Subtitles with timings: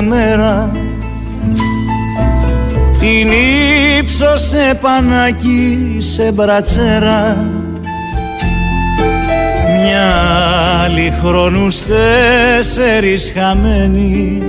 [0.00, 0.70] μια μέρα.
[2.98, 3.30] Την
[3.98, 7.36] ύψωσε πανάκι σε μπρατσέρα.
[9.82, 10.14] Μια
[10.84, 14.42] άλλη χρόνους τέσσερις χαμένοι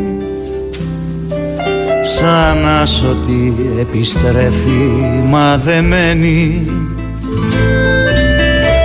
[2.03, 4.91] Σαν άσωτη επιστρέφει
[5.25, 6.67] μαδεμένη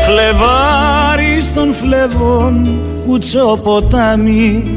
[0.07, 4.74] Φλεβάρι των φλεβών κουτσό ποτάμι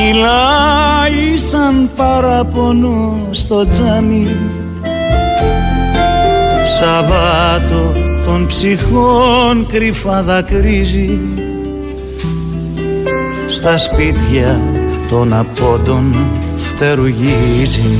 [0.00, 4.28] κυλάει σαν παραπονό στο τζάμι.
[6.78, 7.92] Σαββάτο
[8.24, 11.18] των ψυχών κρυφά δακρύζει.
[13.46, 14.60] Στα σπίτια
[15.10, 16.14] των απόντων
[16.56, 17.96] φτερουγίζει.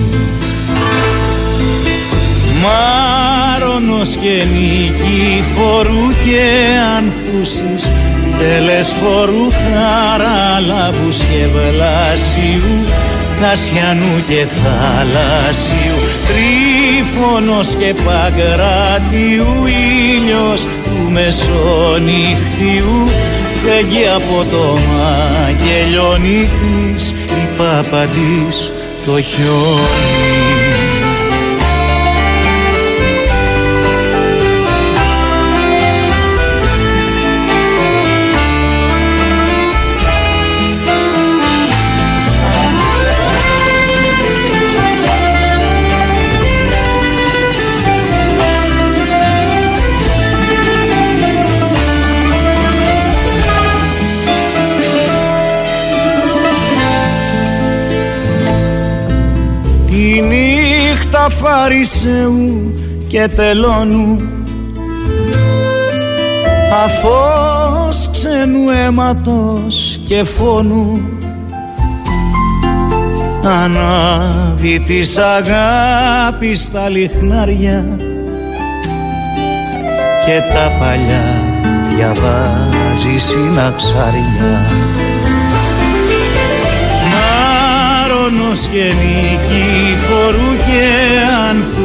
[2.63, 4.45] Μάρονος και
[5.55, 6.43] φορού και
[6.97, 7.91] ανθούσεις
[9.01, 12.85] φορού χαράλαμπους και βλάσιου
[13.41, 19.67] Κασιανού και θαλάσσιου Τρίφωνος και παγκράτιου
[20.17, 23.09] Ήλιος του μεσονυχτιού
[23.65, 26.49] Φεύγει από το μαγελιόνι
[26.95, 28.73] της Η παπαντής
[29.07, 30.10] το χιόνι
[61.31, 62.75] Φαρισαίου
[63.09, 64.21] και τελώνου.
[66.85, 71.01] Αθώος ξένου αίματος και φόνου.
[73.43, 77.85] Ανάβει της αγάπης στα λιχνάρια
[80.27, 81.25] και τα παλιά
[81.97, 84.67] διαβάζει συναξάρια.
[87.13, 88.93] Μάρονος και
[90.07, 90.90] φορού και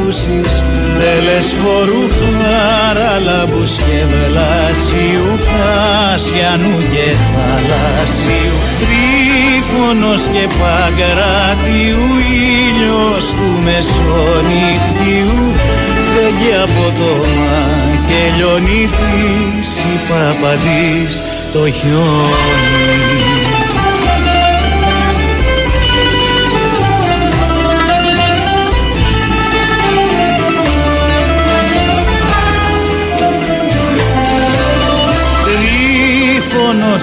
[0.06, 8.56] ανθούσεις φορού χαραλάμπους και βελάσιου Κασιανού και θαλάσσιου.
[8.82, 12.04] Τρίφωνος και παγκράτιου
[12.68, 15.38] Ήλιος του μεσονυχτιού.
[16.10, 23.35] Φεύγει από το μακελιόνι της Η παπαντής το χιόνι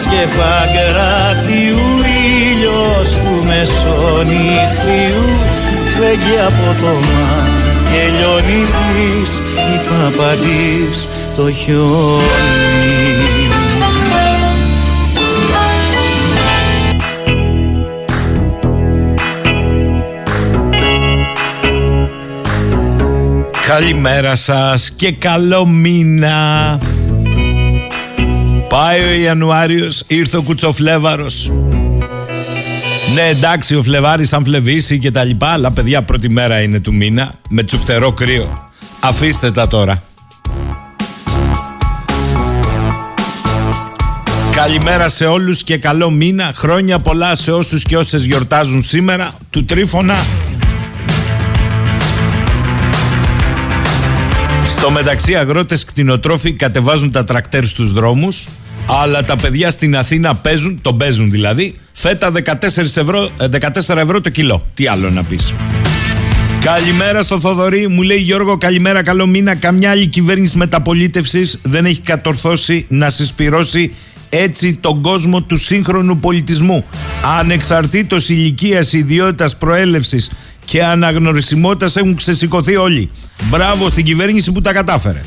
[0.09, 1.83] και παγκράτιου
[2.51, 5.23] ήλιος του μεσονυχτιού
[5.97, 7.27] φεύγει από το μα
[7.91, 12.63] και λιώνει της η παπαντής το χιόνι.
[23.67, 26.79] Καλημέρα σας και καλό μήνα
[28.73, 31.51] Πάει ο Ιανουάριος, ήρθε ο Κουτσοφλέβαρος.
[33.13, 36.93] Ναι, εντάξει, ο Φλεβάρης αν φλεβήσει και τα λοιπά, αλλά παιδιά πρώτη μέρα είναι του
[36.93, 38.69] μήνα, με τσουφτερό κρύο.
[38.99, 40.03] Αφήστε τα τώρα.
[44.55, 46.51] Καλημέρα σε όλους και καλό μήνα.
[46.55, 49.33] Χρόνια πολλά σε όσους και όσες γιορτάζουν σήμερα.
[49.49, 50.15] Του Τρίφωνα.
[54.83, 58.47] Στο μεταξύ αγρότες κτηνοτρόφοι κατεβάζουν τα τρακτέρ στους δρόμους
[59.03, 62.43] αλλά τα παιδιά στην Αθήνα παίζουν, τον παίζουν δηλαδή, φέτα 14
[62.75, 64.65] ευρώ, 14 ε, ευρώ το κιλό.
[64.73, 65.53] Τι άλλο να πεις.
[66.61, 69.55] Καλημέρα στο Θοδωρή, μου λέει Γιώργο καλημέρα, καλό μήνα.
[69.55, 73.93] Καμιά άλλη κυβέρνηση μεταπολίτευσης δεν έχει κατορθώσει να συσπυρώσει
[74.29, 76.85] έτσι τον κόσμο του σύγχρονου πολιτισμού.
[77.39, 80.31] Ανεξαρτήτως ηλικίας, ιδιότητας, προέλευσης
[80.65, 83.09] και αναγνωρισιμότητας έχουν ξεσηκωθεί όλοι.
[83.43, 85.21] Μπράβο στην κυβέρνηση που τα κατάφερε.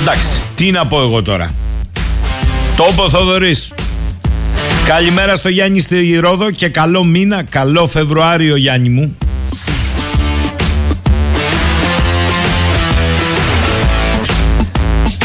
[0.00, 1.54] Εντάξει, τι να πω εγώ τώρα.
[2.76, 3.72] Τόπο Θοδωρής.
[4.86, 9.16] Καλημέρα στο Γιάννη στη Ρόδο και καλό μήνα, καλό Φεβρουάριο Γιάννη μου.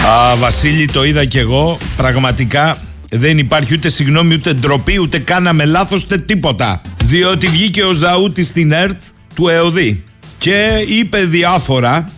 [0.08, 2.78] Α, Βασίλη το είδα κι εγώ, πραγματικά
[3.10, 6.82] δεν υπάρχει ούτε συγγνώμη, ούτε ντροπή, ούτε κάναμε λάθος, ούτε τίποτα.
[7.12, 9.02] Διότι βγήκε ο Ζαούτης στην ΕΡΤ
[9.36, 10.04] του ΕΟΔΗ
[10.38, 12.10] και είπε διάφορα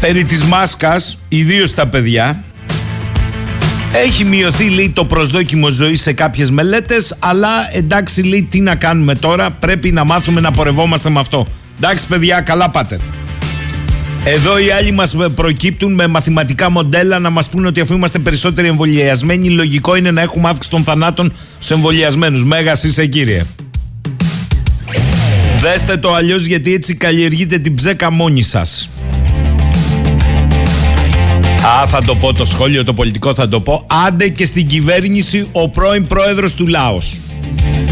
[0.00, 2.44] περί της μάσκας, ιδίως στα παιδιά,
[4.04, 9.14] Έχει μειωθεί λέει το προσδόκιμο ζωής σε κάποιες μελέτες αλλά εντάξει λέει τι να κάνουμε
[9.14, 11.46] τώρα πρέπει να μάθουμε να πορευόμαστε με αυτό.
[11.76, 13.00] Εντάξει παιδιά καλά πάτε.
[14.24, 18.68] Εδώ οι άλλοι μας προκύπτουν με μαθηματικά μοντέλα να μας πούνε ότι αφού είμαστε περισσότεροι
[18.68, 22.44] εμβολιασμένοι λογικό είναι να έχουμε αύξηση των θανάτων στους εμβολιασμένους.
[22.44, 23.42] Μέγας είσαι κύριε.
[25.72, 28.90] Δέστε το αλλιώς γιατί έτσι καλλιεργείτε την ψέκα μόνοι σας.
[31.82, 33.86] Α, θα το πω το σχόλιο, το πολιτικό θα το πω.
[34.06, 37.18] Άντε και στην κυβέρνηση ο πρώην πρόεδρος του Λάος.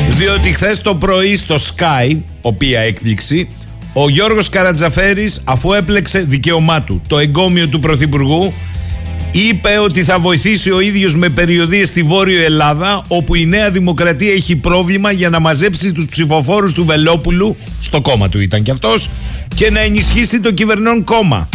[0.08, 3.48] Διότι χθες το πρωί στο Sky, οποία έκπληξη,
[3.92, 8.52] ο Γιώργος Καρατζαφέρης αφού έπλεξε δικαίωμά του το εγκόμιο του Πρωθυπουργού
[9.36, 14.32] είπε ότι θα βοηθήσει ο ίδιος με περιοδίες στη Βόρειο Ελλάδα όπου η Νέα Δημοκρατία
[14.32, 19.08] έχει πρόβλημα για να μαζέψει τους ψηφοφόρους του Βελόπουλου στο κόμμα του ήταν και αυτός
[19.56, 21.48] και να ενισχύσει το κυβερνών κόμμα.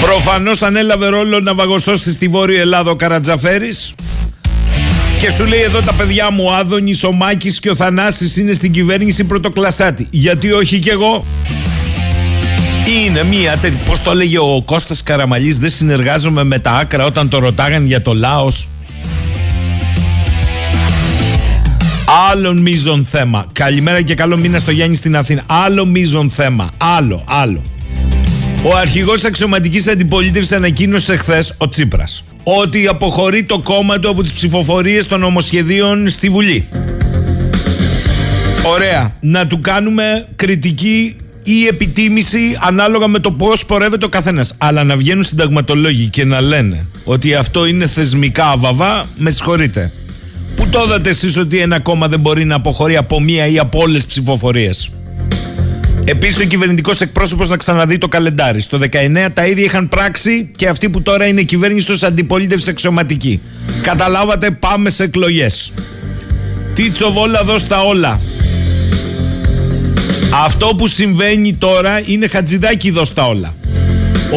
[0.00, 3.94] Προφανώς ανέλαβε ρόλο να βαγοσώσει στη Βόρειο Ελλάδα ο Καρατζαφέρης
[5.18, 8.52] και σου λέει εδώ τα παιδιά μου, ο Άδωνης, ο Μάκης και ο Θανάσης είναι
[8.52, 10.06] στην κυβέρνηση πρωτοκλασάτη.
[10.10, 11.24] Γιατί όχι κι εγώ.
[12.88, 13.78] Είναι μία τέτοια.
[13.84, 18.02] Πώς το έλεγε ο Κώστας Καραμαλής, δεν συνεργάζομαι με τα άκρα όταν το ρωτάγαν για
[18.02, 18.68] το Λάος.
[22.30, 23.46] Άλλο μείζον θέμα.
[23.52, 25.42] Καλημέρα και καλό μήνα στο Γιάννη στην Αθήνα.
[25.46, 26.70] Άλλο μείζον θέμα.
[26.96, 27.62] Άλλο, άλλο.
[28.62, 34.32] Ο αρχηγός αξιωματικής αντιπολίτευσης ανακοίνωσε χθες, ο Τσίπρας, ότι αποχωρεί το κόμμα του από τις
[34.32, 36.68] ψηφοφορίες των νομοσχεδίων στη Βουλή.
[38.66, 39.16] Ωραία.
[39.20, 41.16] Να του κάνουμε κριτική
[41.50, 44.54] ή επιτίμηση ανάλογα με το πώς πορεύεται ο καθένας.
[44.58, 49.92] Αλλά να βγαίνουν συνταγματολόγοι και να λένε ότι αυτό είναι θεσμικά αβαβά, με συγχωρείτε.
[50.56, 53.78] Πού το είδατε εσείς ότι ένα κόμμα δεν μπορεί να αποχωρεί από μία ή από
[53.80, 54.90] όλες τις ψηφοφορίες;
[56.04, 58.60] Επίσης, ο κυβερνητικός εκπρόσωπος να ξαναδεί το καλεντάρι.
[58.60, 63.40] Στο 19 τα ίδια είχαν πράξει και αυτοί που τώρα είναι κυβέρνηση ως αντιπολίτευση αξιωματική.
[63.82, 65.72] Καταλάβατε, πάμε σε εκλογές.
[66.74, 68.20] Τι τσοβόλα δώστα όλα.
[70.32, 73.54] Αυτό που συμβαίνει τώρα είναι χατζηδάκι δώστα όλα.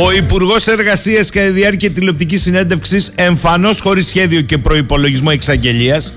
[0.06, 6.14] Ο Υπουργός Εργασίας κατά τη διάρκεια τηλεοπτικής συνέντευξης, εμφανώς χωρίς σχέδιο και προπολογισμό εξαγγελίας,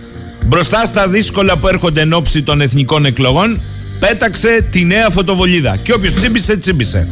[0.46, 3.60] μπροστά στα δύσκολα που έρχονται εν ώψη των εθνικών εκλογών,
[3.98, 5.76] πέταξε τη νέα φωτοβολίδα.
[5.82, 7.08] Και όποιος τσίμπησε, τσίμπησε.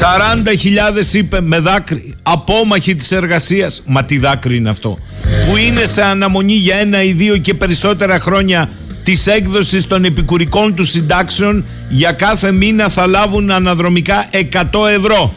[0.00, 4.98] 40.000 είπε με δάκρυ, απόμαχοι της εργασίας, μα τι δάκρυ είναι αυτό,
[5.48, 8.70] που είναι σε αναμονή για ένα ή δύο και περισσότερα χρόνια
[9.06, 15.34] της έκδοσης των επικουρικών του συντάξεων για κάθε μήνα θα λάβουν αναδρομικά 100 ευρώ.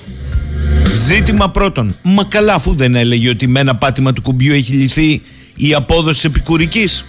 [0.96, 1.96] Ζήτημα πρώτον.
[2.02, 5.22] Μα καλά αφού δεν έλεγε ότι με ένα πάτημα του κουμπιού έχει λυθεί
[5.56, 7.06] η απόδοση επικουρικής.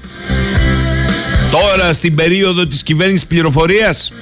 [1.50, 4.12] Τώρα στην περίοδο της κυβέρνησης πληροφορίας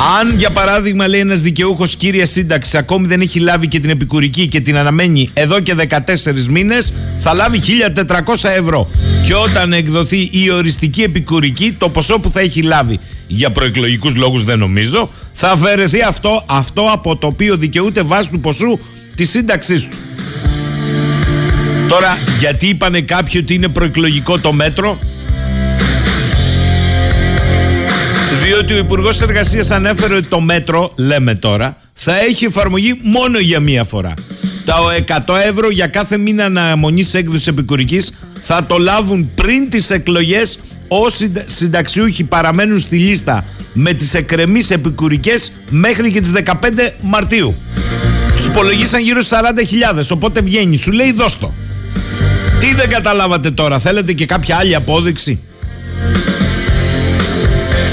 [0.00, 4.48] αν για παράδειγμα λέει ένας δικαιούχος κύρια σύνταξη ακόμη δεν έχει λάβει και την επικουρική
[4.48, 7.60] και την αναμένει εδώ και 14 μήνες θα λάβει
[7.94, 8.90] 1400 ευρώ
[9.22, 14.44] και όταν εκδοθεί η οριστική επικουρική το ποσό που θα έχει λάβει για προεκλογικούς λόγους
[14.44, 18.78] δεν νομίζω θα αφαιρεθεί αυτό, αυτό από το οποίο δικαιούται βάσει του ποσού
[19.14, 19.96] της σύνταξής του.
[21.88, 24.98] Τώρα γιατί είπανε κάποιοι ότι είναι προεκλογικό το μέτρο;
[28.48, 33.60] Διότι ο Υπουργός Εργασίας ανέφερε ότι το μέτρο, λέμε τώρα, θα έχει εφαρμογή μόνο για
[33.60, 34.14] μία φορά.
[34.64, 34.74] Τα
[35.26, 41.32] 100 ευρώ για κάθε μήνα αναμονής έκδοσης επικουρικής θα το λάβουν πριν τις εκλογές όσοι
[41.44, 46.52] συνταξιούχοι παραμένουν στη λίστα με τις εκκρεμείς επικουρικές μέχρι και τις 15
[47.00, 47.54] Μαρτίου.
[48.36, 49.38] Τους υπολογίσαν γύρω στις
[49.94, 51.54] 40.000, οπότε βγαίνει, σου λέει δώστο.
[52.60, 55.42] Τι δεν καταλάβατε τώρα, θέλετε και κάποια άλλη απόδειξη;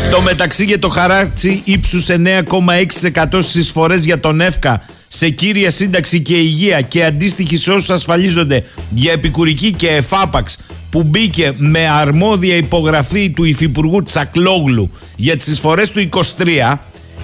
[0.03, 6.21] Στο μεταξύ για το χαράτσι ύψους 9,6% στις εισφορέ για τον ΕΦΚΑ σε κύρια σύνταξη
[6.21, 10.57] και υγεία και αντίστοιχη σε όσους ασφαλίζονται για επικουρική και εφάπαξ
[10.89, 16.77] που μπήκε με αρμόδια υπογραφή του Υφυπουργού Τσακλόγλου για τις εισφορές του 23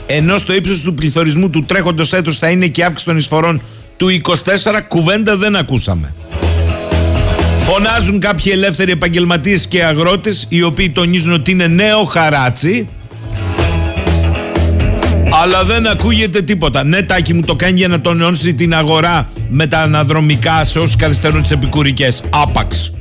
[0.08, 3.62] ενώ στο ύψος του πληθωρισμού του τρέχοντος έτους θα είναι και αύξηση των εισφορών
[3.98, 4.36] του 24
[4.88, 6.14] κουβέντα δεν ακούσαμε.
[7.64, 12.88] Φωνάζουν κάποιοι ελεύθεροι επαγγελματίες και αγρότες, οι οποίοι τονίζουν ότι είναι νέο χαράτσι.
[15.42, 16.84] Αλλά δεν ακούγεται τίποτα.
[16.84, 20.96] Ναι, τάκι μου το κάνει για να τονώσει την αγορά με τα αναδρομικά σε όσους
[20.96, 22.24] καθυστερούν τις επικουρικές.
[22.30, 22.94] Άπαξ.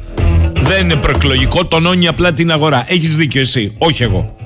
[0.61, 2.85] Δεν είναι προεκλογικό, τονώνει απλά την αγορά.
[2.89, 4.37] Έχεις δίκιο εσύ, όχι εγώ.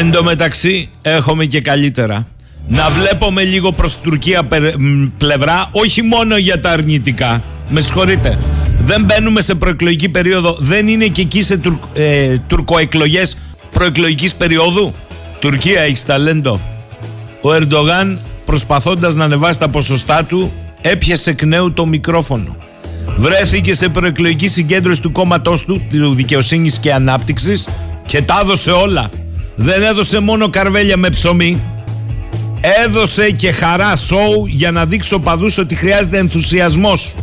[0.00, 2.26] Εν τω μεταξύ έχουμε και καλύτερα.
[2.68, 4.48] Να βλέπουμε λίγο προς Τουρκία
[5.18, 7.42] πλευρά, όχι μόνο για τα αρνητικά.
[7.68, 8.38] Με συγχωρείτε.
[8.78, 10.56] Δεν μπαίνουμε σε προεκλογική περίοδο.
[10.58, 13.36] Δεν είναι και εκεί σε τουρ, ε, τουρκοεκλογές
[13.70, 14.94] προεκλογικής περίοδου;
[15.40, 16.60] Τουρκία έχεις ταλέντο.
[17.40, 22.56] Ο Ερντογάν προσπαθώντας να ανεβάσει τα ποσοστά του έπιασε εκ νέου το μικρόφωνο.
[23.16, 27.68] Βρέθηκε σε προεκλογική συγκέντρωση του κόμματός του, του Δικαιοσύνης και Ανάπτυξης
[28.06, 29.10] και τα έδωσε όλα.
[29.62, 31.60] Δεν έδωσε μόνο καρβέλια με ψωμί,
[32.84, 37.14] έδωσε και χαρά σοου για να δείξει ο παδούς ότι χρειάζεται ενθουσιασμός.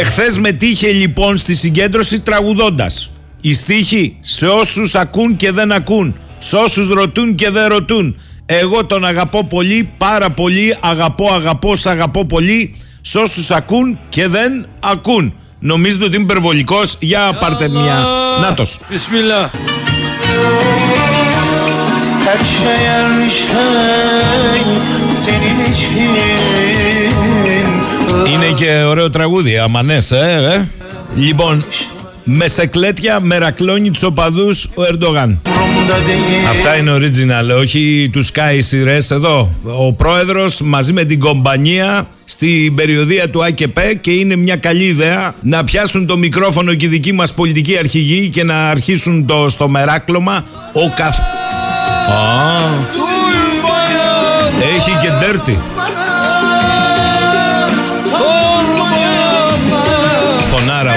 [0.00, 3.10] Εχθές μετήχε λοιπόν στη συγκέντρωση τραγουδώντας.
[3.40, 8.16] Η στίχη σε όσους ακούν και δεν ακούν, σε όσους ρωτούν και δεν ρωτούν.
[8.46, 14.28] Εγώ τον αγαπώ πολύ, πάρα πολύ, αγαπώ, αγαπώ, σ' αγαπώ πολύ, σε όσους ακούν και
[14.28, 15.34] δεν ακούν.
[15.58, 18.04] Νομίζετε ότι είμαι υπερβολικός, για πάρτε μια.
[18.40, 18.78] Νάτος.
[18.90, 19.48] Bismillah.
[22.26, 24.60] Her şey her şey
[25.24, 25.96] senin için
[28.32, 30.64] Είναι και ωραίο τραγούδι, αμανές, ε, ε.
[31.20, 31.64] Λοιπόν,
[32.28, 35.40] με σεκλέτια μερακλώνει τους οπαδούς ο Ερντογάν.
[35.44, 39.54] Umurumda değil Αυτά είναι original, όχι τους Sky σειρές εδώ.
[39.62, 45.34] Ο πρόεδρος μαζί με την κομπανία στην περιοδία του ΑΚΠ και είναι μια καλή ιδέα
[45.42, 49.68] να πιάσουν το μικρόφωνο και οι δικοί μας πολιτικοί αρχηγοί και να αρχίσουν το, στο
[49.68, 51.18] μεράκλωμα ο καθ...
[51.18, 51.24] Α,
[52.92, 55.58] Uy bayan, έχει και ντέρτι.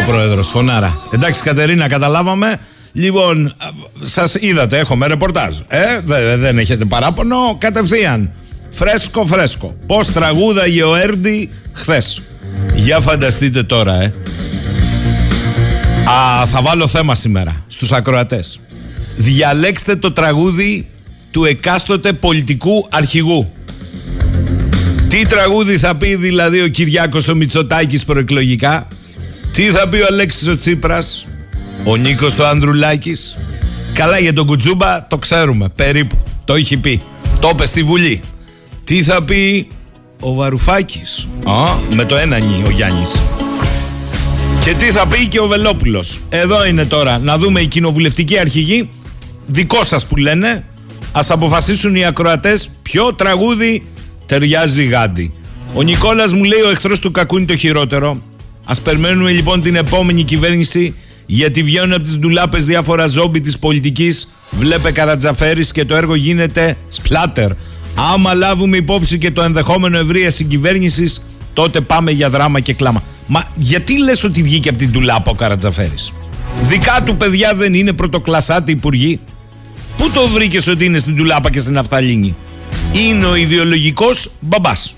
[0.10, 0.98] Φωνάρα ο πρόεδρος, φωνάρα.
[1.14, 2.60] Εντάξει Κατερίνα, καταλάβαμε.
[2.94, 3.54] Λοιπόν,
[4.02, 5.56] σας είδατε, έχουμε ρεπορτάζ.
[5.68, 8.32] Ε, δε- δεν έχετε παράπονο, κατευθείαν.
[8.70, 9.76] Φρέσκο, φρέσκο.
[9.88, 12.22] Πώς τραγούδαγε ο Έρντι χθες.
[12.74, 14.14] Για φανταστείτε τώρα, ε.
[16.10, 18.60] Α, θα βάλω θέμα σήμερα στους ακροατές.
[19.18, 20.88] Διαλέξτε το τραγούδι
[21.32, 23.52] του εκάστοτε πολιτικού αρχηγού.
[25.08, 28.88] Τι τραγούδι θα πει δηλαδή ο Κυριάκος ο Μητσοτάκης προεκλογικά;
[29.52, 31.28] Τι θα πει ο Αλέξης ο Τσίπρας.
[31.84, 33.38] Ο Νίκος ο Ανδρουλάκης;
[33.94, 36.18] Καλά για τον Κουτσούμπα το ξέρουμε περίπου.
[36.46, 37.02] Το έχει πει.
[37.40, 38.22] Το είπε στη Βουλή.
[38.84, 39.68] Τι θα πει
[40.20, 41.28] ο Βαρουφάκης.
[41.44, 43.22] Α, με το ένα νι ο Γιάννης;
[44.64, 48.90] Και τι θα πει και ο Βελόπουλος; Εδώ είναι τώρα να δούμε οι κοινοβουλευτικοί αρχηγοί.
[49.48, 50.64] Δικό σας που λένε.
[51.12, 53.88] Ας αποφασίσουν οι ακροατές ποιο τραγούδι
[54.26, 55.34] ταιριάζει γάντι.
[55.74, 58.22] Ο Νικόλας μου λέει ο εχθρός του κακού είναι το χειρότερο.
[58.64, 64.34] Ας περιμένουμε λοιπόν την επόμενη κυβέρνηση γιατί βγαίνουν από τις ντουλάπες διάφορα ζόμπι της πολιτικής.
[64.52, 67.52] Βλέπε Καρατζαφέρης και το έργο γίνεται σπλάτερ.
[68.14, 71.22] Άμα λάβουμε υπόψη και το ενδεχόμενο ευρεία συγκυβέρνησης,
[71.54, 73.04] τότε πάμε για δράμα και κλάμα.
[73.28, 76.12] Μα γιατί λες ότι βγήκε από την ντουλάπα ο Καρατζαφέρης;
[76.62, 79.20] Δικά του παιδιά δεν είναι πρωτοκλασάτη υπουργοί.
[79.98, 82.36] Πού το βρήκες ότι είναι στην ντουλάπα και στην Αφθαλήνη;
[82.94, 84.96] Είναι ο ιδεολογικός μπαμπάς.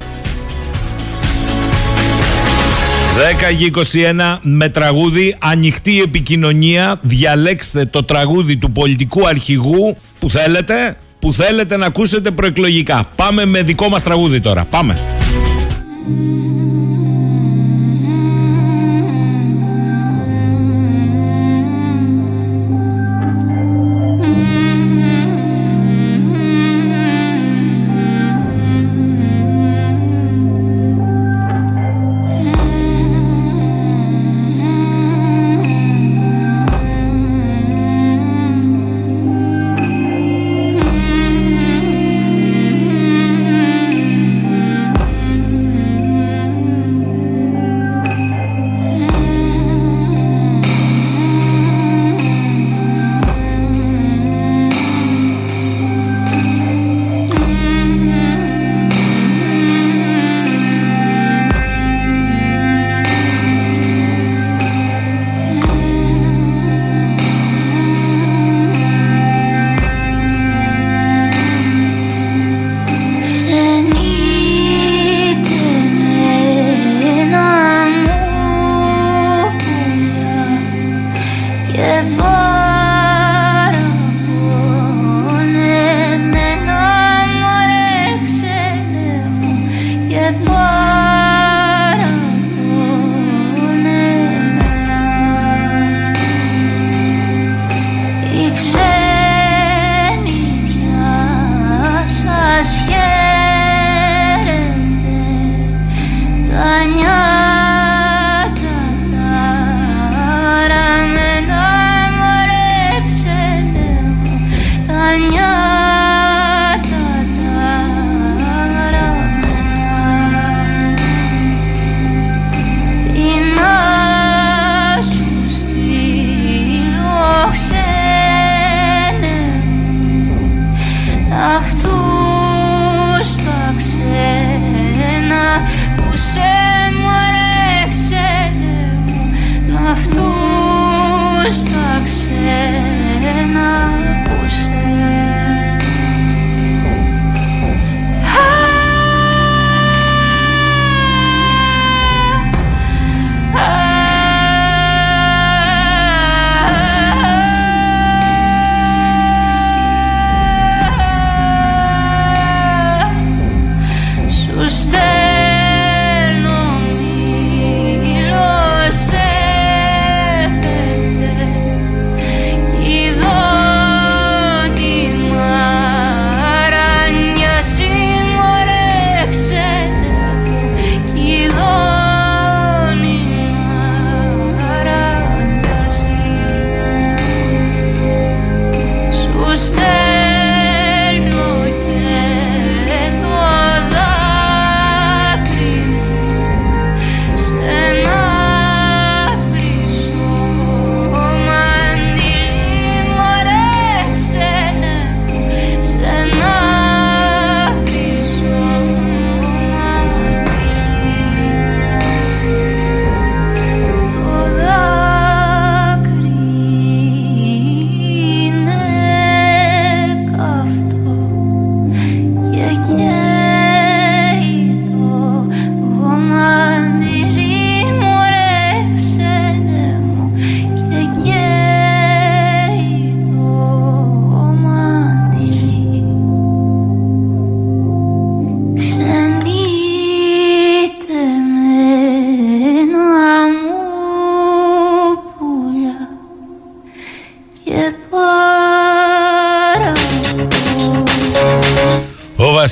[3.22, 3.24] 10
[3.58, 3.72] και
[4.20, 11.78] 21 με τραγούδι ανοιχτή επικοινωνία διαλέξτε το τραγούδι του πολιτικού αρχηγού που θέλετε που θέλετε
[11.78, 13.10] να ακούσετε προεκλογικά.
[13.16, 15.00] Πάμε με δικό μας τραγούδι τώρα πάμε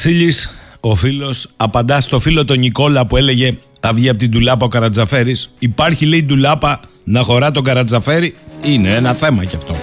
[0.01, 4.65] Βασίλης, ο φίλος, απαντά στο φίλο τον Νικόλα που έλεγε Θα βγει από την τουλάπα
[4.65, 5.49] ο Καρατζαφέρης.
[5.59, 9.79] Υπάρχει λέει τουλάπα να χωρά τον Καρατζαφέρη; Είναι ένα θέμα κι αυτό.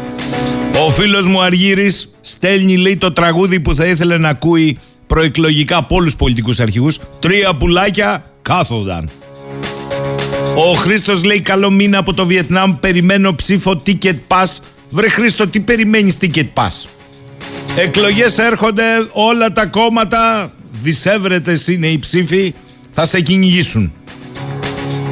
[0.87, 5.95] Ο φίλος μου Αργύρης στέλνει λέει το τραγούδι που θα ήθελε να ακούει προεκλογικά από
[5.95, 6.99] όλους τους πολιτικούς αρχηγούς.
[7.19, 9.11] Τρία πουλάκια κάθονταν.
[10.55, 12.79] Ο Χρήστος λέει: Καλό μήνα από το Βιετνάμ.
[12.81, 14.63] Περιμένω ψήφο ticket pass.
[14.91, 16.89] Βρε Χρήστο, τι περιμένεις ticket pass;
[17.79, 22.55] Εκλογές έρχονται, όλα τα κόμματα, δισεύρετες είναι οι ψήφοι,
[22.93, 23.93] θα σε κυνηγήσουν.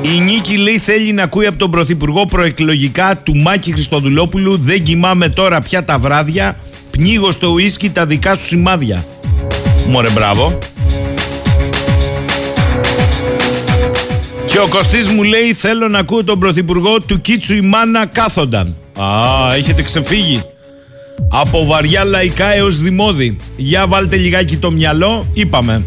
[0.02, 5.28] Η Νίκη λέει θέλει να ακούει από τον Πρωθυπουργό προεκλογικά του Μάκη Χριστοδουλόπουλου «Δεν κοιμάμαι
[5.28, 6.56] τώρα πια τα βράδια,
[6.90, 9.06] πνίγω στο ουίσκι τα δικά σου σημάδια».
[9.88, 10.58] Μωρέ μπράβο.
[14.46, 18.76] Και ο Κωστής μου λέει θέλω να ακούω τον Πρωθυπουργό του Κίτσου η μάνα κάθονταν.
[19.00, 20.42] Α, έχετε ξεφύγει.
[21.28, 23.36] Από βαριά λαϊκά έως δημόδι.
[23.56, 25.86] Για βάλτε λιγάκι το μυαλό, είπαμε.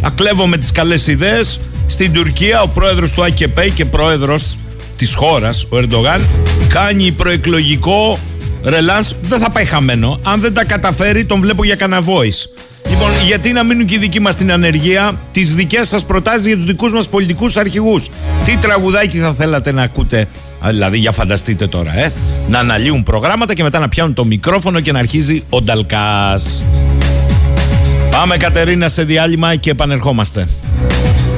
[0.00, 1.60] Ακλέβω τις καλές ιδέες.
[1.86, 4.58] Στην Τουρκία ο πρόεδρος του ΑΚΕΠ και πρόεδρος
[4.96, 6.26] της χώρας, ο Ερντογάν,
[6.68, 8.18] κάνει προεκλογικό
[8.64, 9.14] ρελάνς.
[9.22, 10.20] Δεν θα πάει χαμένο.
[10.24, 12.50] Αν δεν τα καταφέρει, τον βλέπω για κανένα voice.
[12.88, 16.56] Λοιπόν, γιατί να μείνουν και οι δικοί μας στην ανεργία, τις δικές σας προτάσεις για
[16.56, 18.08] τους δικούς μας πολιτικούς αρχηγούς.
[18.44, 20.24] Τι τραγουδάκι θα θέλατε να ακούτε, Α,
[20.68, 22.12] δηλαδή για φανταστείτε τώρα, ε,
[22.48, 26.62] να αναλύουν προγράμματα και μετά να πιάνουν το μικρόφωνο και να αρχίζει ο Νταλκάς.
[28.10, 30.48] Πάμε Κατερίνα σε διάλειμμα και επανερχόμαστε.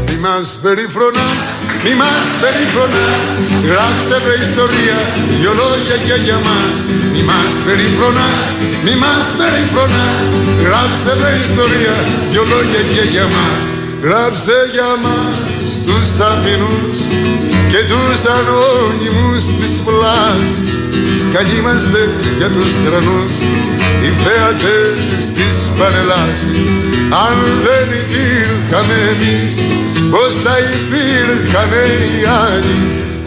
[0.08, 1.44] Μη μας περιφρονάς,
[1.84, 3.20] μη μας περιφρονάς.
[3.70, 4.98] Γράψε βρε ιστορία,
[5.40, 6.74] δυο λόγια και για μας.
[7.12, 8.46] Μη μας περιφρονάς,
[8.84, 10.20] μη μας περιφρονάς.
[10.64, 11.96] Γράψε βρε ιστορία,
[12.30, 13.64] δυο λόγια και για μας.
[14.04, 16.98] Γράψε για μας τους ταπεινούς
[17.72, 20.70] και τους ανώνυμους της πλάσης
[21.22, 22.00] Σκαλίμαστε
[22.38, 23.38] για τους τρανούς,
[24.04, 26.66] οι θέατες της παρελάσης
[27.26, 29.54] Αν δεν υπήρχαμε εμείς,
[30.12, 31.70] πως θα υπήρχαν
[32.10, 32.78] οι άλλοι;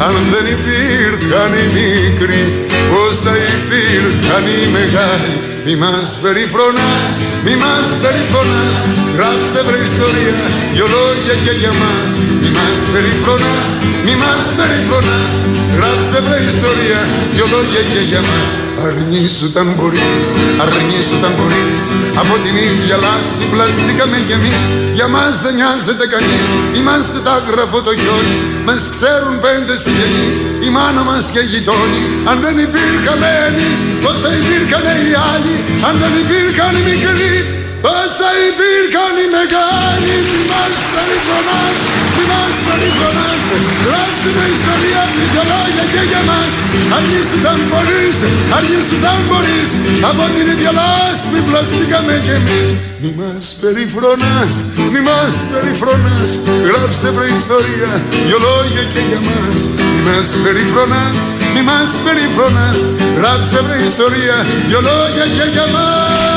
[0.07, 2.45] Αν δεν υπήρχαν οι μικροί,
[2.91, 7.11] πως θα υπήρχαν οι μεγάλοι; Μη μας περιφρονάς,
[7.45, 8.79] μη μας περιφρονάς
[9.15, 10.35] Γράψε βρε ιστορία,
[10.73, 12.09] δυο λόγια και για μας.
[12.41, 13.69] Μη μας περιφρονάς,
[14.05, 15.33] μη μας περιφρονάς
[15.75, 17.01] Γράψε βρε ιστορία,
[17.33, 18.49] δυο λόγια και για μας.
[18.87, 20.27] Αρνήσου ταν μπορείς,
[20.63, 21.83] αρνήσου ταν μπορείς
[22.21, 24.67] Από την ίδια λάσπη πλαστήκαμε κι εμείς.
[24.97, 28.37] Για μας δεν νοιάζεται κανείς, είμαστε τα γραφό το χιόνι.
[28.67, 32.03] Μας ξέρουν πέντε συγγενείς, η μάνα μας και οι γειτόνι.
[32.29, 35.50] Αν δεν υπήρχαμε εμείς, πως θα υπήρχαν οι άλλοι;
[35.87, 41.77] Αν δεν υπήρχαν οι μικροί, Πώς θα υπήρχαν οι μεγάλοι Μη μας περιφρονάς,
[42.15, 43.43] μη μας περιφρονάς
[43.87, 46.53] Γράψε με ιστορία δυο λόγια και για μας.
[46.97, 48.17] Αργείς ήταν μπορείς,
[48.57, 49.69] αργείς ήταν μπορείς
[50.09, 52.67] Από την ίδια λάσπη πλαστήκαμε κι εμείς.
[53.01, 54.53] Μη μας περιφρονάς,
[54.93, 56.29] μη μας περιφρονάς
[56.67, 57.91] Γράψε βρε ιστορία
[58.27, 59.61] δυο λόγια και για μας.
[59.93, 62.81] Μη μας περιφρονάς, μη μας περιφρονάς
[63.17, 64.37] Γράψε βρε ιστορία
[64.69, 66.30] δυο λόγια και για μας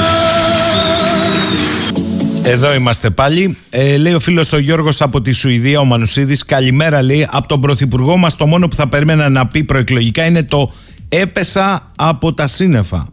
[2.46, 3.56] Εδώ είμαστε πάλι.
[3.70, 6.44] Ε, λέει ο φίλος ο Γιώργος από τη Σουηδία, ο Μανουσίδης.
[6.44, 7.26] Καλημέρα, λέει.
[7.30, 10.72] Από τον πρωθυπουργό μας, το μόνο που θα περίμενα να πει προεκλογικά είναι το
[11.08, 13.06] Έπεσα από τα σύννεφα.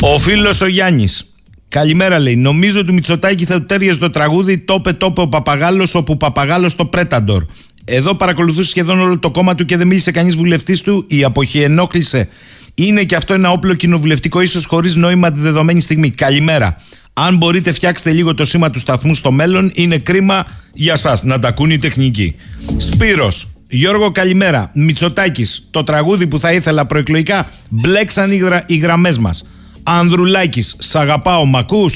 [0.00, 1.34] Ο φίλος ο Γιάννης.
[1.68, 2.36] Καλημέρα, λέει.
[2.36, 6.84] Νομίζω ότι Μητσοτάκη θα του τέριαζε το τραγούδι Τόπε Τόπε ο Παπαγάλος, όπου Παπαγάλος το
[6.84, 7.44] Πρέταντορ.
[7.84, 11.04] Εδώ παρακολουθούσε σχεδόν όλο το κόμμα του και δεν μίλησε κανείς βουλευτής του.
[11.08, 12.28] Η αποχή ενόχλησε.
[12.74, 16.10] Είναι και αυτό ένα όπλο κοινοβουλευτικό, ίσως χωρίς νόημα τη δεδομένη στιγμή.
[16.10, 16.76] Καλημέρα.
[17.18, 19.70] Αν μπορείτε, φτιάξτε λίγο το σήμα του σταθμού στο μέλλον.
[19.74, 22.34] Είναι κρίμα για σας να τα ακούν οι τεχνικοί.
[22.76, 24.70] Σπύρος, Γιώργο, καλημέρα.
[24.74, 28.64] Μητσοτάκης, το τραγούδι που θα ήθελα προεκλογικά, μπλέξαν οι, γρα...
[28.66, 29.48] οι γραμμές μας.
[29.82, 31.86] Ανδρουλάκης, σ' αγαπάω, μακού.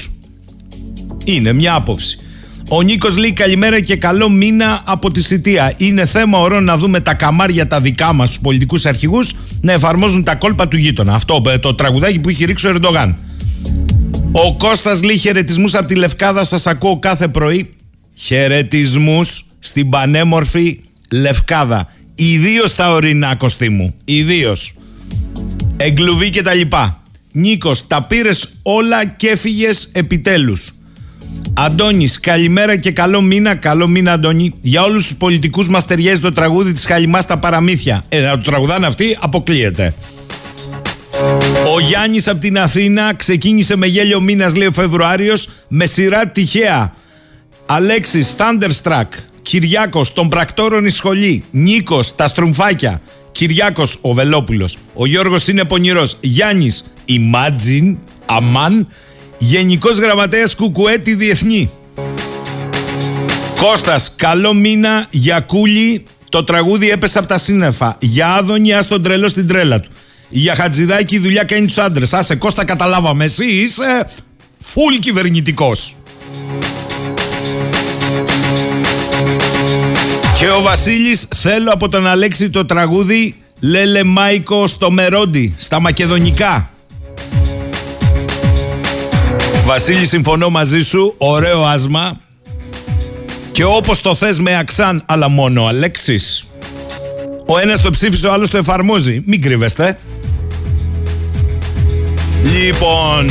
[1.25, 2.19] Είναι μια άποψη.
[2.69, 5.75] Ο Νίκος λέει καλημέρα και καλό μήνα από τη Σιτία.
[5.77, 10.25] Είναι θέμα ωρών να δούμε τα καμάρια τα δικά μας, τους πολιτικούς αρχηγούς, να εφαρμόζουν
[10.25, 11.15] τα κόλπα του γείτονα.
[11.15, 13.17] Αυτό ε, το τραγουδάκι που έχει ρίξει ο Ερντογάν.
[14.33, 17.75] Ο Κώστας λέει χαιρετισμούς από τη Λευκάδα σας ακούω κάθε πρωί.
[18.15, 21.93] Χαιρετισμούς στην πανέμορφη Λευκάδα.
[22.15, 23.37] Ιδίως στα ορεινά
[23.71, 23.95] μου.
[24.05, 24.73] Ιδίως.
[25.77, 27.03] Εγκλουβί και τα λοιπά.
[27.33, 30.73] Νίκος, τα πήρες όλα και έφυγες επιτέλους.
[31.55, 33.55] Αντώνης, καλημέρα και καλό μήνα.
[33.55, 34.55] Καλό μήνα, Αντώνη.
[34.61, 38.05] Για όλους τους πολιτικούς μας ταιριάζει το τραγούδι της Χαλιμάς στα παραμύθια.
[38.09, 39.95] Ε, να το τραγουδάνε αυτοί, αποκλείεται.
[41.75, 46.95] Ο Γιάννης από την Αθήνα ξεκίνησε με γέλιο μήνας, λέει ο Φεβρουάριος, με σειρά τυχαία.
[47.67, 49.07] Αλέξης, Thunderstruck,
[49.43, 53.01] Κυριάκος, των πρακτόρων η σχολή, Νίκος, τα στρουμφάκια,
[53.33, 58.89] Κυριάκος, ο Βελόπουλος, ο Γιώργος είναι πονηρός, Γιάννης, Imagine, Αμάν,
[59.39, 61.71] Γενικός Γραμματέας Κουκουέτη Διεθνή.
[63.57, 67.97] Κώστας, καλό μήνα για κούλι, το τραγούδι έπεσε από τα σύννεφα.
[68.01, 69.89] Για άδωνη, ας τον τρελό στην τρέλα του.
[70.33, 72.13] Για Χατζηδάκη η δουλειά κάνει τους άντρες.
[72.13, 73.25] Άσε Κώστα, καταλάβαμε.
[73.25, 74.07] Εσύ είσαι
[74.59, 75.95] φουλ κυβερνητικός.
[80.35, 86.71] Και ο Βασίλης θέλω από τον Αλέξη το τραγούδι Λέλε Μάικο στο Μερόντι, στα μακεδονικά.
[89.65, 91.15] Βασίλη, συμφωνώ μαζί σου.
[91.19, 92.21] Ωραίο άσμα.
[93.53, 96.51] Και όπως το θες με αξάν, αλλά μόνο Αλέξης.
[97.47, 99.23] Ο ένας το ψήφισε, ο άλλος το εφαρμόζει.
[99.27, 99.99] Μην κρύβεστε.
[102.43, 103.31] Λοιπόν,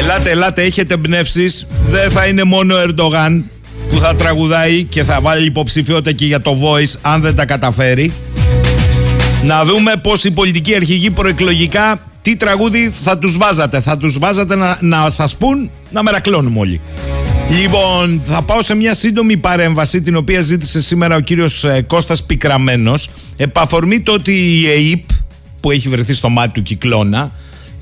[0.00, 1.66] ελάτε, ελάτε, έχετε εμπνεύσεις.
[1.84, 3.44] Δεν θα είναι μόνο ο Ερντογάν
[3.88, 8.12] που θα τραγουδάει και θα βάλει υποψηφιότητα και για το Voice αν δεν τα καταφέρει.
[9.42, 13.80] Να δούμε πώς οι πολιτικοί αρχηγοί προεκλογικά τι τραγούδι θα τους βάζατε.
[13.80, 16.80] Θα τους βάζατε να, να σας πούν να μερακλώνουμε όλοι.
[17.50, 22.24] Λοιπόν, θα πάω σε μια σύντομη παρέμβαση την οποία ζήτησε σήμερα ο κύριος ε, Κώστας
[22.24, 25.04] Πικραμένος επαφορμή το ότι η ΕΕΠ
[25.60, 27.32] που έχει βρεθεί στο μάτι του κυκλώνα,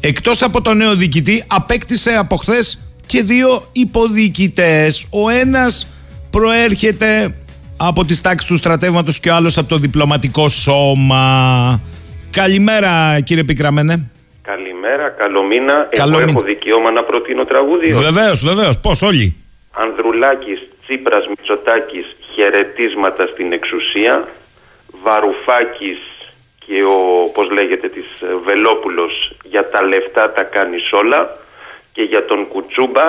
[0.01, 5.07] εκτός από τον νέο διοικητή, απέκτησε από χθες και δύο υποδιοικητές.
[5.11, 5.89] Ο ένας
[6.31, 7.35] προέρχεται
[7.77, 11.81] από τις τάξεις του στρατεύματος και ο άλλος από το διπλωματικό σώμα.
[12.31, 14.11] Καλημέρα κύριε Πικραμένε.
[14.43, 15.89] Καλημέρα, καλό μήνα.
[15.93, 16.39] Καλό Εγώ μήνα.
[16.39, 17.93] έχω δικαίωμα να προτείνω τραγούδι.
[17.93, 18.81] Βεβαίως, βεβαίως.
[18.81, 19.37] Πώς όλοι;
[19.71, 24.29] Ανδρουλάκης, Τσίπρας, Μητσοτάκης, χαιρετίσματα στην εξουσία.
[25.05, 25.99] Βαρουφάκης
[26.69, 29.13] και ο, πώς λέγεται, της ε, Βελόπουλος
[29.45, 31.39] για τα λεφτά τα κάνεις όλα.
[31.93, 33.07] Και για τον Κουτσούμπα,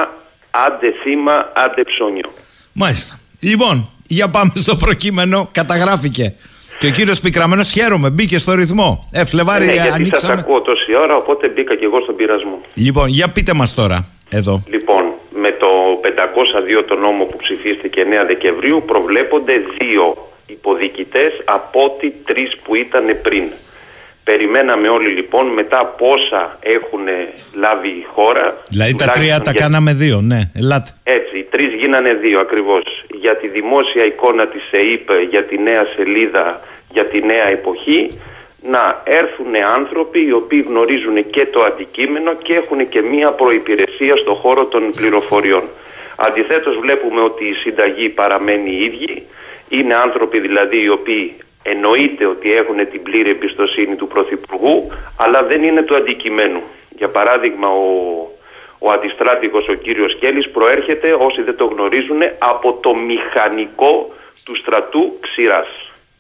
[0.52, 2.30] άντε θύμα, άντε ψώνιο.
[2.74, 3.20] Μάλιστα.
[3.40, 5.50] Λοιπόν, για πάμε στο προκείμενο.
[5.52, 6.36] Καταγράφηκε.
[6.80, 9.10] Και ο κύριος Πικραμένος χαίρομαι, μπήκε στο ρυθμό.
[9.12, 10.34] Ε, Φλεβάρι ναι, γιατί σας ανοίξαμε.
[10.34, 12.62] ακούω τόση ώρα, οπότε μπήκα και εγώ στον πειρασμό.
[12.74, 14.64] Λοιπόν, για πείτε μας τώρα, εδώ.
[14.68, 15.68] Λοιπόν, με το
[16.02, 23.06] 502 το νόμο που ψηφίστηκε 9 Δεκεμβρίου προβλέπονται δύο υποδιοικητές από ότι τρεις που ήταν
[23.22, 23.44] πριν.
[24.24, 27.00] Περιμέναμε όλοι λοιπόν μετά πόσα έχουν
[27.54, 28.64] λάβει η χώρα.
[28.70, 30.92] Δηλαδή τα τουλάχιστον τρία τα για- κάναμε δύο, ναι, ελάτε.
[31.04, 32.84] Έτσι, οι τρεις γίνανε δύο ακριβώς.
[33.22, 38.20] Για τη δημόσια εικόνα της ΕΕΠ, για τη νέα σελίδα, για τη νέα εποχή,
[38.62, 44.34] να έρθουν άνθρωποι οι οποίοι γνωρίζουν και το αντικείμενο και έχουν και μία προϋπηρεσία στο
[44.34, 45.64] χώρο των πληροφοριών.
[46.16, 49.16] Αντιθέτως βλέπουμε ότι η συνταγή παραμένει η ίδια.
[49.70, 55.64] Είναι άνθρωποι δηλαδή οι οποίοι εννοείται ότι έχουν την πλήρη εμπιστοσύνη του Πρωθυπουργού, αλλά δεν
[55.64, 56.62] είναι του αντικειμένου.
[56.90, 57.84] Για παράδειγμα, ο
[58.82, 64.14] Ο αντιστράτηγος ο κύριος Κέλλης προέρχεται, όσοι δεν το γνωρίζουν, από το μηχανικό
[64.46, 65.68] του στρατού Ξηράς.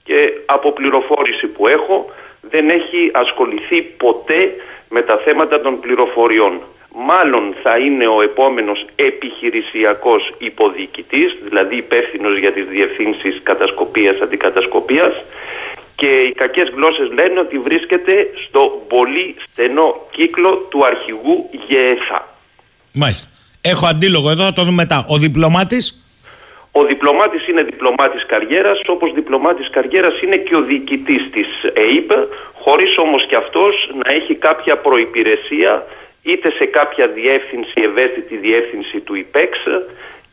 [0.03, 4.55] Και από πληροφόρηση που έχω δεν έχει ασχοληθεί ποτέ
[4.89, 6.62] με τα θέματα των πληροφοριών.
[7.07, 15.13] Μάλλον θα είναι ο επόμενος επιχειρησιακός υποδιοικητής, δηλαδή υπεύθυνος για τις διευθύνσεις κατασκοπίας, αντικατασκοπίας
[15.95, 22.27] και οι κακές γλώσσες λένε ότι βρίσκεται στο πολύ στενό κύκλο του αρχηγού ΓΕΕΘΑ.
[22.93, 23.29] Μάλιστα.
[23.62, 25.05] Έχω αντίλογο εδώ, θα το δούμε μετά.
[25.07, 26.03] Ο διπλωμάτης;
[26.71, 32.12] Ο διπλωμάτης είναι διπλωμάτης καριέρας, όπως διπλωμάτης καριέρας είναι και ο διοικητής της ΕΕΠ,
[32.53, 35.85] χωρίς όμως και αυτός να έχει κάποια προϋπηρεσία
[36.23, 39.60] είτε σε κάποια διεύθυνση, ευαίσθητη διεύθυνση του ΙΠΕΞ,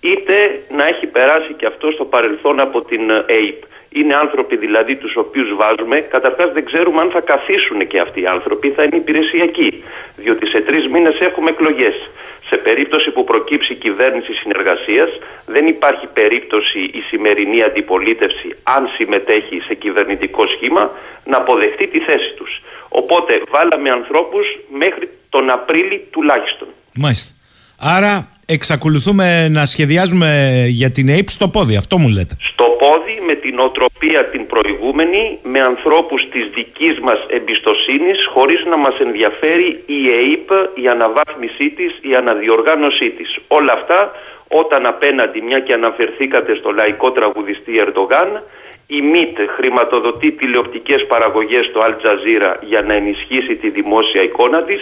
[0.00, 0.34] είτε
[0.70, 3.62] να έχει περάσει και αυτό στο παρελθόν από την ΕΕΠ.
[3.88, 8.26] Είναι άνθρωποι δηλαδή τους οποίους βάζουμε, καταρχάς δεν ξέρουμε αν θα καθίσουν και αυτοί οι
[8.26, 9.84] άνθρωποι, θα είναι υπηρεσιακοί,
[10.16, 12.10] διότι σε τρεις μήνες έχουμε εκλογές.
[12.48, 19.74] Σε περίπτωση που προκύψει κυβέρνηση συνεργασίας, δεν υπάρχει περίπτωση η σημερινή αντιπολίτευση, αν συμμετέχει σε
[19.74, 20.90] κυβερνητικό σχήμα,
[21.24, 22.62] να αποδεχτεί τη θέση τους.
[22.88, 24.46] Οπότε βάλαμε ανθρώπους
[24.78, 26.68] μέχρι τον Απρίλη τουλάχιστον.
[26.94, 27.34] Μάλιστα.
[27.78, 30.28] Άρα εξακολουθούμε να σχεδιάζουμε
[30.68, 32.36] για την ΑΕΠ στο πόδι, αυτό μου λέτε.
[32.52, 38.76] Στο πόδι με την οτροπία την προηγούμενη, με ανθρώπους της δικής μας εμπιστοσύνης, χωρίς να
[38.76, 43.36] μας ενδιαφέρει η ΕΕΠ, η αναβάθμισή της, η αναδιοργάνωσή της.
[43.48, 44.12] Όλα αυτά
[44.48, 48.42] όταν απέναντι, μια και αναφερθήκατε στο λαϊκό τραγουδιστή Ερντογάν,
[48.86, 54.80] η ΜΙΤ χρηματοδοτεί τηλεοπτικές παραγωγές στο Al Jazeera για να ενισχύσει τη δημόσια εικόνα της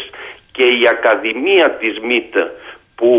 [0.53, 2.35] και η Ακαδημία της ΜΙΤ
[2.95, 3.11] που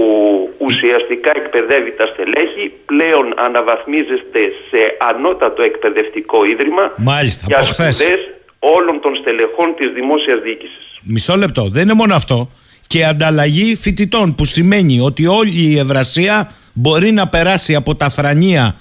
[0.57, 7.95] ουσιαστικά εκπαιδεύει τα στελέχη πλέον αναβαθμίζεται σε ανώτατο εκπαιδευτικό ίδρυμα Μάλιστα, για από χθες.
[7.95, 8.19] σπουδές
[8.59, 10.85] όλων των στελεχών της δημόσιας διοίκησης.
[11.01, 11.69] Μισό λεπτό.
[11.69, 12.49] Δεν είναι μόνο αυτό.
[12.87, 18.75] Και ανταλλαγή φοιτητών που σημαίνει ότι όλη η Ευρασία μπορεί να περάσει από τα θρανία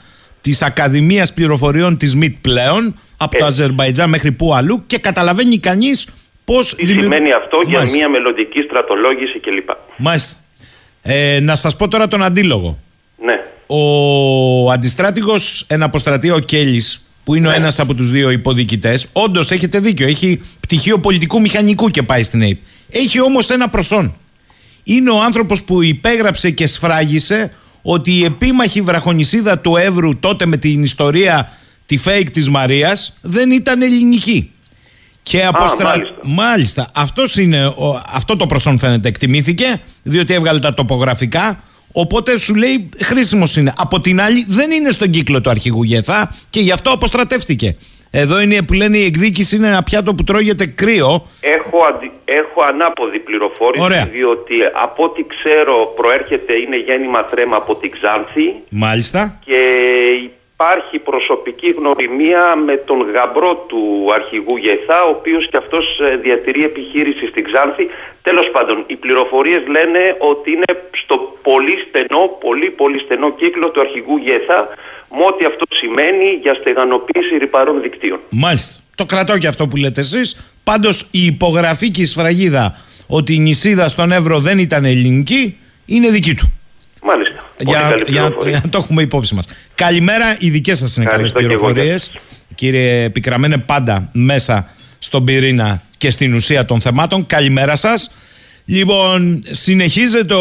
[0.44, 3.62] της Ακαδημίας Πληροφοριών της ΜΙΤ πλέον, από το Έτσι.
[3.62, 6.06] Αζερβαϊτζάν μέχρι που αλλού και καταλαβαίνει κανείς
[6.44, 6.74] πώς...
[6.74, 7.96] Τι δημιουργ- σημαίνει αυτό για Μάλιστα.
[7.98, 9.68] μια μελλοντική στρατολόγηση κλπ.
[9.96, 10.36] Μάλιστα.
[11.02, 12.78] Ε, να σας πω τώρα τον αντίλογο.
[13.24, 13.34] Ναι.
[13.66, 19.78] Ο αντιστράτηγος εναποστρατεία ο Κέλλης, που είναι ο ένας από τους δύο υποδιοικητές, όντως έχετε
[19.78, 22.58] δίκιο, έχει πτυχίο πολιτικού μηχανικού και πάει στην ΑΕΠ.
[22.90, 24.16] Έχει όμως ένα προσόν.
[24.84, 27.52] Είναι ο άνθρωπος που υπέγραψε και σφράγισε
[27.86, 31.52] ότι η επίμαχη βραχονισίδα του Εύρου τότε με την ιστορία
[31.86, 34.50] τη fake της Μαρίας δεν ήταν ελληνική.
[35.22, 35.88] Και αποστρα...
[35.88, 36.14] μάλιστα.
[36.22, 36.88] μάλιστα.
[36.94, 41.62] Αυτός είναι, ο- αυτό το προσόν φαίνεται εκτιμήθηκε, διότι έβγαλε τα τοπογραφικά.
[41.92, 43.72] Οπότε σου λέει χρήσιμος είναι.
[43.76, 47.76] Από την άλλη, δεν είναι στον κύκλο του αρχηγού Γεθά και γι' αυτό αποστρατεύτηκε.
[48.16, 51.26] Εδώ είναι που λένε η εκδίκηση είναι ένα πιάτο που τρώγεται κρύο.
[51.40, 52.10] Έχω, αντι...
[52.24, 54.04] έχω ανάποδη πληροφόρηση Ωραία.
[54.04, 59.40] διότι από ό,τι ξέρω προέρχεται, είναι γέννημα θρέμα από την Ξάνθη Μάλιστα.
[59.44, 59.60] και
[60.54, 63.82] υπάρχει προσωπική γνωριμία με τον γαμπρό του
[64.14, 67.84] αρχηγού Γεθά ο οποίος και αυτός ε, διατηρεί επιχείρηση στην Ξάνθη.
[68.22, 70.70] Τέλος πάντων, οι πληροφορίες λένε ότι είναι
[71.02, 74.68] στο πολύ στενό, πολύ πολύ στενό κύκλο του αρχηγού Γεθά
[75.16, 78.20] με ό,τι αυτό σημαίνει για στεγανοποίηση ρηπαρών δικτύων.
[78.30, 78.80] Μάλιστα.
[78.94, 80.52] Το κρατώ και αυτό που λέτε εσείς.
[80.64, 86.08] Πάντως η υπογραφή και η σφραγίδα ότι η νησίδα στον Εύρο δεν ήταν ελληνική είναι
[86.10, 86.52] δική του.
[87.02, 87.44] Μάλιστα.
[87.56, 88.50] Πολύ Για, καλή για, πληροφορία.
[88.50, 89.48] για να το έχουμε υπόψη μας.
[89.74, 92.10] Καλημέρα, οι δικές σας είναι καλές Ευχαριστώ και εγώ για πληροφορίες.
[92.54, 97.26] Κύριε Πικραμένε, πάντα μέσα στον πυρήνα και στην ουσία των θεμάτων.
[97.26, 98.10] Καλημέρα σας.
[98.64, 100.40] Λοιπόν, συνεχίζεται ο,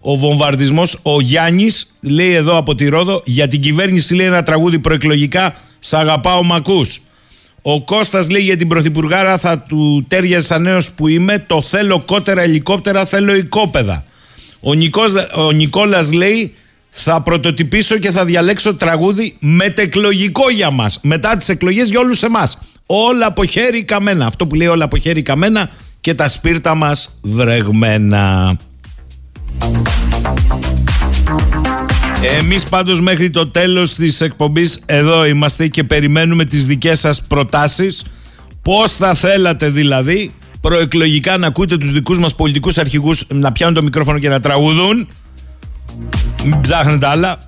[0.00, 0.98] ο βομβαρδισμός.
[1.02, 5.92] Ο Γιάννης λέει εδώ από τη Ρόδο για την κυβέρνηση λέει ένα τραγούδι προεκλογικά «Σ'
[5.92, 7.00] αγαπάω μ' ακούς».
[7.62, 11.98] Ο Κώστας λέει για την Πρωθυπουργάρα θα του τέριαζε σαν νέος που είμαι το θέλω
[12.00, 14.04] κότερα ελικόπτερα θέλω οικόπεδα.
[14.60, 16.54] Ο, Νικός, ο Νικόλας λέει
[16.90, 20.98] θα πρωτοτυπήσω και θα διαλέξω τραγούδι μετεκλογικό για μας.
[21.02, 22.58] Μετά τις εκλογές για όλους εμάς.
[22.86, 24.26] Όλα από χέρι καμένα.
[24.26, 28.56] Αυτό που λέει όλα από χέρι καμένα και τα σπίρτα μας βρεγμένα.
[32.38, 38.04] Εμείς πάντως μέχρι το τέλος της εκπομπής εδώ είμαστε και περιμένουμε τις δικές σας προτάσεις.
[38.62, 43.82] Πώς θα θέλατε δηλαδή προεκλογικά να ακούτε τους δικούς μας πολιτικούς αρχηγούς να πιάνουν το
[43.82, 45.08] μικρόφωνο και να τραγουδούν.
[46.44, 47.38] Μην ψάχνετε άλλα.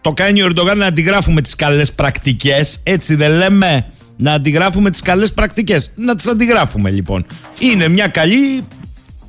[0.00, 5.00] Το κάνει ο Ερντογάν να αντιγράφουμε τις καλές πρακτικές Έτσι δεν λέμε; Να αντιγράφουμε τις
[5.00, 5.92] καλές πρακτικές.
[5.94, 7.26] Να τις αντιγράφουμε λοιπόν.
[7.58, 8.64] Είναι μια καλή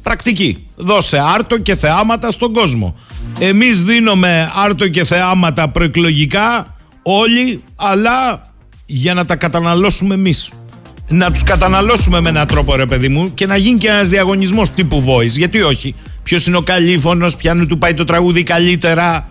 [0.03, 0.65] πρακτική.
[0.75, 2.95] Δώσε άρτο και θεάματα στον κόσμο.
[3.39, 8.49] Εμείς δίνουμε άρτο και θεάματα προεκλογικά όλοι, αλλά
[8.85, 10.49] για να τα καταναλώσουμε εμείς.
[11.07, 14.71] Να τους καταναλώσουμε με έναν τρόπο ρε παιδί μου και να γίνει και ένας διαγωνισμός
[14.71, 15.25] τύπου voice.
[15.37, 19.29] Γιατί όχι; ποιος είναι ο καλήφωνο, ποιανού του πάει το τραγούδι καλύτερα.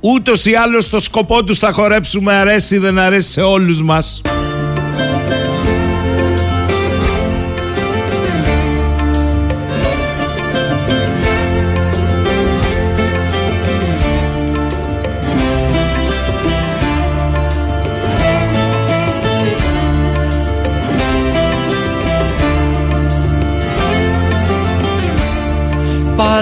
[0.00, 4.22] Ούτως ή άλλως στο σκοπό τους θα χορέψουμε, αρέσει ή δεν αρέσει σε όλους μας.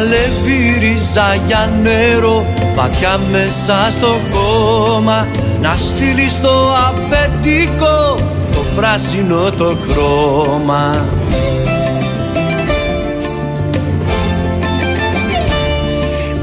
[0.00, 5.26] Παλεύει ρίζα για νερό Βαθιά μέσα στο κόμμα
[5.60, 8.14] Να στείλει στο αφεντικό
[8.52, 11.04] Το πράσινο το χρώμα.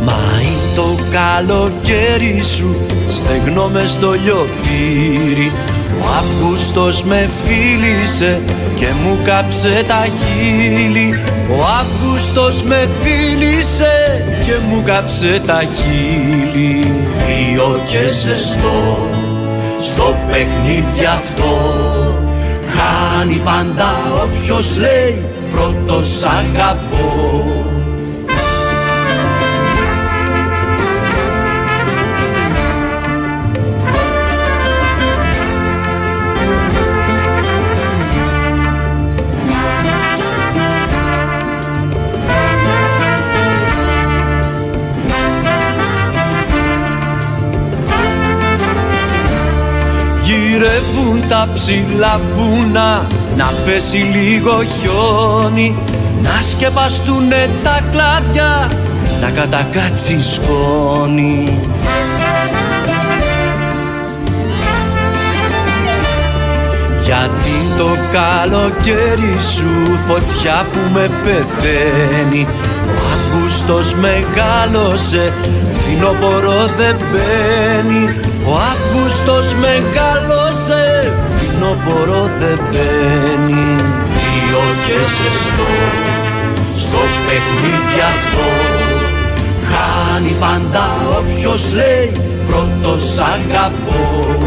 [0.06, 2.76] Μα είναι το καλοκαίρι σου
[3.10, 5.52] Στεγνώ μες στο λιοπύρι.
[5.74, 5.77] Ο
[6.18, 8.42] Αύγουστος με φίλησε
[8.76, 11.20] Και μου κάψε τα χείλη.
[11.50, 16.94] Ο Αύγουστος με φίλησε Και μου κάψε τα χείλη.
[17.18, 19.10] Rio και ζεστό
[19.82, 21.86] Στο παιχνίδι αυτό.
[22.76, 27.57] Χάνει πάντα όποιος λέει Πρώτος αγαπώ
[51.28, 53.08] Γυρεύουν τα ψηλά βουνά.
[53.38, 55.76] Να πέσει λίγο χιόνι
[56.22, 58.72] Να σκεπαστούνε τα κλάδια
[59.22, 61.60] Να κατακάτσει σκόνη.
[67.04, 72.48] Γιατί το καλοκαίρι σου φωτιά που με πεθαίνει
[72.88, 75.34] Ο Αύγουστος μεγάλωσε,
[75.74, 78.16] φθινόπωρο δεν μπαίνει.
[78.46, 78.56] Ο
[78.98, 83.76] Αύγουστος μεγάλωσε, φθινόπωρο δεν μπαίνει.
[84.14, 85.72] Rio και ζεστό,
[86.78, 88.48] στο παιχνίδι αυτό
[89.70, 90.86] Χάνει πάντα
[91.20, 92.12] όποιος λέει
[92.48, 94.38] πρώτος αγαπώ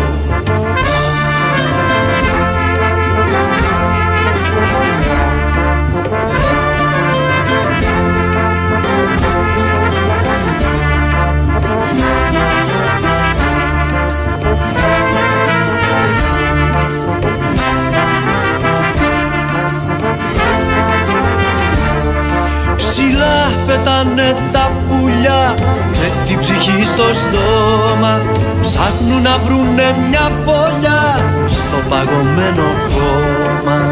[23.70, 25.54] πετάνε τα πουλιά
[26.00, 28.20] με την ψυχή στο στόμα.
[28.62, 31.02] Ψάχνουν να βρουνε μια φωλιά
[31.46, 33.90] στο παγωμένο χώμα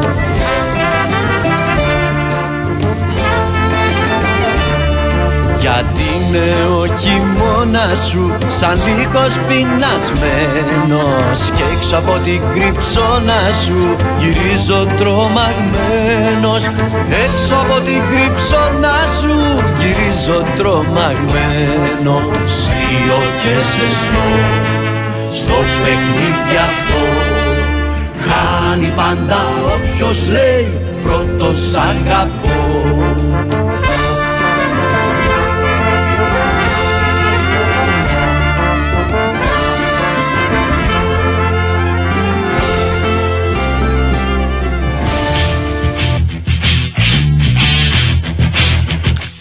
[5.81, 11.41] Γιατί είναι ο χειμώνα σου σαν λύκος πεινασμένος.
[11.57, 13.81] Κι έξω από την κρυψώνα σου
[14.21, 16.63] γυρίζω τρομαγμένος.
[17.25, 19.35] Έξω από την κρυψώνα σου
[19.79, 22.53] γυρίζω τρομαγμένος.
[22.79, 24.29] Rio και ζεστό
[25.33, 27.03] στο παιχνίδι αυτό.
[28.27, 29.41] Χάνει πάντα
[29.75, 30.67] όποιος λέει
[31.03, 32.59] πρώτος αγαπώ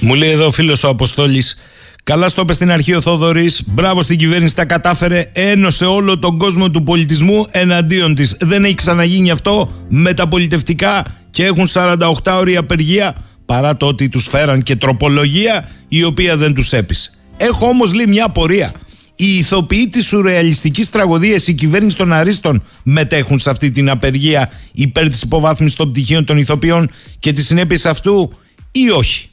[0.07, 1.57] Μου λέει εδώ ο φίλος ο Αποστόλης.
[2.03, 3.63] Καλά στο είπε στην αρχή ο Θόδωρης.
[3.65, 5.29] Μπράβο στην κυβέρνηση, τα κατάφερε.
[5.33, 8.35] Ένωσε όλο τον κόσμο του πολιτισμού εναντίον της.
[8.39, 13.15] Δεν έχει ξαναγίνει αυτό με τα πολιτευτικά και έχουν 48 ώρια απεργία
[13.45, 17.11] παρά το ότι τους φέραν και τροπολογία η οποία δεν τους έπεισε.
[17.37, 18.71] Έχω όμως λέει μια απορία.
[19.15, 25.09] Οι ηθοποιοί της σουρεαλιστικής τραγωδίας, η κυβέρνηση των Αρίστων μετέχουν σε αυτή την απεργία υπέρ
[25.09, 28.31] της υποβάθμισης των πτυχίων των ηθοποιών και τη συνέπειες αυτού
[28.71, 29.29] ή όχι;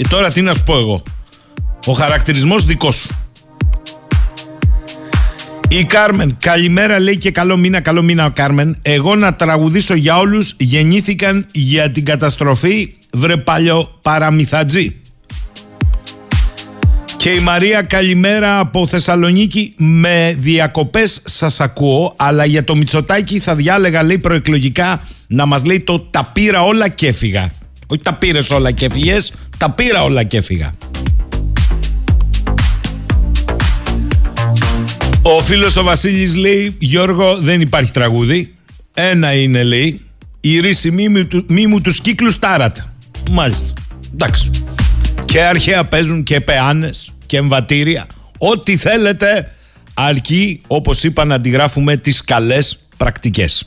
[0.00, 1.02] Ε, τώρα τι να σου πω εγώ.
[1.86, 3.18] Ο χαρακτηρισμός δικός σου.
[5.68, 8.78] Η Κάρμεν, καλημέρα λέει και καλό μήνα, καλό μήνα ο Κάρμεν.
[8.82, 15.00] Εγώ να τραγουδήσω για όλους γεννήθηκαν για την καταστροφή βρε παλιό παραμυθατζή.
[17.16, 23.54] Και η Μαρία καλημέρα από Θεσσαλονίκη με διακοπές σας ακούω αλλά για το Μητσοτάκι θα
[23.54, 27.50] διάλεγα λέει προεκλογικά να μας λέει το τα πήρα όλα και έφυγα.
[27.86, 30.72] Όχι τα πήρες όλα και έφυγες, τα πήρα όλα και έφυγα.
[35.22, 38.54] Ο φίλος ο Βασίλης λέει Γιώργο δεν υπάρχει τραγούδι
[38.94, 40.00] Ένα είναι λέει
[40.40, 42.94] Η ρίση μη, μου του- μη μου τους κύκλους τάρατα
[43.30, 43.72] Μάλιστα
[44.12, 44.50] Εντάξει
[45.24, 48.06] Και αρχαία παίζουν και πεάνες και εμβατήρια.
[48.38, 49.54] Ό,τι θέλετε
[49.94, 53.66] αρκεί όπως είπα να αντιγράφουμε τις καλές πρακτικές.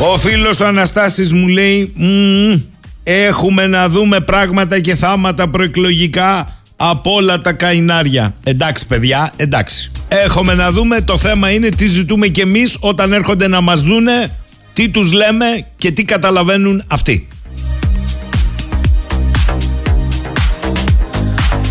[0.00, 2.60] Ο φίλος ο Αναστάσης μου λέει «Μμμ,
[3.02, 8.34] Έχουμε να δούμε πράγματα και θάματα προεκλογικά από όλα τα καϊνάρια.
[8.44, 9.90] Εντάξει παιδιά, εντάξει.
[10.08, 14.36] Έχουμε να δούμε, το θέμα είναι τι ζητούμε κι εμείς όταν έρχονται να μας δούνε,
[14.72, 17.28] τι τους λέμε και τι καταλαβαίνουν αυτοί.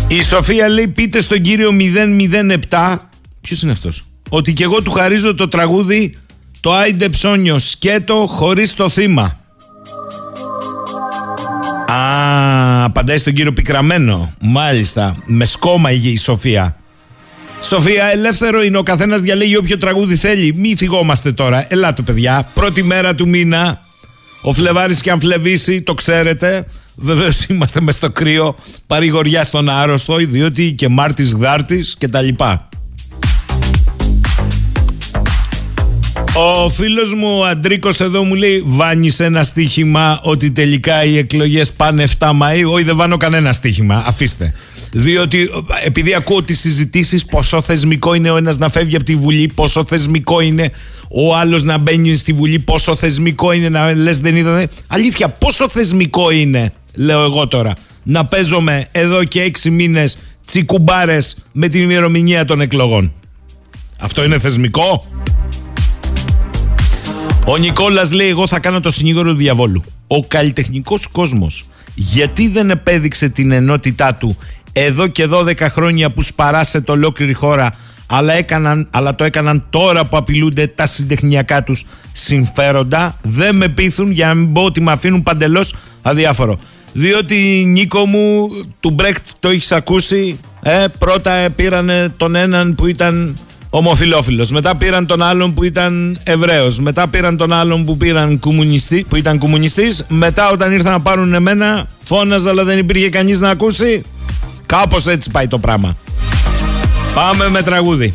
[0.08, 1.70] Η Σοφία λέει πείτε στον κύριο
[2.70, 2.96] 007
[3.40, 6.16] Ποιος είναι αυτός; Ότι και εγώ του χαρίζω το τραγούδι
[6.60, 9.36] Το Άιντε Ψώνιος σκέτο χωρίς το θύμα
[11.86, 16.78] Α, απαντάει στον κύριο Πικραμένο Μάλιστα, με σκόμα η Σοφία
[17.62, 20.54] Σοφία, ελεύθερο είναι ο καθένας διαλέγει όποιο τραγούδι θέλει.
[20.56, 21.66] Μη θυγόμαστε τώρα.
[21.68, 22.48] Ελάτε, παιδιά.
[22.54, 23.80] Πρώτη μέρα του μήνα.
[24.42, 26.66] Ο Φλεβάρης και αν φλεβήσει, το ξέρετε.
[26.96, 28.56] Βεβαίως είμαστε μες στο κρύο.
[28.86, 32.28] Παρηγοριά στον άρρωστο, διότι και Μάρτης Γδάρτης κτλ.
[36.40, 41.72] Ο φίλος μου ο Αντρίκος εδώ μου λέει Βάνεις ένα στοίχημα ότι τελικά οι εκλογές
[41.72, 44.54] πάνε 7 Μαΐου Όχι δεν βάνω κανένα στοίχημα Αφήστε
[44.92, 45.50] διότι
[45.84, 49.84] επειδή ακούω τις συζητήσεις πόσο θεσμικό είναι ο ένας να φεύγει από τη Βουλή, πόσο
[49.84, 50.70] θεσμικό είναι
[51.10, 54.68] ο άλλος να μπαίνει στη Βουλή, πόσο θεσμικό είναι να λες δεν είδατε.
[54.86, 57.72] Αλήθεια, πόσο θεσμικό είναι, λέω εγώ τώρα,
[58.02, 63.12] να παίζομαι εδώ και έξι μήνες τσικουμπάρες με την ημερομηνία των εκλογών.
[64.00, 65.06] Αυτό είναι θεσμικό;
[67.50, 69.84] Ο Νικόλας λέει: Εγώ θα κάνω το συνήγορο του διαβόλου.
[70.06, 74.36] Ο καλλιτεχνικός κόσμος γιατί δεν επέδειξε την ενότητά του
[74.72, 77.72] εδώ και 12 χρόνια που σπαράσεται ολόκληρη χώρα
[78.06, 84.10] αλλά, έκαναν, αλλά το έκαναν τώρα που απειλούνται τα συντεχνιακά τους συμφέροντα; Δεν με πείθουν
[84.10, 86.58] για να μην πω ότι με αφήνουν παντελώς αδιάφορο
[86.92, 88.48] διότι Νίκο μου
[88.80, 93.36] του Μπρέχτ το έχεις ακούσει; Ε, πρώτα πήραν τον έναν που ήταν
[93.70, 99.06] ομοφιλόφιλος μετά πήραν τον άλλον που ήταν Εβραίος μετά πήραν τον άλλον που, πήραν κομμουνιστή,
[99.08, 103.50] που ήταν κομμουνιστής μετά όταν ήρθαν να πάρουν εμένα φώναζα αλλά δεν υπήρχε κανείς να
[103.50, 104.02] ακούσει
[104.68, 105.96] Κάπως έτσι πάει το πράγμα.
[107.14, 108.14] Πάμε με τραγούδι.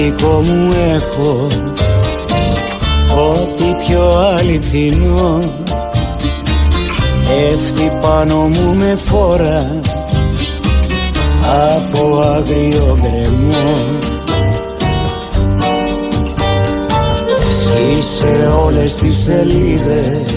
[0.00, 1.46] Δικό μου έχω.
[3.30, 5.52] Ό,τι πιο αληθινό.
[7.52, 9.80] Έφτει πάνω μου με φόρα.
[11.76, 13.98] Από αγριό γκρεμό.
[17.60, 20.32] Σκίσε όλες τις σελίδες.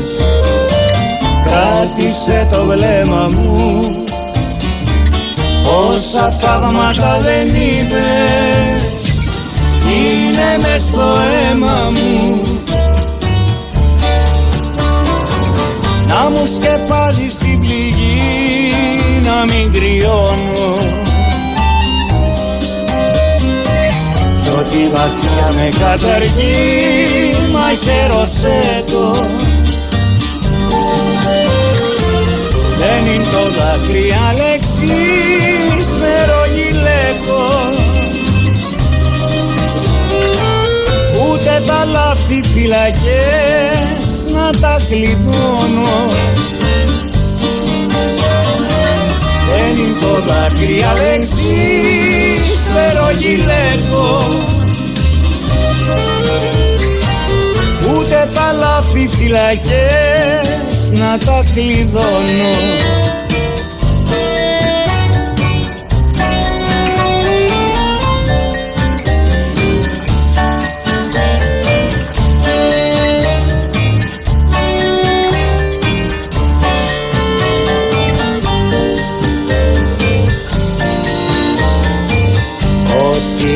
[1.46, 3.88] Κράτησε το βλέμμα μου.
[5.88, 9.03] Όσα θαύματα δεν είδες
[9.94, 11.16] Είναι μες στο
[11.52, 12.42] αίμα μου.
[16.08, 18.74] Να μου σκεπάζεις την πληγή
[19.24, 20.78] να μην κρυώνω.
[24.44, 29.16] Κι ό,τι βαθιά με καταργεί μα χαίρωσέ το.
[32.78, 35.63] Δεν είναι το δάκρυ λέξη
[41.44, 46.12] Ούτε τα λάθη φυλακές να τα κλειδώνω.
[49.50, 54.26] Δεν είναι το δάκρυ αλεξής φερογιλέκο
[57.90, 62.54] Ούτε τα λάθη φυλακές να τα κλειδώνω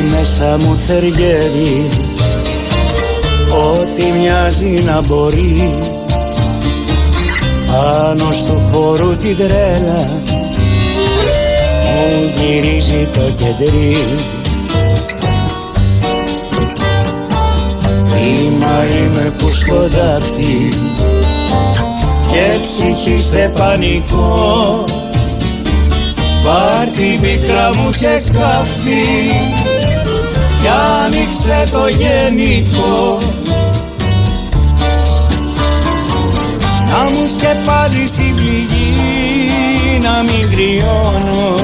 [0.02, 1.88] μέσα μου θεριεύει.
[3.72, 5.78] Ό,τι μοιάζει να μπορεί.
[7.72, 10.22] Πάνω στο χώρο την τρέλα
[11.86, 13.98] Μου γυρίζει το κεντρί.
[18.06, 20.74] Θύμα είμαι που σκοντάφτει
[22.32, 24.86] Και ψυχή σε πανικό.
[26.44, 29.67] Πάρ' την πίκρα μου και καύτη
[30.68, 30.74] κι
[31.06, 33.20] άνοιξε το γενικό
[36.90, 41.56] να μου σκεπάζει στην πληγή να μην κρυώνω.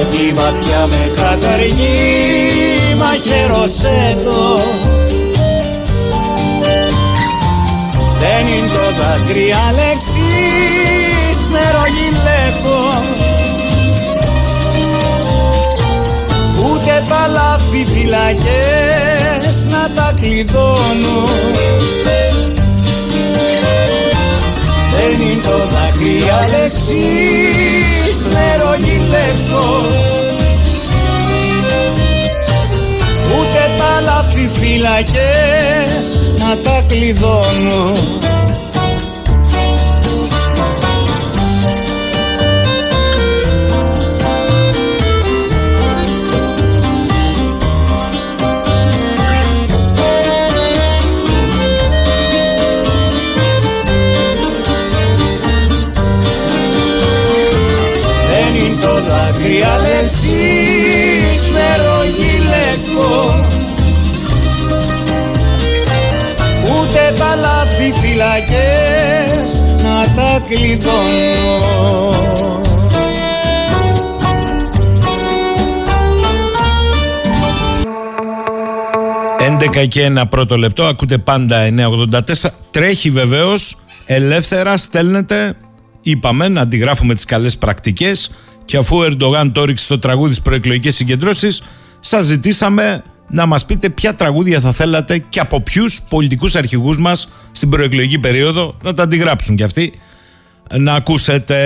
[0.00, 4.60] Ότι βαθιά με καταργεί μαχαίρωσέ το.
[8.18, 13.31] Δεν είναι το δάκρυ Αλεξής νερογιλέτο
[16.92, 21.28] Ούτε τα λάθη φυλακές να τα κλειδώνω.
[24.92, 29.64] Δεν είναι το δάκρυ Αλεξής νερογιλέτο
[33.38, 37.92] Ούτε τα λάθη φυλακές να τα κλειδώνω
[68.52, 71.70] φυλακές να τα κλειδώνω
[79.82, 81.68] 11 και ένα πρώτο λεπτό, ακούτε πάντα
[82.10, 82.20] 984.
[82.70, 85.56] Τρέχει βεβαίως, ελεύθερα στέλνετε,
[86.00, 88.30] είπαμε να αντιγράφουμε τις καλές πρακτικές.
[88.64, 91.62] Και αφού ο Ερντογάν το ρίξει στο τραγούδι στις προεκλογικές συγκεντρώσεις,
[92.00, 97.32] σας ζητήσαμε να μας πείτε ποια τραγούδια θα θέλατε και από ποιους πολιτικούς αρχηγούς μας
[97.52, 99.92] στην προεκλογική περίοδο να τα αντιγράψουν κι αυτοί.
[100.76, 101.56] Να ακούσετε.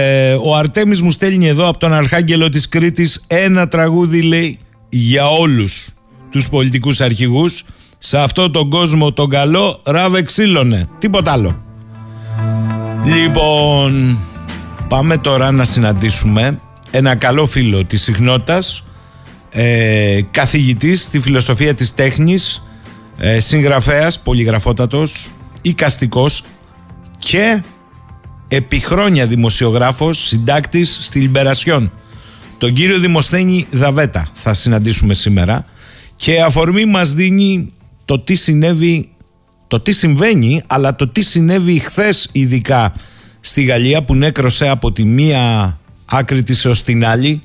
[0.44, 4.58] Ο Αρτέμις μου στέλνει εδώ από τον Αρχάγγελο της Κρήτης ένα τραγούδι λέει
[4.88, 5.90] για όλους
[6.30, 7.64] τους πολιτικούς αρχηγούς
[7.98, 10.88] σε αυτό τον κόσμο τον καλό ράβε ξύλωνε.
[10.98, 11.62] Τίποτα άλλο.
[13.04, 14.18] Λοιπόν,
[14.88, 16.60] πάμε τώρα να συναντήσουμε
[16.90, 18.84] ένα καλό φίλο της συχνότητας,
[19.58, 22.62] ε, καθηγητής στη φιλοσοφία της τέχνης,
[23.18, 25.30] ε, συγγραφέας, πολυγραφότατος,
[25.62, 26.44] οικαστικός
[27.18, 27.62] και
[28.48, 31.92] επί χρόνια δημοσιογράφος, συντάκτης στη Λιμπερασιόν.
[32.58, 35.64] Τον κύριο Δημοσθένη Δαβέτα θα συναντήσουμε σήμερα
[36.14, 37.72] και αφορμή μας δίνει
[38.04, 39.08] το τι συνέβη,
[39.66, 42.92] το τι συμβαίνει, αλλά το τι συνέβη χθες ειδικά
[43.40, 47.42] στη Γαλλία που νέκρωσε από τη μία άκρη της έως την άλλη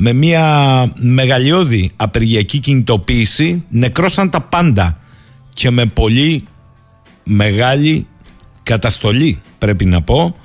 [0.00, 4.98] με μια μεγαλειώδη απεργιακή κινητοποίηση νεκρώσαν τα πάντα
[5.54, 6.44] και με πολύ
[7.24, 8.06] μεγάλη
[8.62, 10.36] καταστολή πρέπει να πω.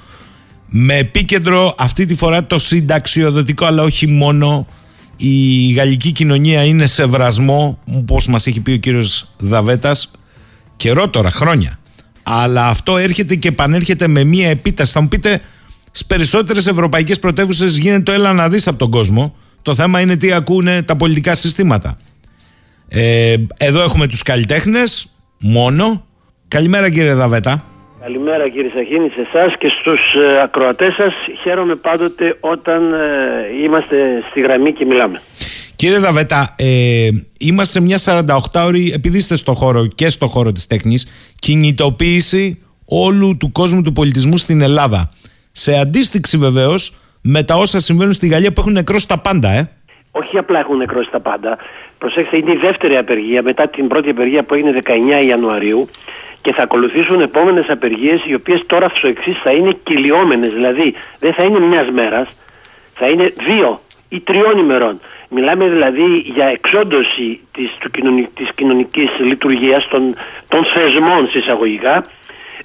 [0.69, 4.67] Με επίκεντρο αυτή τη φορά το συνταξιοδοτικό αλλά όχι μόνο.
[5.17, 10.11] Η γαλλική κοινωνία είναι σε βρασμό όπως μας έχει πει ο κύριος Δαβέτας
[10.75, 11.79] καιρό τώρα, χρόνια.
[12.23, 14.91] Αλλά αυτό έρχεται και επανέρχεται με μία επίταση.
[14.91, 15.41] Θα μου πείτε
[15.87, 20.15] στις περισσότερες ευρωπαϊκές πρωτεύουσες γίνεται το έλα να δεις από τον κόσμο το θέμα είναι
[20.15, 21.97] τι ακούνε τα πολιτικά συστήματα
[22.87, 25.07] ε, εδώ έχουμε τους καλλιτέχνες
[25.39, 26.05] μόνο
[26.47, 27.63] καλημέρα κύριε Δαβέτα
[28.03, 31.13] Καλημέρα κύριε Σαχίνη σε εσάς και στους ε, ακροατές σας.
[31.43, 32.97] Χαίρομαι πάντοτε όταν ε,
[33.63, 33.95] είμαστε
[34.29, 35.21] στη γραμμή και μιλάμε.
[35.75, 37.09] Κύριε Δαβέτα, ε,
[37.39, 41.07] είμαστε σε μια 48ωρη, επειδή είστε στο χώρο και στο χώρο της τέχνης,
[41.39, 45.11] κινητοποίηση όλου του κόσμου του πολιτισμού στην Ελλάδα.
[45.51, 49.69] Σε αντίστοιξη βεβαίως με τα όσα συμβαίνουν στη Γαλλία που έχουν νεκρώσει τα πάντα, ε.
[50.11, 51.57] Όχι απλά έχουν νεκρώσει τα πάντα.
[51.97, 54.79] Προσέξτε, είναι η δεύτερη απεργία μετά την πρώτη απεργία που έγινε
[55.21, 55.89] 19 Ιανουαρίου
[56.41, 60.53] και θα ακολουθήσουν επόμενες απεργίες οι οποίες τώρα στο εξής θα είναι κυλιόμενες.
[60.53, 62.27] Δηλαδή δεν θα είναι μιας μέρας,
[62.93, 64.99] θα είναι δύο ή τριών ημερών.
[65.29, 66.05] Μιλάμε δηλαδή
[66.35, 70.15] για εξόντωση της, του κοινωνι, της κοινωνικής λειτουργίας των,
[70.47, 72.03] των θεσμών συσσαγωγικά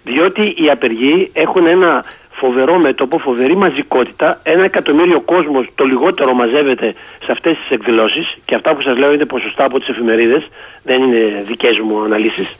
[0.03, 2.05] διότι οι απεργοί έχουν ένα
[2.41, 4.41] φοβερό μέτωπο, φοβερή μαζικότητα.
[4.43, 9.13] Ένα εκατομμύριο κόσμος το λιγότερο μαζεύεται σε αυτές τις εκδηλώσεις και αυτά που σας λέω
[9.13, 10.49] είναι ποσοστά από τις εφημερίδες,
[10.83, 12.57] δεν είναι δικές μου αναλύσεις.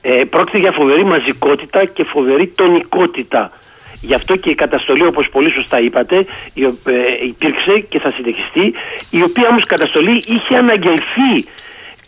[0.00, 3.52] Ε, πρόκειται για φοβερή μαζικότητα και φοβερή τονικότητα.
[4.00, 6.70] Γι' αυτό και η καταστολή, όπως πολύ σωστά είπατε, η, ε,
[7.26, 8.74] υπήρξε και θα συνεχιστεί,
[9.10, 11.32] η οποία όμως καταστολή είχε αναγγελθεί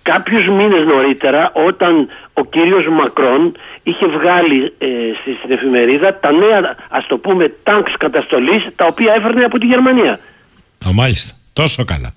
[0.02, 4.86] κάποιους μήνες νωρίτερα όταν ο κύριος Μακρόν είχε βγάλει ε,
[5.20, 9.66] στη, στην εφημερίδα τα νέα, ας το πούμε, τάγκς καταστολής, τα οποία έφερνε από τη
[9.66, 10.12] Γερμανία.
[10.86, 11.34] Α, μάλιστα.
[11.52, 12.14] Τόσο καλά.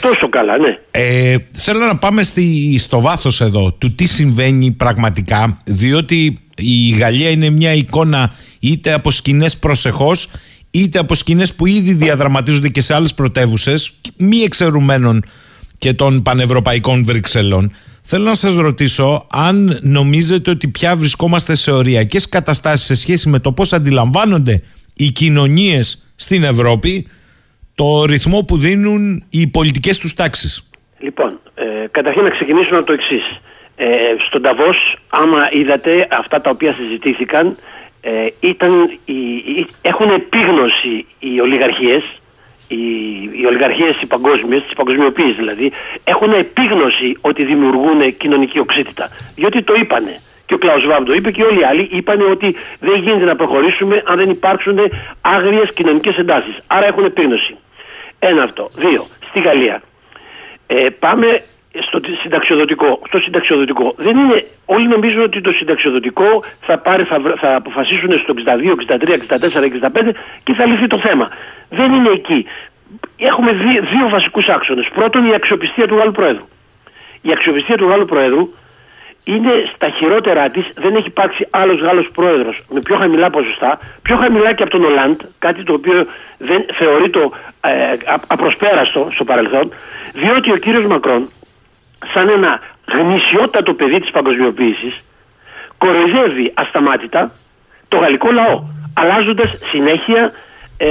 [0.00, 0.78] Τόσο καλά, ναι.
[0.90, 7.30] Ε, θέλω να πάμε στη, στο βάθος εδώ του τι συμβαίνει πραγματικά διότι η Γαλλία
[7.30, 10.28] είναι μια εικόνα είτε από σκηνές προσεχώς
[10.70, 15.24] είτε από σκηνές που ήδη διαδραματίζονται και σε άλλες πρωτεύουσες, μη εξαιρουμένων
[15.78, 17.72] και των πανευρωπαϊκών Βρυξελών.
[18.10, 23.38] Θέλω να σας ρωτήσω αν νομίζετε ότι πια βρισκόμαστε σε οριακές καταστάσεις σε σχέση με
[23.38, 24.62] το πώς αντιλαμβάνονται
[24.96, 27.06] οι κοινωνίες στην Ευρώπη
[27.74, 30.70] το ρυθμό που δίνουν οι πολιτικές τους τάξεις.
[30.98, 33.22] Λοιπόν, ε, καταρχήν να ξεκινήσουμε από το εξής.
[33.76, 33.86] Ε,
[34.28, 37.56] στον Ταβός, άμα είδατε αυτά τα οποία συζητήθηκαν,
[38.00, 38.70] ε, ήταν,
[39.04, 42.02] οι, οι- έχουν επίγνωση οι ολιγαρχίες,
[42.68, 42.82] οι,
[43.40, 45.72] οι ολιγαρχίες οι παγκόσμιες, της παγκοσμιοποίησης δηλαδή,
[46.04, 49.08] έχουν επίγνωση ότι δημιουργούν κοινωνική οξύτητα.
[49.34, 50.20] Διότι το είπανε.
[50.46, 53.36] Και ο Κλάους Βάμπ το είπε και όλοι οι άλλοι είπαν ότι δεν γίνεται να
[53.36, 54.78] προχωρήσουμε αν δεν υπάρξουν
[55.20, 56.58] άγριες κοινωνικές εντάσεις.
[56.66, 57.56] Άρα έχουν επίγνωση.
[58.18, 58.68] Ένα αυτό.
[58.76, 59.04] Δύο.
[59.28, 59.82] Στη Γαλλία.
[60.66, 61.42] Ε, πάμε
[61.86, 63.00] στο τι- συνταξιοδοτικό.
[63.06, 63.94] Στο συνταξιοδοτικό.
[63.96, 68.74] Δεν είναι, όλοι νομίζουν ότι το συνταξιοδοτικό θα, πάρει, θα, βρ- θα αποφασίσουν στο 62,
[68.74, 70.10] 63, 64, 65
[70.44, 71.28] και θα λυθεί το θέμα.
[71.68, 72.46] Δεν είναι εκεί.
[73.16, 74.88] Έχουμε δύο, δύο βασικούς άξονες.
[74.94, 76.48] Πρώτον η αξιοπιστία του Γάλλου Προέδρου.
[77.22, 78.54] Η αξιοπιστία του Γάλλου Προέδρου
[79.24, 80.64] είναι στα χειρότερά της.
[80.74, 84.84] Δεν έχει υπάρξει άλλος Γάλλος πρόεδρος με πιο χαμηλά ποσοστά, πιο χαμηλά και από τον
[84.84, 86.06] Ολάντ, κάτι το οποίο
[86.38, 87.70] δεν θεωρεί το ε,
[88.12, 89.72] α- απροσπέραστο στο παρελθόν,
[90.14, 91.28] διότι ο κύριος Μακρόν,
[92.14, 92.60] σαν ένα
[92.94, 95.04] γνησιότατο παιδί της παγκοσμιοποίησης,
[95.78, 97.32] κοροϊδεύει ασταμάτητα
[97.88, 98.62] το γαλλικό λαό,
[98.94, 100.32] αλλάζοντας συνέχεια
[100.76, 100.88] ε,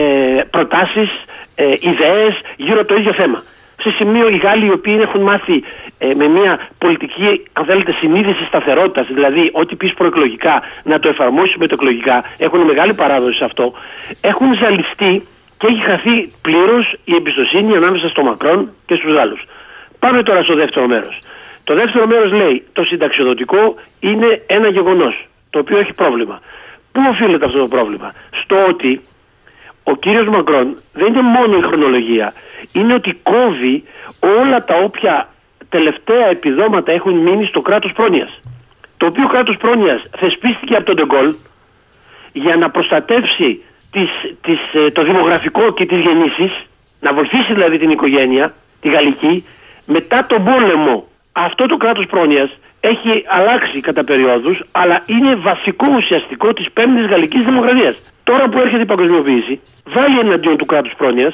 [0.49, 1.09] προτάσεις,
[1.55, 3.43] ε, ιδέες γύρω από το ίδιο θέμα.
[3.83, 5.63] Σε σημείο οι Γάλλοι οι οποίοι έχουν μάθει
[5.97, 11.55] ε, με μια πολιτική, αν θέλετε, συνείδηση σταθερότητας, δηλαδή ό,τι πεις προεκλογικά να το εφαρμόσεις
[11.55, 13.73] μετοεκλογικά, έχουν μεγάλη παράδοση σε αυτό,
[14.21, 15.27] έχουν ζαλιστεί
[15.57, 19.45] και έχει χαθεί πλήρως η εμπιστοσύνη ανάμεσα στο Μακρόν και στους Γάλλους.
[20.07, 21.19] Πάμε τώρα στο δεύτερο μέρος.
[21.63, 26.39] Το δεύτερο μέρος λέει το συνταξιοδοτικό είναι ένα γεγονός το οποίο έχει πρόβλημα.
[26.91, 29.01] Πού οφείλεται αυτό το πρόβλημα, Στο ότι
[29.83, 32.33] ο κύριος Μακρόν δεν είναι μόνο η χρονολογία,
[32.73, 33.83] είναι ότι κόβει
[34.39, 35.29] όλα τα όποια
[35.69, 38.39] τελευταία επιδόματα έχουν μείνει στο κράτος πρόνοιας.
[38.97, 41.33] Το οποίο κράτος πρόνοιας θεσπίστηκε από τον Ντεγκόλ
[42.33, 44.09] για να προστατεύσει τις,
[44.41, 46.51] τις, ε, το δημογραφικό και τις γεννήσεις,
[46.99, 49.45] να βοηθήσει δηλαδή την οικογένεια, τη γαλλική,
[49.95, 50.95] μετά τον πόλεμο.
[51.31, 57.45] Αυτό το κράτος πρόνοιας έχει αλλάξει κατά περιόδους, αλλά είναι βασικό ουσιαστικό της πέμπτης γαλλικής
[57.45, 57.95] δημοκρατίας.
[58.23, 59.59] Τώρα που έρχεται η παγκοσμιοποίηση,
[59.95, 61.33] βάλει εναντίον του κράτους πρόνοιας,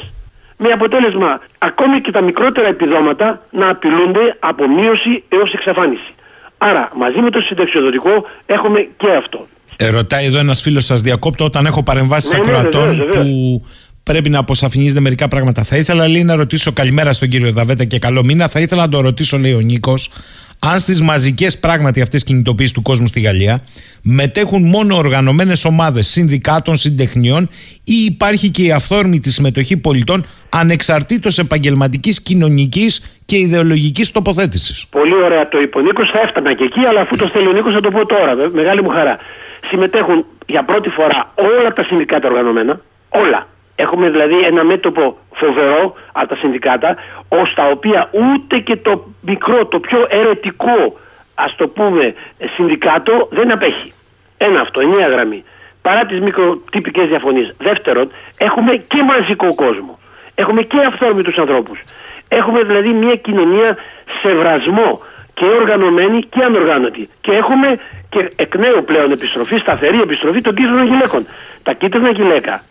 [0.57, 6.11] με αποτέλεσμα ακόμη και τα μικρότερα επιδόματα να απειλούνται από μείωση έως εξαφάνιση.
[6.57, 9.47] Άρα, μαζί με το συνταξιοδοτικό έχουμε και αυτό.
[9.77, 13.25] Ε, ρωτάει εδώ ένας φίλος, σας διακόπτω όταν έχω παρεμβάσεις Ναι, ναι, ακροατών βεβαίως, βεβαίως.
[13.25, 13.65] που
[14.03, 15.63] πρέπει να αποσαφηνίζετε μερικά πράγματα.
[15.63, 18.47] Θα ήθελα λέει, να ρωτήσω καλημέρα στον κύριο Δαβέτα και καλό μήνα.
[18.47, 20.11] Θα ήθελα να το ρωτήσω, λέει ο Νίκος,
[20.59, 23.63] αν στις μαζικές πράγματι αυτές κινητοποιήσει του κόσμου στη Γαλλία
[24.01, 27.49] μετέχουν μόνο οργανωμένες ομάδες συνδικάτων, συντεχνιών
[27.83, 35.47] ή υπάρχει και η αυθόρμητη συμμετοχή πολιτών ανεξαρτήτως επαγγελματικής, κοινωνικής και ιδεολογικής τοποθέτησης; Πολύ ωραία
[35.49, 37.79] το είπε ο Νίκος, θα έφτανα και εκεί, αλλά αφού το θέλει ο Νίκος θα
[37.79, 39.17] το πω τώρα, με μεγάλη μου χαρά.
[39.69, 43.47] Συμμετέχουν για πρώτη φορά όλα τα συνδικάτα οργανωμένα, όλα.
[43.75, 46.95] Έχουμε δηλαδή ένα μέτωπο φοβερό από τα συνδικάτα,
[47.27, 50.99] ως τα οποία ούτε και το μικρό, το πιο αιρετικό,
[51.35, 52.13] ας το πούμε,
[52.55, 53.93] συνδικάτο δεν απέχει.
[54.37, 55.43] Ένα αυτό, ενιαία γραμμή.
[55.81, 57.55] Παρά τις μικροτυπικές διαφωνίες.
[57.57, 59.99] Δεύτερον, έχουμε και μαζικό κόσμο.
[60.35, 61.79] Έχουμε και αυθόρμητους ανθρώπους.
[62.27, 63.77] Έχουμε δηλαδή μια κοινωνία
[64.21, 65.01] σεβρασμό
[65.33, 67.09] και οργανωμένη και ανοργάνωτη.
[67.21, 71.25] Και έχουμε και εκ νέου πλέον επιστροφή, σταθερή επιστροφή των κίτρινων γυλαίκων.
[71.63, 72.63] Τα κίτρινα γυλαίκα,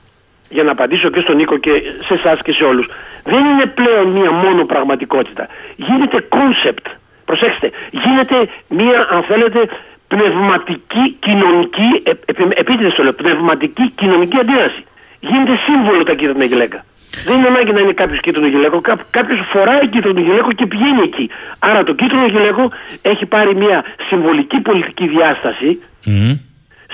[0.53, 1.72] για να απαντήσω και στον Νίκο και
[2.07, 2.86] σε εσάς και σε όλους,
[3.24, 5.48] δεν είναι πλέον μία μόνο πραγματικότητα.
[5.76, 6.86] Γίνεται concept.
[7.24, 8.36] Προσέξτε, γίνεται
[8.68, 9.61] μία, αν θέλετε,
[10.09, 11.88] πνευματική, κοινωνική,
[12.24, 14.84] επί, επίτηδες το λέω, πνευματική, κοινωνική αντίδραση.
[15.20, 16.84] Γίνεται σύμβολο τα κίτρινα γιλέκα.
[17.26, 18.80] Δεν είναι ανάγκη να είναι κάποιος κίτρινο γιλέκο.
[19.11, 21.30] Κάποιος φοράει κίτρινο γιλέκο και πηγαίνει εκεί.
[21.59, 22.70] Άρα το κίτρινο γιλέκο
[23.03, 25.82] έχει πάρει μια συμβολική πολιτική διάσταση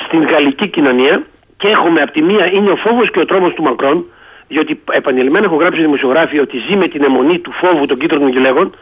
[0.04, 1.22] στην γαλλική κοινωνία
[1.59, 4.04] και έχουμε από τη μία είναι ο φόβος και ο τρόμος του Μακρόν,
[4.48, 8.76] διότι επανειλημμένα έχω γράψει δημοσιογράφοι ότι ζει με την αιμονή του φόβου των κίτρινων γυλαίκων,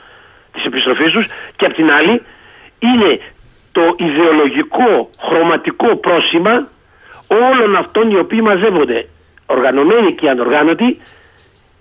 [0.52, 2.22] της επιστροφής τους, και από την άλλη
[2.78, 3.20] είναι
[3.72, 6.68] το ιδεολογικό χρωματικό πρόσημα
[7.28, 9.08] όλων αυτών οι οποίοι μαζεύονται
[9.46, 11.00] οργανωμένοι και ανοργάνωτοι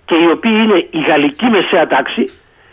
[0.04, 2.24] και οι οποίοι είναι η γαλλική μεσαία τάξη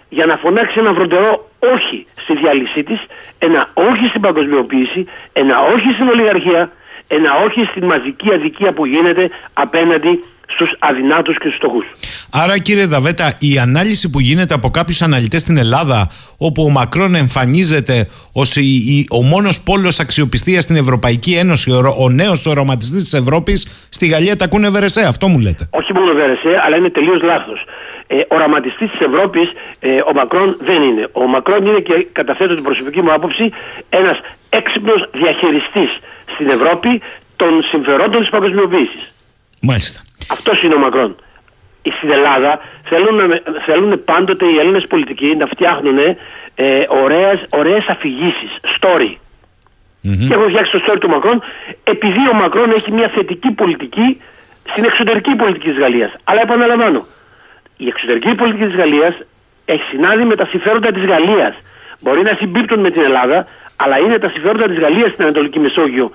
[0.10, 3.00] για να φωνάξει ένα βροντερό όχι στη διάλυσή της,
[3.40, 6.72] ένα όχι στην παγκοσμιοποίηση, ένα όχι στην ολιγαρχία,
[7.08, 11.86] ένα όχι στην μαζική αδικία που γίνεται απέναντι στους αδυνάτους και στους φτωχούς.
[12.32, 17.16] Άρα κύριε Δαβέτα, η ανάλυση που γίνεται από κάποιους αναλυτές στην Ελλάδα όπου ο Μακρόν
[17.16, 22.46] εμφανίζεται ως η- η- ο μόνος πόλος αξιοπιστίας στην Ευρωπαϊκή Ένωση, ο, ρο- ο νέος
[22.46, 25.68] οραματιστής της Ευρώπης, στη Γαλλία τα ακούνε βερεσέ, αυτό μου λέτε.
[25.72, 27.60] Όχι μόνο Βερεσέ, αλλά είναι τελείως λάθος.
[28.08, 29.48] Ε, οραματιστής της Ευρώπης
[29.80, 31.08] ε, ο Μακρόν δεν είναι.
[31.12, 33.52] Ο Μακρόν είναι και καταθέτω την προσωπική μου άποψη
[33.90, 34.18] ένας
[34.50, 35.90] έξυπνος διαχειριστής
[36.34, 37.02] στην Ευρώπη
[37.36, 39.14] των συμφερόντων της παγκοσμιοποίησης.
[39.62, 40.02] Μάλιστα.
[40.32, 41.16] Αυτός είναι ο Μακρόν.
[41.82, 45.98] Ε, Στην Ελλάδα θέλουν, να- θέλουν πάντοτε οι Έλληνες πολιτικοί να φτιάχνουν
[46.56, 49.16] ε, ωραίες, ωραίες αφηγήσεις, story.
[50.28, 51.42] Και έχουν φτιάξει το story του Μακρόν
[51.84, 54.22] επειδή ο Μακρόν έχει μια θετική πολιτική
[54.72, 56.16] στην εξωτερική πολιτική της Γαλλίας.
[56.24, 57.06] Αλλά επαναλαμβάνω,
[57.78, 59.14] η εξωτερική πολιτική της Γαλλίας
[59.66, 61.56] έχει συνάδει με τα συμφέροντα της Γαλλίας.
[62.00, 66.12] Μπορεί να συμπίπτουν με την Ελλάδα, αλλά είναι τα συμφέροντα της Γαλλίας στην Ανατολική Μεσόγειο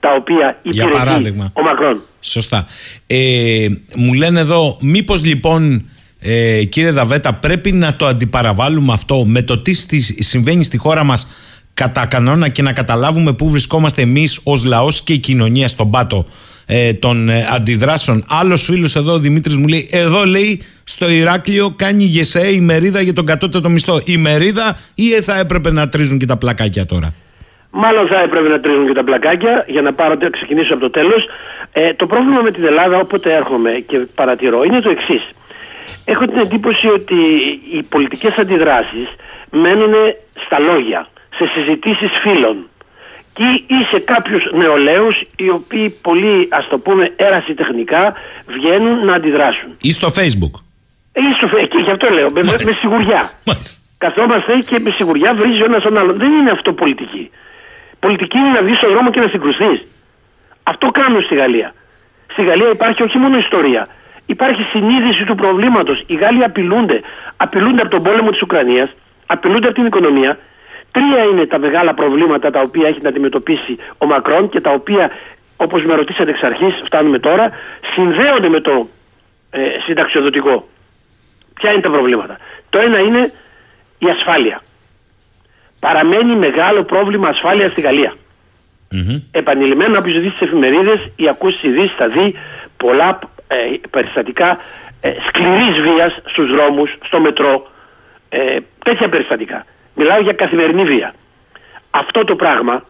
[0.00, 1.50] τα οποία Για υπηρετεί παράδειγμα.
[1.54, 2.00] ο Μακρόν.
[2.20, 2.66] Σωστά.
[3.06, 5.88] Ε, μου λένε εδώ, μήπως λοιπόν
[6.20, 11.04] ε, κύριε Δαβέτα πρέπει να το αντιπαραβάλουμε αυτό με το τι στη- συμβαίνει στη χώρα
[11.04, 11.26] μας
[11.74, 16.26] κατά κανόνα και να καταλάβουμε πού βρισκόμαστε εμείς ως λαός και η κοινωνία στον πάτο
[16.66, 18.24] ε, των ε, αντιδράσεων.
[18.28, 23.00] Άλλος φίλος εδώ, ο Δημήτρης μου λέει, εδώ λέει στο Ηράκλειο κάνει γεσέ η μερίδα
[23.00, 24.00] για τον κατώτατο μισθό.
[24.04, 27.14] Η μερίδα ή θα έπρεπε να τρίζουν και τα πλακάκια τώρα;
[27.70, 30.90] Μάλλον θα έπρεπε να τρίζουν και τα πλακάκια για να πάρω, να ξεκινήσω από το
[30.90, 31.28] τέλος.
[31.72, 35.22] Ε, το πρόβλημα με την Ελλάδα όποτε έρχομαι και παρατηρώ είναι το εξής.
[36.04, 37.14] Έχω την εντύπωση ότι
[37.72, 39.08] οι πολιτικές αντιδράσεις
[39.50, 39.94] μένουν
[40.46, 42.56] στα λόγια, σε συζητήσεις φίλων
[43.32, 48.14] και ή σε κάποιους νεολαίους οι οποίοι πολύ ας το πούμε έραση τεχνικά
[48.46, 49.76] βγαίνουν να αντιδράσουν.
[49.80, 50.54] Ή στο facebook.
[51.12, 53.30] Ε, Ίσως, εκεί, γι' αυτό λέω, με, με, με σιγουριά.
[53.44, 53.76] Μάλιστα.
[53.98, 56.16] Καθόμαστε και με σιγουριά βρίζει ο ένας τον άλλον.
[56.18, 57.30] Δεν είναι αυτό πολιτική.
[58.00, 59.86] Πολιτική είναι να βγεις στον δρόμο και να συγκρουστείς.
[60.62, 61.74] Αυτό κάνουν στη Γαλλία.
[62.32, 63.88] Στη Γαλλία υπάρχει όχι μόνο ιστορία.
[64.26, 66.04] Υπάρχει συνείδηση του προβλήματος.
[66.06, 67.00] Οι Γάλλοι απειλούνται.
[67.36, 68.90] Απειλούνται από τον πόλεμο της Ουκρανίας,
[69.26, 70.38] απειλούνται από την οικονομία.
[70.90, 75.10] Τρία είναι τα μεγάλα προβλήματα τα οποία έχει να αντιμετωπίσει ο Μακρόν και τα οποία,
[75.56, 77.50] όπως με ρωτήσατε εξ αρχής, φτάνουμε τώρα,
[77.94, 78.88] συνδέονται με το
[79.50, 80.68] ε, συνταξιοδοτικό.
[81.54, 82.36] Ποια είναι τα προβλήματα;
[82.70, 83.32] Το ένα είναι
[83.98, 84.62] η ασφάλεια.
[85.80, 88.14] Παραμένει μεγάλο πρόβλημα ασφάλειας στη Γαλλία.
[89.30, 92.34] Επανειλημμένα, όποιος δει τι εφημερίδες ή ακούσει τι ειδήσει, θα δει
[92.76, 93.18] πολλά
[93.48, 93.56] ε,
[93.90, 94.58] περιστατικά
[95.00, 97.70] ε, σκληρής βίας στους δρόμους, στο μετρό.
[98.28, 99.64] Ε, τέτοια περιστατικά.
[99.94, 101.14] Μιλάω για καθημερινή βία.
[101.90, 102.84] Αυτό το πράγμα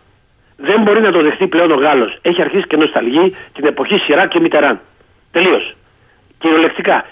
[0.57, 2.19] δεν μπορεί να το δεχτεί πλέον ο Γάλλος.
[2.23, 4.81] Έχει αρχίσει και νοσταλγεί την εποχή Σιρά και Μιτεράν.
[5.31, 5.75] Τελείως.
[6.39, 7.05] Κυριολεκτικά.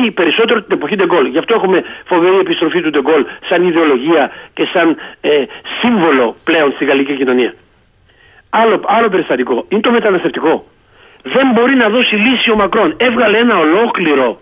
[0.00, 1.26] Ή περισσότερο την εποχή Ντεγκόλ.
[1.26, 5.44] Γι' αυτό έχουμε φοβερή επιστροφή του Ντεγκόλ σαν ιδεολογία και σαν ε,
[5.80, 7.54] σύμβολο πλέον στη γαλλική κοινωνία.
[8.50, 10.64] Άλλο, άλλο περιστατικό είναι το μεταναστευτικό.
[11.22, 12.94] Δεν μπορεί να δώσει λύση ο Μακρόν.
[12.96, 14.40] Έβγαλε ένα ολόκληρο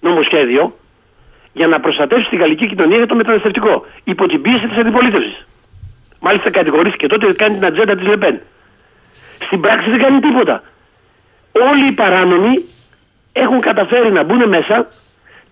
[0.00, 0.74] νομοσχέδιο
[1.52, 3.86] για να προστατεύσει τη γαλλική κοινωνία για το μεταναστευτικό.
[4.04, 5.46] Υπό την πίεση της αντιπολίτευσης.
[6.20, 8.40] Μάλιστα κατηγορήθηκε τότε ότι κάνει την ατζέντα της Λεπέν.
[9.34, 10.62] Στην πράξη δεν κάνει τίποτα.
[11.52, 12.64] Όλοι οι παράνομοι
[13.32, 14.88] έχουν καταφέρει να μπουν μέσα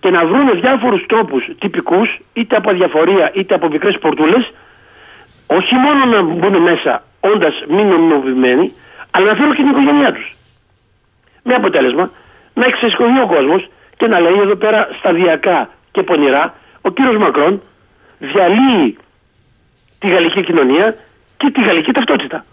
[0.01, 4.53] και να βρουν διάφορους τρόπους τυπικούς, είτε από αδιαφορία είτε από μικρές πορτούλες,
[5.47, 8.73] όχι μόνο να μπουν μέσα όντας μη νομιμοποιημένοι,
[9.11, 10.33] αλλά να φέρουν και την οικογένειά τους.
[11.43, 12.11] Με αποτέλεσμα
[12.55, 17.63] να εξεσχολεί ο κόσμος και να λέει εδώ πέρα σταδιακά και πονηρά ο κύριος Μακρόν
[18.19, 18.97] διαλύει
[19.99, 20.97] τη γαλλική κοινωνία
[21.37, 22.45] και τη γαλλική ταυτότητα.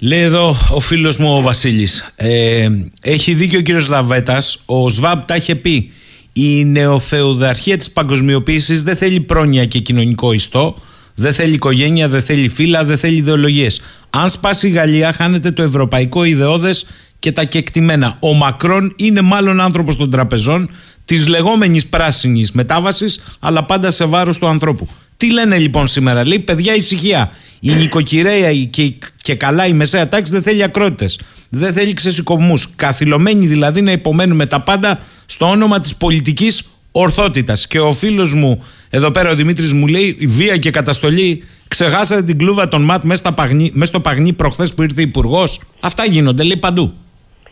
[0.00, 2.68] Λέει εδώ ο φίλος μου ο Βασίλης ε,
[3.02, 5.92] Έχει δίκιο ο κύριος Δαβέτας Ο ΣΒΑΠ τα είχε πει.
[6.32, 10.76] Η νεοφεουδαρχία της παγκοσμιοποίησης Δεν θέλει πρόνοια και κοινωνικό ιστό
[11.14, 13.80] Δεν θέλει οικογένεια, δεν θέλει φύλλα Δεν θέλει ιδεολογίες.
[14.10, 16.86] Αν σπάσει η Γαλλία χάνεται το ευρωπαϊκό ιδεώδες
[17.18, 18.16] Και τα κεκτημένα.
[18.20, 20.70] Ο Μακρόν είναι μάλλον άνθρωπος των τραπεζών
[21.04, 24.88] Της λεγόμενης πράσινης μετάβασης Αλλά πάντα σε βάρος του ανθρώπου
[25.18, 27.32] τι λένε λοιπόν σήμερα, λέει παιδιά ησυχία.
[27.60, 28.92] Η νοικοκυρέα και,
[29.22, 31.20] και καλά η μεσαία τάξη δεν θέλει ακρότητες.
[31.48, 32.68] Δεν θέλει ξεσηκωμούς.
[32.76, 37.66] Καθυλωμένοι δηλαδή να υπομένουμε τα πάντα στο όνομα της πολιτικής ορθότητας.
[37.66, 42.22] Και ο φίλος μου, εδώ πέρα ο Δημήτρης μου λέει, η βία και καταστολή, ξεχάσατε
[42.22, 43.34] την κλούβα των ΜΑΤ μέσα,
[43.72, 45.60] μέσα στο παγνί προχθές που ήρθε υπουργός.
[45.80, 46.92] Αυτά γίνονται, λέει παντού.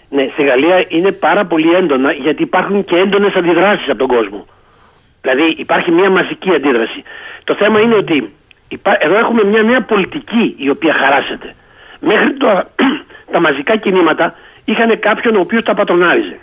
[0.08, 4.46] Ναι, στη Γαλλία είναι πάρα πολύ έντονα γιατί υπάρχουν και έντονες αντιδράσεις από τον κόσμο.
[5.26, 7.02] Δηλαδή υπάρχει μια μαζική αντίδραση.
[7.44, 8.32] Το θέμα είναι ότι
[8.68, 8.96] υπά...
[9.00, 11.54] εδώ έχουμε μια, μια πολιτική η οποία χαράσεται.
[12.00, 12.70] Μέχρι τώρα
[13.32, 16.38] τα μαζικά κινήματα είχαν κάποιον ο οποίος τα πατρονάριζε.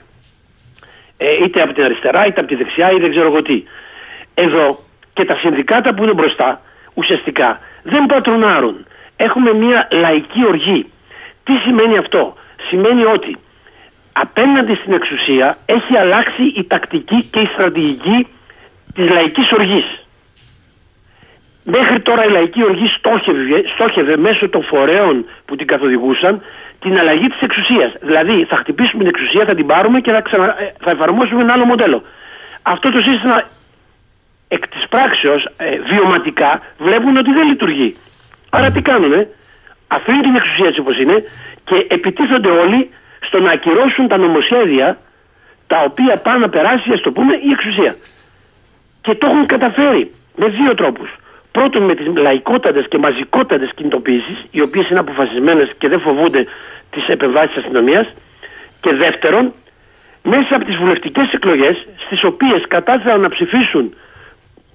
[1.17, 3.63] Ε, είτε από την αριστερά, είτε από τη δεξιά, ή δεν ξέρω εγώ τι.
[4.33, 4.79] Εδώ
[5.13, 6.61] και τα συνδικάτα που είναι μπροστά,
[6.93, 8.85] ουσιαστικά δεν πατρονάρουν.
[9.15, 10.85] Έχουμε μια λαϊκή οργή.
[11.43, 12.35] Τι σημαίνει αυτό;
[12.67, 13.37] Σημαίνει ότι
[14.13, 18.27] απέναντι στην εξουσία έχει αλλάξει η τακτική και η στρατηγική
[18.93, 20.03] της λαϊκής οργής.
[21.63, 26.41] Μέχρι τώρα η λαϊκή οργή στόχευε, στόχευε μέσω των φορέων που την καθοδηγούσαν
[26.79, 27.93] την αλλαγή της εξουσίας.
[28.01, 31.53] Δηλαδή θα χτυπήσουμε την εξουσία, θα την πάρουμε και θα, ξανα, ε, θα εφαρμόσουμε ένα
[31.53, 32.03] άλλο μοντέλο.
[32.61, 33.43] Αυτό το σύστημα
[34.47, 37.95] εκ της πράξεως ε, βιωματικά βλέπουν ότι δεν λειτουργεί.
[38.49, 39.27] Άρα τι κάνουνε,
[39.87, 41.23] αφήνουν την εξουσία έτσι όπως είναι
[41.63, 42.89] και επιτίθονται όλοι
[43.19, 44.97] στο να ακυρώσουν τα νομοσχέδια
[45.67, 47.95] τα οποία πάνε να περάσει, ας το πούμε, η εξουσία.
[49.05, 51.09] Και το έχουν καταφέρει με δύο τρόπους.
[51.51, 56.45] Πρώτον με τις λαϊκότατες και μαζικότατες κινητοποιήσεις, οι οποίες είναι αποφασισμένες και δεν φοβούνται
[56.89, 58.07] τις επεμβάσεις της αστυνομίας.
[58.81, 59.53] Και δεύτερον,
[60.23, 63.95] μέσα από τις βουλευτικές εκλογές, στις οποίες κατάφεραν να ψηφίσουν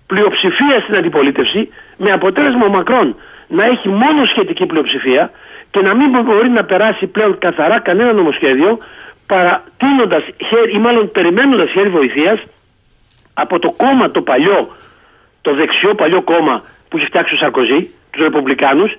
[0.06, 3.16] πλειοψηφία στην αντιπολίτευση, με αποτέλεσμα ο Μακρόν
[3.48, 5.30] να έχει μόνο σχετική πλειοψηφία
[5.70, 8.78] και να μην μπορεί να περάσει πλέον καθαρά κανένα νομοσχέδιο,
[9.26, 12.40] παρατείνοντας χέρι, ή μάλλον περιμένοντας χέρι βοηθείας
[13.42, 14.76] από το κόμμα το παλιό,
[15.40, 18.92] το δεξιό παλιό κόμμα που έχει φτιάξει ο Σαρκοζή, τους Ρεπουμπλικάνους,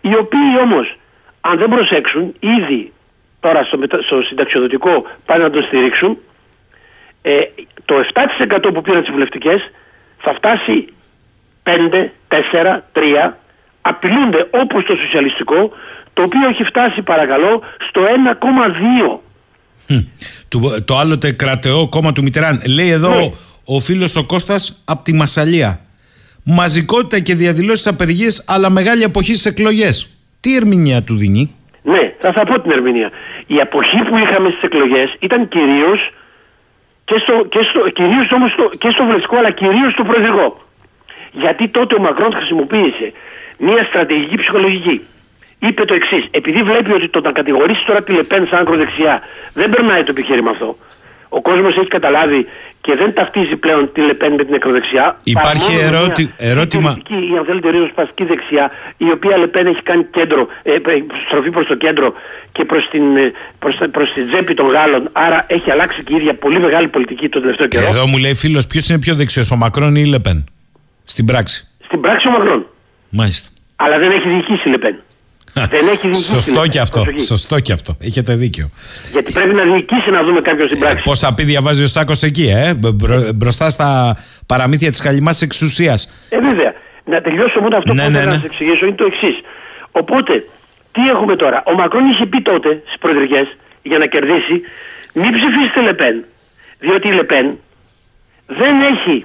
[0.00, 0.96] οι οποίοι όμως
[1.40, 2.92] αν δεν προσέξουν ήδη
[3.40, 4.02] τώρα στο, μετα...
[4.02, 6.18] στο συνταξιοδοτικό πάνε να τον στηρίξουν
[7.22, 7.36] ε,
[7.84, 7.94] το
[8.48, 9.70] 7% που πήραν τις βουλευτικές
[10.18, 10.76] θα φτάσει
[11.64, 11.70] 5,
[12.28, 13.32] 4, 3
[13.80, 15.72] απειλούνται όπως το σοσιαλιστικό
[16.12, 18.00] το οποίο έχει φτάσει παρακαλώ στο
[19.06, 19.18] 1,2
[20.48, 22.62] το, το άλλοτε κρατεό κόμμα του Μιτεράν.
[22.66, 23.30] Λέει εδώ Ναι.
[23.74, 25.80] Ο φίλος ο Κώστας από τη Μασαλία.
[26.44, 29.94] Μαζικότητα και διαδηλώσεις απεργίες αλλά μεγάλη αποχή στις εκλογές.
[30.40, 33.10] Τι ερμηνεία του δίνει; Ναι, θα θα πω την ερμηνεία.
[33.46, 36.00] Η αποχή που είχαμε στις εκλογές ήταν κυρίως
[37.04, 40.48] και στο, και στο, κυρίως όμως στο, και στο βουλευτικό αλλά κυρίως στο προεδρικό.
[41.32, 43.12] Γιατί τότε ο Μακρόν χρησιμοποίησε
[43.58, 45.00] μια στρατηγική ψυχολογική.
[45.58, 49.70] Είπε το εξής, επειδή βλέπει ότι το να κατηγορήσεις τώρα τη Λεπέν σαν ακροδεξιά δεν
[49.70, 50.76] περνάει το επιχείρημα αυτό.
[51.38, 52.40] Ο κόσμος έχει καταλάβει
[52.80, 55.18] και δεν ταυτίζει πλέον τη Λεπέν με την ακροδεξιά.
[55.24, 56.90] Υπάρχει παρά μόνο με ερώτη- μια ερώτημα.
[56.92, 58.64] συντηρητική, ή αν θέλετε ριζοσπαστική δεξιά,
[58.96, 60.76] η οποία Λεπέν έχει κάνει κέντρο, ε, ε,
[61.26, 62.08] στροφή προς το κέντρο
[62.52, 65.08] και προς την, ε, προς, τα- προς την τσέπη των Γάλλων.
[65.12, 67.86] Άρα έχει αλλάξει και η ίδια πολύ μεγάλη πολιτική τον τελευταίο καιρό.
[67.86, 70.44] Εδώ μου λέει φίλος ποιος είναι πιο δεξιός, ο Μακρόν ή η Λεπέν.
[71.04, 71.68] Στην πράξη.
[71.84, 72.66] Στην πράξη ο Μακρόν.
[73.08, 73.48] Μάλιστα.
[73.76, 74.94] Αλλά δεν έχει διοικήσει η Λεπέν.
[75.54, 76.30] Δεν έχει διοικήσει.
[76.30, 76.70] η Σωστό Λεπέν.
[76.70, 77.00] και αυτό.
[77.02, 77.24] Προσοχή.
[77.26, 77.96] Σωστό και αυτό.
[78.00, 78.70] Έχετε δίκιο.
[79.12, 81.02] Γιατί πρέπει να διοικήσει να δούμε κάποιον στην πράξη.
[81.04, 86.12] Πόσα πει διαβάζει ο Σάκος εκεί, ε; μπρο- μπροστά στα παραμύθια της Χαλιμάς εξουσίας.
[86.28, 86.74] Ε, βέβαια.
[87.04, 88.36] Να τελειώσω μόνο αυτό Ναι, που ναι, ήθελα ναι.
[88.36, 89.36] να σας εξηγήσω είναι το εξής.
[89.90, 90.44] Οπότε,
[90.92, 93.48] τι έχουμε τώρα; Ο Μακρόν είχε πει τότε στις προεδρικές
[93.82, 94.56] για να κερδίσει,
[95.14, 96.24] μην ψηφίσετε Λεπέν.
[96.78, 97.58] Διότι η Λεπέν
[98.46, 99.24] δεν έχει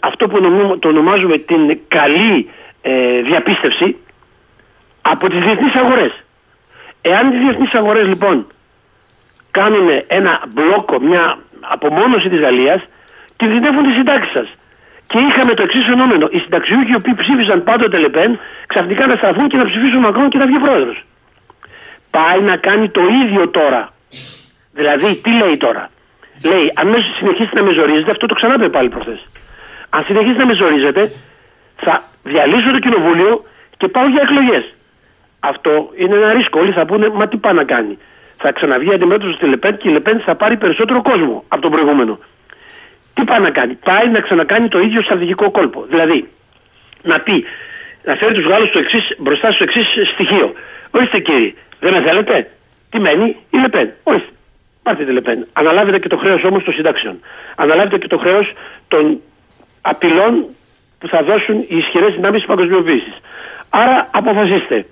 [0.00, 2.48] αυτό που νομι- το ονομάζουμε την καλή
[2.82, 2.90] ε,
[3.30, 3.96] διαπίστευση
[5.12, 6.12] από τις διεθνείς αγορές.
[7.00, 8.46] Εάν οι διεθνείς αγορές λοιπόν
[9.50, 12.80] κάνουν ένα μπλόκο, μια απομόνωση της Γαλλίας,
[13.36, 14.48] κινδυνεύουν τις συντάξεις σας.
[15.06, 16.28] Και είχαμε το εξής φαινόμενο.
[16.30, 20.38] Οι συνταξιούχοι οι οποίοι ψήφισαν πάντοτε Λεπέν, ξαφνικά να σταθούν και να ψηφίσουν Μακρόν και
[20.38, 21.04] να βγει πρόεδρος.
[22.10, 23.92] Πάει να κάνει το ίδιο τώρα.
[24.72, 25.90] Δηλαδή, τι λέει τώρα;
[26.42, 29.26] Λέει, αν με συνεχίσει να με ζορίζετε, αυτό το ξανά είπε πάλι προχθές.
[29.88, 31.12] Αν συνεχίσει να με ζορίζετε,
[31.76, 33.44] θα διαλύσω το κοινοβούλιο
[33.76, 34.75] και πάω για εκλογές.
[35.52, 36.60] Αυτό είναι ένα ρίσκο.
[36.60, 37.98] Όλοι θα πούνε, μα τι πάει να κάνει.
[38.36, 42.18] Θα ξαναβγεί αντιμέτωπο στη Λεπέν και η Λεπέν θα πάρει περισσότερο κόσμο από τον προηγούμενο.
[43.14, 43.74] Τι πάει να κάνει.
[43.74, 45.84] Πάει να ξανακάνει το ίδιο στρατηγικό κόλπο.
[45.88, 46.28] Δηλαδή,
[47.02, 47.44] να πει,
[48.04, 48.70] να φέρει τους Γάλλους
[49.18, 50.52] μπροστά στο εξής στοιχείο.
[50.90, 52.50] Ορίστε κύριοι, δεν με θέλετε;
[52.90, 53.92] Τι μένει; Η Λεπέν.
[54.02, 54.30] Ορίστε.
[54.82, 55.46] Πάρτε τη Λεπέν.
[55.52, 57.20] Αναλάβετε και το χρέος όμως των συντάξεων.
[57.56, 58.52] Αναλάβετε και το χρέος
[58.88, 59.20] των
[59.80, 60.44] απειλών
[60.98, 63.16] που θα δώσουν οι ισχυρές δυνάμεις της παγκοσμιοποίησης.
[63.70, 64.86] Άρα αποφασίστε.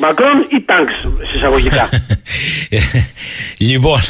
[0.00, 0.92] Μακρόν ή τάγκς
[1.32, 1.88] συσσαγωγικά.
[3.70, 4.00] λοιπόν,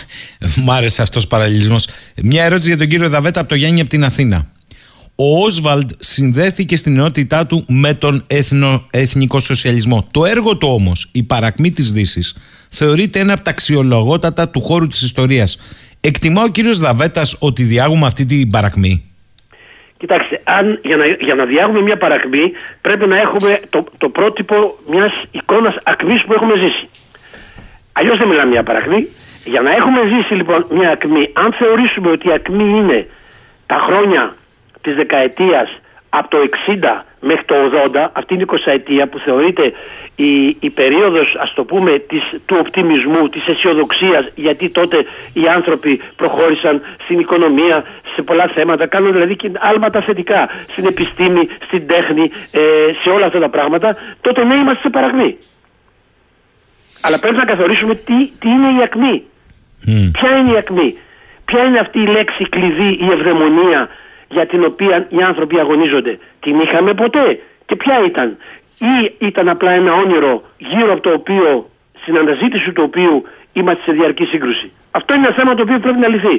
[0.57, 1.87] μ' άρεσε αυτός ο παραλληλισμός.
[2.23, 4.47] Μια ερώτηση για τον κύριο Δαβέτα από το Γιάννη από την Αθήνα.
[5.15, 10.09] Ο Όσβαλντ συνδέθηκε στην ενότητά του με τον εθνο, εθνικό σοσιαλισμό.
[10.11, 12.37] Το έργο του όμως, η παρακμή της Δύσης,
[12.69, 15.59] θεωρείται ένα από τα αξιολογότατα του χώρου της ιστορίας.
[16.01, 19.08] Εκτιμά ο κύριος Δαβέτας ότι διάγουμε αυτή την παρακμή;
[19.99, 24.75] Κοιτάξτε, αν, για, να, για να διάγουμε μια παρακμή πρέπει να έχουμε το, το πρότυπο
[24.87, 26.89] μιας εικόνας ακμής που έχουμε ζήσει.
[27.93, 29.09] Αλλιώς δεν μιλάμε για παρακμή.
[29.45, 33.07] Για να έχουμε ζήσει λοιπόν μια ακμή, αν θεωρήσουμε ότι η ακμή είναι
[33.67, 34.35] τα χρόνια
[34.81, 35.69] της δεκαετίας
[36.09, 37.55] από το 60 μέχρι το
[37.93, 39.73] 80, αυτή είναι η 20 ετία που θεωρείται
[40.17, 44.97] η, η περίοδος ας το πούμε της, του οπτιμισμού, της αισιοδοξίας, γιατί τότε
[45.33, 47.85] οι άνθρωποι προχώρησαν στην οικονομία,
[48.19, 52.61] σε πολλά θέματα, κάνουν δηλαδή και άλματα θετικά στην επιστήμη, στην τέχνη, ε,
[53.03, 55.39] σε όλα αυτά τα πράγματα, τότε ναι είμαστε σε παρακμή.
[57.05, 59.17] Αλλά πρέπει να καθορίσουμε τι, τι είναι η ακμή.
[60.17, 60.99] Ποια είναι η ακμή,
[61.45, 63.89] ποια είναι αυτή η λέξη κλειδί, η ευδαιμονία
[64.29, 66.19] για την οποία οι άνθρωποι αγωνίζονται.
[66.41, 68.37] Την είχαμε ποτέ και ποια ήταν.
[68.93, 71.71] Ή ήταν απλά ένα όνειρο γύρω από το οποίο,
[72.03, 74.73] στην αναζήτηση του οποίου είμαστε σε διαρκή σύγκρουση.
[74.91, 76.37] Αυτό είναι ένα θέμα το οποίο πρέπει να λυθεί.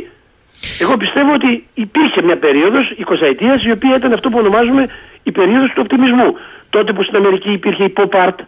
[0.80, 4.88] Εγώ πιστεύω ότι υπήρχε μια περίοδος 20 ετίας η οποία ήταν αυτό που ονομάζουμε
[5.24, 6.30] η περίοδος του οπτιμισμού.
[6.70, 8.39] Τότε που στην Αμερική υπήρχε η pop art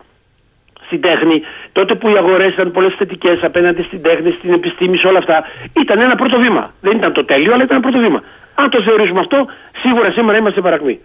[0.86, 1.42] στην τέχνη,
[1.72, 5.44] τότε που οι αγορές ήταν πολλές θετικές απέναντι στην τέχνη, στην επιστήμη, σε όλα αυτά,
[5.82, 6.74] ήταν ένα πρώτο βήμα.
[6.82, 8.22] Δεν ήταν το τέλειο, αλλά ήταν ένα πρώτο βήμα.
[8.56, 9.46] Αν το θεωρήσουμε αυτό,
[9.84, 11.00] σίγουρα σήμερα είμαστε παρακμή.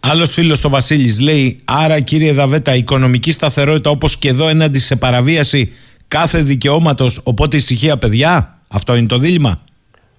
[0.00, 4.96] Άλλος φίλος ο Βασίλης λέει: Άρα, κύριε Δαβέτα, οικονομική σταθερότητα όπως και εδώ έναντι σε
[4.96, 5.72] παραβίαση
[6.08, 8.58] κάθε δικαιώματος, οπότε ησυχία, παιδιά.
[8.70, 9.60] Αυτό είναι το δίλημα.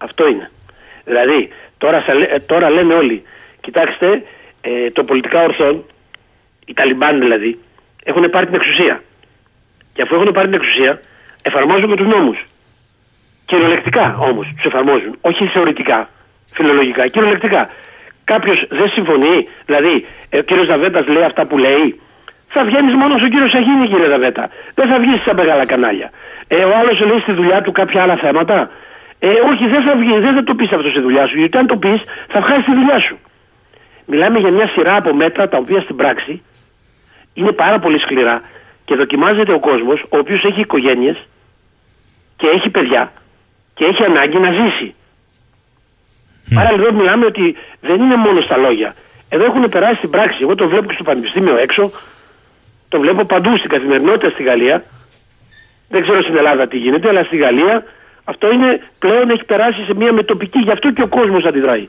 [0.01, 0.51] Αυτό είναι.
[1.05, 3.23] Δηλαδή, τώρα, σα λέ- ε, τώρα λένε όλοι,
[3.61, 4.23] κοιτάξτε,
[4.61, 5.83] ε, το πολιτικά ορθόν,
[6.65, 7.59] οι Ταλιμπάν δηλαδή,
[8.03, 9.03] έχουν πάρει την εξουσία.
[9.93, 10.99] Και αφού έχουν πάρει την εξουσία,
[11.41, 12.39] εφαρμόζουν και τους νόμους.
[13.45, 15.17] Κυριολεκτικά όμως τους εφαρμόζουν.
[15.21, 16.09] Όχι θεωρητικά,
[16.53, 17.69] φιλολογικά, κυριολεκτικά.
[18.23, 21.99] Κάποιος δεν συμφωνεί, δηλαδή ε, ο κύριος Δαβέτας λέει αυτά που λέει,
[22.47, 24.49] θα βγαίνεις μόνος ο κύριος Σαχίνη, κύριε Δαβέτα.
[24.75, 26.11] Δεν θα βγεις στα μεγάλα κανάλια.
[26.47, 28.71] Ε, ο άλλος λέει στη δουλειά του κάποια άλλα θέματα.
[29.19, 31.37] Ε, όχι, δεν θα βγει, δεν θα το πεις αυτό στη δουλειά σου.
[31.37, 33.17] Γιατί αν το πεις, θα βγάλεις τη δουλειά σου.
[34.05, 36.41] Μιλάμε για μια σειρά από μέτρα τα οποία στην πράξη
[37.33, 38.41] είναι πάρα πολύ σκληρά
[38.85, 41.27] και δοκιμάζεται ο κόσμος, ο οποίος έχει οικογένειες
[42.35, 43.11] και έχει παιδιά
[43.73, 44.93] και έχει ανάγκη να ζήσει.
[46.57, 48.95] Άρα εδώ μιλάμε ότι δεν είναι μόνο στα λόγια.
[49.29, 50.37] Εδώ έχουν περάσει στην πράξη.
[50.41, 51.91] Εγώ το βλέπω και στο πανεπιστήμιο έξω,
[52.89, 54.83] το βλέπω παντού στην καθημερινότητα στη Γαλλία.
[55.89, 57.83] Δεν ξέρω στην Ελλάδα τι γίνεται, αλλά στη Γαλλία
[58.29, 61.87] αυτό είναι πλέον έχει περάσει σε μια μετοπική, γι' αυτό και ο κόσμος αντιδράει.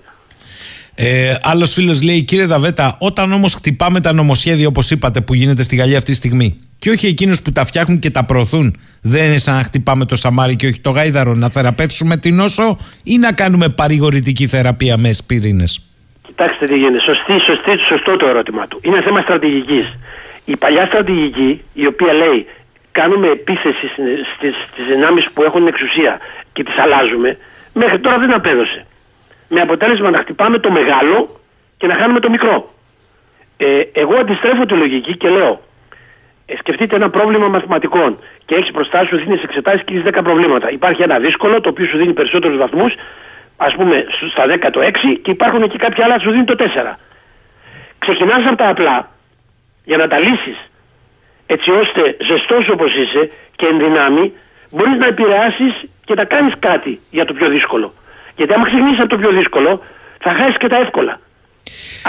[0.95, 5.63] Ε, Άλλος φίλος λέει: Κύριε Δαβέτα, όταν όμως χτυπάμε τα νομοσχέδια, όπως είπατε, που γίνεται
[5.63, 9.25] στη Γαλλία αυτή τη στιγμή, και όχι εκείνους που τα φτιάχνουν και τα προωθούν, δεν
[9.25, 13.19] είναι σαν να χτυπάμε το σαμάρι και όχι το γάιδαρο, να θεραπεύσουμε την νόσο ή
[13.19, 15.91] να κάνουμε παρηγορητική θεραπεία με σπυρίνες;
[16.27, 17.01] Κοιτάξτε τι γίνεται.
[17.01, 18.81] Σωστή, σωστή, σωστό το ερώτημά του.
[18.83, 19.85] Είναι θέμα στρατηγικής.
[20.45, 22.47] Η παλιά στρατηγική, η οποία λέει
[22.93, 23.87] κάνουμε επίθεση
[24.37, 26.21] στις δυνάμεις που έχουν εξουσία
[26.53, 27.39] και τις αλλάζουμε,
[27.73, 28.87] μέχρι τώρα δεν απέδωσε.
[29.49, 31.41] Με αποτέλεσμα να χτυπάμε το μεγάλο
[31.77, 32.71] και να χάνουμε το μικρό.
[33.57, 35.61] Ε, εγώ αντιστρέφω τη λογική και λέω,
[36.47, 40.71] ε, σκεφτείτε ένα πρόβλημα μαθηματικών και έχεις μπροστά σου, δίνεις εξετάσεις και έχεις 10 προβλήματα.
[40.71, 42.95] Υπάρχει ένα δύσκολο το οποίο σου δίνει περισσότερους βαθμούς,
[43.57, 43.97] ας πούμε
[44.31, 46.99] στα 10 το 6 και υπάρχουν και κάποια άλλα που σου δίνει το 4.
[47.99, 49.11] Ξεκινάς από τα απλά
[49.85, 50.70] για να τα λύσεις
[51.55, 53.23] έτσι ώστε ζεστός όπως είσαι
[53.59, 54.25] και εν δυνάμει
[54.75, 55.73] μπορείς να επηρεάσεις
[56.07, 57.89] και να κάνεις κάτι για το πιο δύσκολο.
[58.37, 59.71] Γιατί άμα ξεκινήσεις από το πιο δύσκολο,
[60.25, 61.21] θα χάσεις και τα εύκολα.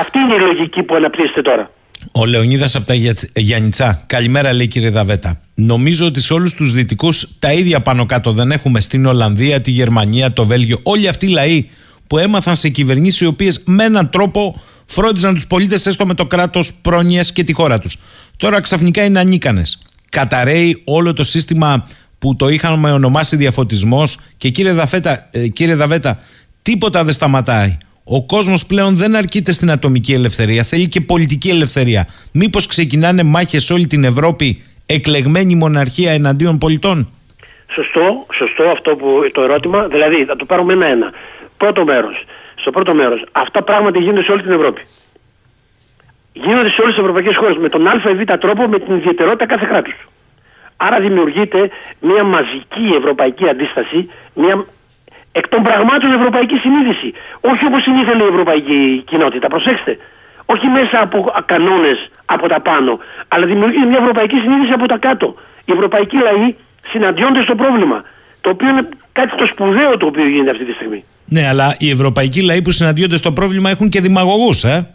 [0.04, 1.66] Αυτή είναι η λογική που αναπτύσσεται τώρα.
[2.14, 4.04] Ο Λεωνίδας από τα Για- Γιάννητσά.
[4.08, 5.42] Καλημέρα, λέει κύριε Δαβέτα.
[5.56, 9.72] Νομίζω ότι σε όλους τους δυτικούς τα ίδια πάνω κάτω δεν έχουμε στην Ολλανδία, τη
[9.72, 10.80] Γερμανία, το Βέλγιο.
[10.84, 11.70] Όλοι αυτοί οι λαοί
[12.08, 16.26] που έμαθαν σε κυβερνήσεις οι οποίες με έναν τρόπο φρόντιζαν τους πολίτες έστω με το
[16.26, 17.98] κράτος πρόνοια και τη χώρα τους.
[18.42, 19.82] Τώρα ξαφνικά είναι ανίκανες.
[20.12, 21.88] Καταραίει όλο το σύστημα
[22.20, 26.20] που το είχαμε ονομάσει διαφωτισμός και κύριε Δαβέτα, ε, κύριε Δαβέτα,
[26.62, 27.78] τίποτα δεν σταματάει.
[28.04, 32.08] Ο κόσμος πλέον δεν αρκείται στην ατομική ελευθερία, θέλει και πολιτική ελευθερία.
[32.32, 37.10] Μήπως ξεκινάνε μάχες σε όλη την Ευρώπη, εκλεγμένη μοναρχία εναντίον πολιτών;
[37.76, 39.88] Σωστό, σωστό αυτό που το ερώτημα.
[39.88, 41.12] Δηλαδή, θα το πάρουμε ένα-ένα.
[41.58, 42.26] Πρώτο μέρος.
[42.56, 44.82] Στο πρώτο μέρος, αυτά πράγματι γίνονται σε όλη την Ευρώπη.
[46.34, 49.46] Γίνονται σε όλες τις ευρωπαϊκές χώρες με τον Α ή Β τρόπο, με την ιδιαιτερότητα
[49.46, 50.00] κάθε κράτους.
[50.78, 51.70] Άρα δημιουργείται
[52.00, 54.66] μια μαζική ευρωπαϊκή αντίσταση, μια
[55.32, 57.10] εκ των πραγμάτων ευρωπαϊκή συνείδηση.
[57.42, 59.48] Όχι όπως την ήθελε η ευρωπαϊκή κοινότητα.
[59.48, 59.98] Προσέξτε.
[60.46, 65.36] Όχι μέσα από κανόνες από τα πάνω, αλλά δημιουργείται μια ευρωπαϊκή συνείδηση από τα κάτω.
[65.66, 66.56] Οι ευρωπαϊκοί λαοί
[66.92, 68.04] συναντιόνται στο πρόβλημα.
[68.42, 71.04] Το οποίο είναι κάτι το σπουδαίο το οποίο γίνεται αυτή τη στιγμή.
[71.26, 74.94] Ναι, αλλά οι ευρωπαϊκοί λαοί που συναντιόνται στο πρόβλημα έχουν και δημαγωγούς, ε.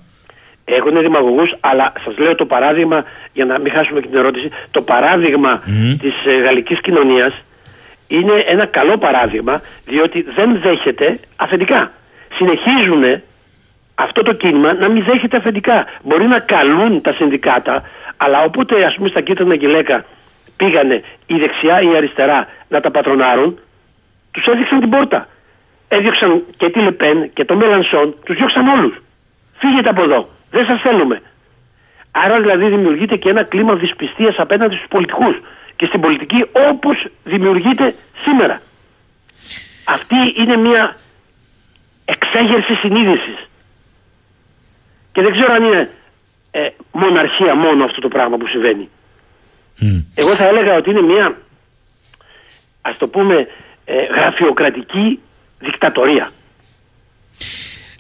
[0.69, 4.83] Έχουν δημαγωγούς, αλλά σας λέω το παράδειγμα, για να μην χάσουμε και την ερώτηση, το
[4.83, 5.97] παράδειγμα Μμμ.
[5.97, 7.35] της ε, γαλλικής κοινωνίας
[8.09, 11.93] είναι ένα καλό παράδειγμα, διότι δεν δέχεται αφεντικά.
[12.35, 13.23] Συνεχίζουν
[13.95, 15.87] αυτό το κίνημα να μην δέχεται αφεντικά.
[16.03, 17.83] Μπορεί να καλούν τα συνδικάτα,
[18.17, 20.05] αλλά όποτε ας πούμε στα κίτρινα γυλαίκα
[20.57, 23.59] πήγανε η δεξιά ή η αριστερά να τα πατρονάρουν,
[24.31, 25.29] τους έδειξαν την πόρτα.
[25.89, 28.97] Έδιωξαν και τη Λεπέν και το Μελανσόν, τους διώξαν όλους.
[29.59, 30.29] Φύγετε από εδώ.
[30.51, 31.23] Δεν σας θέλουμε.
[32.11, 35.37] Άρα δηλαδή δημιουργείται και ένα κλίμα δυσπιστίας απέναντι στους πολιτικούς
[35.77, 37.95] και στην πολιτική όπως δημιουργείται
[38.25, 38.61] σήμερα.
[39.85, 40.97] Αυτή είναι μια
[42.05, 43.49] εξέγερση συνείδησης.
[45.13, 45.91] Και δεν ξέρω αν είναι
[46.51, 48.89] ε, μοναρχία μόνο αυτό το πράγμα που συμβαίνει.
[50.15, 51.37] Εγώ θα έλεγα ότι είναι μια,
[52.81, 53.47] ας το πούμε,
[53.85, 55.21] ε, γραφειοκρατική
[55.59, 56.31] δικτατορία.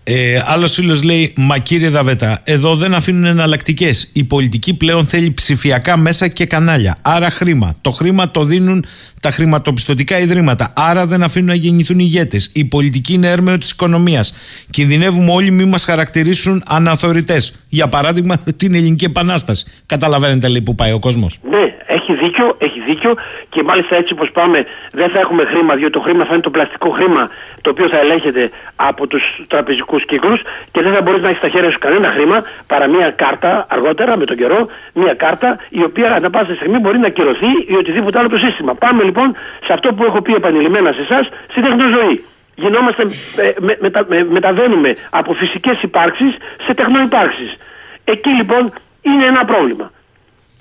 [0.08, 4.10] Ε, Άλλος φίλος λέει: Μα κύριε Δαβέτα, εδώ δεν αφήνουν εναλλακτικές.
[4.12, 6.96] Η πολιτική πλέον θέλει ψηφιακά μέσα και κανάλια.
[7.02, 7.76] Άρα χρήμα.
[7.80, 8.84] Το χρήμα το δίνουν
[9.20, 10.72] τα χρηματοπιστωτικά ιδρύματα.
[10.76, 12.50] Άρα δεν αφήνουν να γεννηθούν ηγέτες.
[12.52, 14.34] Η πολιτική είναι έρμεο της οικονομίας.
[14.70, 17.36] Κινδυνεύουμε όλοι μη μας χαρακτηρίσουν αναθωρητέ.
[17.68, 19.66] Για παράδειγμα, την Ελληνική Επανάσταση.
[19.86, 21.38] Καταλαβαίνετε λέει που πάει ο κόσμος.
[21.50, 21.58] Ναι,
[22.06, 23.14] έχει δίκιο, έχει δίκιο
[23.48, 26.50] και μάλιστα έτσι όπως πάμε δεν θα έχουμε χρήμα διότι το χρήμα θα είναι το
[26.50, 27.30] πλαστικό χρήμα
[27.60, 30.40] το οποίο θα ελέγχεται από τους τραπεζικούς κύκλους
[30.72, 34.16] και δεν θα μπορείς να έχεις στα χέρια σου κανένα χρήμα παρά μια κάρτα αργότερα
[34.16, 38.18] με τον καιρό, μια κάρτα η οποία ανά πάσα στιγμή μπορεί να κυρωθεί ή οτιδήποτε
[38.18, 38.74] άλλο το σύστημα.
[38.74, 39.36] Πάμε λοιπόν
[39.66, 42.24] σε αυτό που έχω πει επανειλημμένα σε εσάς, στην τεχνοζωή.
[42.54, 43.02] Γινόμαστε,
[43.42, 46.36] ε, με, μετα- με- μεταβαίνουμε από φυσικές υπάρξεις
[46.66, 47.56] σε τεχνοϋπάρξεις.
[48.04, 49.90] Εκεί λοιπόν είναι ένα πρόβλημα.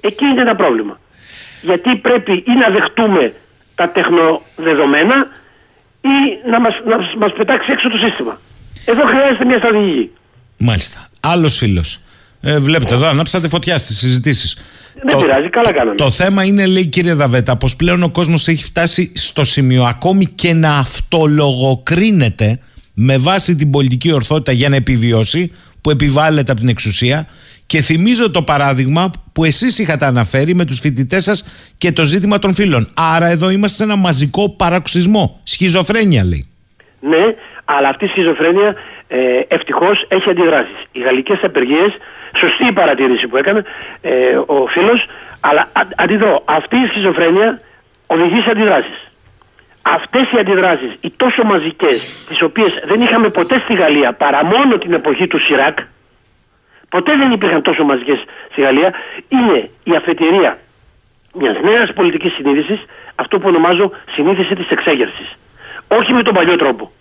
[0.02, 1.00] Εκεί είναι ένα πρόβλημα.
[1.66, 3.34] Γιατί πρέπει ή να δεχτούμε
[3.76, 5.16] τα τεχνοδεδομένα
[6.02, 6.18] ή
[6.50, 8.40] να μας, να μας πετάξει έξω το σύστημα.
[8.86, 10.12] Εδώ χρειάζεται μια στρατηγική.
[10.58, 11.08] Μάλιστα.
[11.20, 12.00] Άλλος φίλος.
[12.42, 14.58] Ε, βλέπετε εδώ, ανάψατε φωτιά στις συζητήσεις.
[15.04, 15.96] Δεν πειράζει, καλά κάναμε.
[15.96, 20.26] Το θέμα είναι, λέει κύριε Δαβέτα, πως πλέον ο κόσμος έχει φτάσει στο σημείο ακόμη
[20.26, 22.60] και να αυτολογοκρίνεται
[22.94, 25.52] με βάση την πολιτική ορθότητα για να επιβιώσει,
[25.82, 27.28] που επιβάλλεται από την εξουσία.
[27.68, 31.46] Και θυμίζω το παράδειγμα που εσείς είχατε αναφέρει με τους φοιτητές σας
[31.78, 32.88] και το ζήτημα των φίλων.
[33.16, 35.40] Άρα εδώ είμαστε σε ένα μαζικό παραξισμό.
[35.44, 36.46] Σχιζοφρένεια, λέει.
[37.00, 37.24] Ναι,
[37.66, 38.76] αλλά αυτή η σχιζοφρένεια
[39.08, 40.78] ε, ευτυχώς έχει αντιδράσεις.
[40.92, 41.92] Οι γαλλικές απεργίες,
[42.40, 43.64] σωστή η παρατήρηση που έκανε
[44.02, 44.12] ε,
[44.46, 45.06] ο φίλος,
[45.40, 46.42] αλλά αν- αντιδρώ.
[46.46, 47.62] Αυτή η σχιζοφρένεια
[48.08, 49.00] οδηγεί σε αντιδράσεις.
[49.82, 54.78] Αυτές οι αντιδράσεις, οι τόσο μαζικές, τις οποίες δεν είχαμε ποτέ στη Γαλλία παρά μόνο
[54.78, 55.78] την εποχή του Σιράκ,
[56.90, 58.94] ποτέ δεν υπήρχαν τόσο μαζικές στη Γαλλία,
[59.30, 60.58] είναι η αφετηρία
[61.34, 62.80] μιας νέας πολιτικής συνείδησης,
[63.16, 65.32] αυτό που ονομάζω συνείδηση της εξέγερσης.
[65.88, 66.92] Όχι με τον παλιό τρόπο.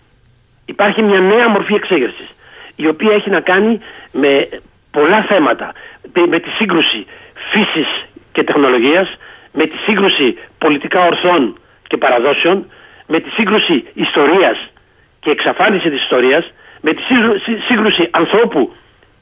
[0.65, 2.35] Υπάρχει μια νέα μορφή εξέγερσης
[2.77, 3.81] η οποία έχει να κάνει
[4.13, 4.49] με
[4.91, 5.73] πολλά θέματα
[6.15, 7.07] με- με τη σύγκρουση
[7.51, 7.89] φύσης
[8.33, 9.17] και τεχνολογίας
[9.53, 11.59] με τη σύγκρουση πολιτικά ορθών
[11.89, 12.71] και παραδόσεων
[13.07, 14.59] με τη σύγκρουση ιστορίας
[15.21, 18.75] και εξαφάνιση της ιστορίας με τη σύγκρου- σύ- σύγκρουση ανθρώπου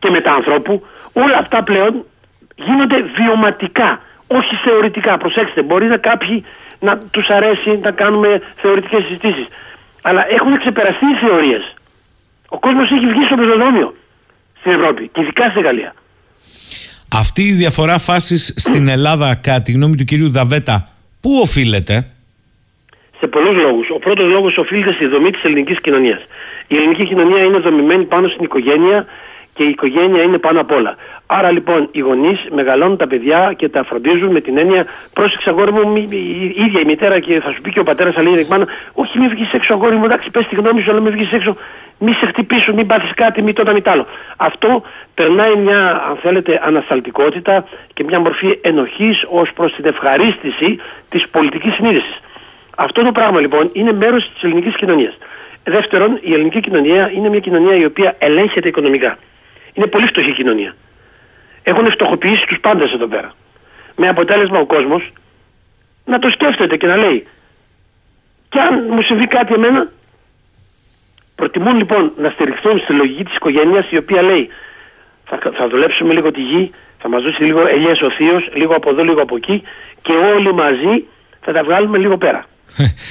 [0.02, 0.74] και μεταανθρώπου
[1.12, 1.92] όλα αυτά πλέον
[2.66, 3.90] γίνονται βιωματικά
[4.26, 6.44] όχι θεωρητικά προσέξτε μπορεί να κάποιοι
[6.78, 9.46] να τους αρέσει να κάνουμε θεωρητικές συζητήσεις
[10.02, 11.74] αλλά έχουν ξεπεραστεί οι θεωρίες
[12.48, 13.94] ο κόσμος έχει βγει στο πεζοδρόμιο
[14.58, 15.94] στην Ευρώπη και ειδικά στη Γαλλία
[17.14, 20.88] Αυτή η διαφορά φάσης στην Ελλάδα, κατά τη γνώμη του κυρίου Δαβέτα,
[21.20, 21.94] πού οφείλεται;
[23.18, 23.86] σε πολλούς λόγους.
[23.96, 26.20] Ο πρώτος λόγος οφείλεται στη δομή της ελληνικής κοινωνίας.
[26.66, 29.06] Η ελληνική κοινωνία είναι δομημένη πάνω στην οικογένεια
[29.54, 30.96] και η οικογένεια είναι πάνω απ' όλα.
[31.26, 35.72] Άρα λοιπόν οι γονείς μεγαλώνουν τα παιδιά και τα φροντίζουν με την έννοια πρόσεξε αγόρι
[35.72, 38.46] μου, μη- η ίδια η μητέρα και θα σου πει και ο πατέρας, αλλά είναι
[38.50, 41.32] μάνα, όχι μη βγεις έξω αγόρι μου, εντάξει, πες τη γνώμη σου, αλλά μην βγεις
[41.32, 41.56] έξω,
[41.98, 44.06] μη σε χτυπήσουν, μην πάθεις κάτι, μη το ένα μη τ' άλλο.
[44.36, 44.82] Αυτό
[45.14, 50.78] περνάει μια, αν θέλετε, ανασταλτικότητα και μια μορφή ενοχής ως προς την ευχαρίστηση
[51.08, 52.20] της πολιτικής συνείδησης.
[52.76, 55.18] Αυτό το πράγμα λοιπόν είναι μέρος της ελληνικής κοινωνίας.
[55.64, 59.18] Δεύτερον, η ελληνική κοινωνία είναι μια κοινωνία η οποία ελέγχεται οικονομικά.
[59.74, 60.74] Είναι πολύ φτωχή κοινωνία.
[61.62, 63.34] Έχουν φτωχοποιήσει τους πάντες εδώ πέρα.
[63.96, 65.12] Με αποτέλεσμα ο κόσμος
[66.04, 67.26] να το σκέφτεται και να λέει,
[68.48, 69.90] και αν μου συμβεί κάτι εμένα,
[71.34, 74.48] προτιμούν λοιπόν να στηριχθούν στη λογική της οικογένειας η οποία λέει,
[75.24, 78.90] θα, θα δουλέψουμε λίγο τη γη, θα μας δώσει λίγο ελιές ο θείος, λίγο από
[78.90, 79.62] εδώ, λίγο από εκεί
[80.02, 81.04] και όλοι μαζί
[81.40, 82.46] θα τα βγάλουμε λίγο πέρα.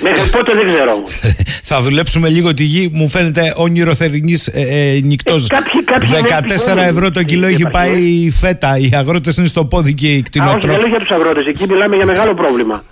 [0.01, 1.11] Μέχρι πότε δεν ξέρω όμως.
[1.69, 5.43] Θα δουλέψουμε λίγο τη γη, μου φαίνεται όνειρο θερινής ε, ε, νυχτός.
[5.45, 6.81] Ε, κάποιοι- κάποιοι είναι 14 επικίνδυνοι.
[6.87, 8.77] ευρώ το κιλό Ε, έχει υπάρχει, πάει η φέτα.
[8.77, 10.79] Οι αγρότες είναι στο πόδι και οι Α, όχι, δεν κτηνοτρόφοι.
[10.79, 11.45] λέω για τους αγρότες.
[11.45, 12.83] Εκεί μιλάμε για μεγάλο πρόβλημα.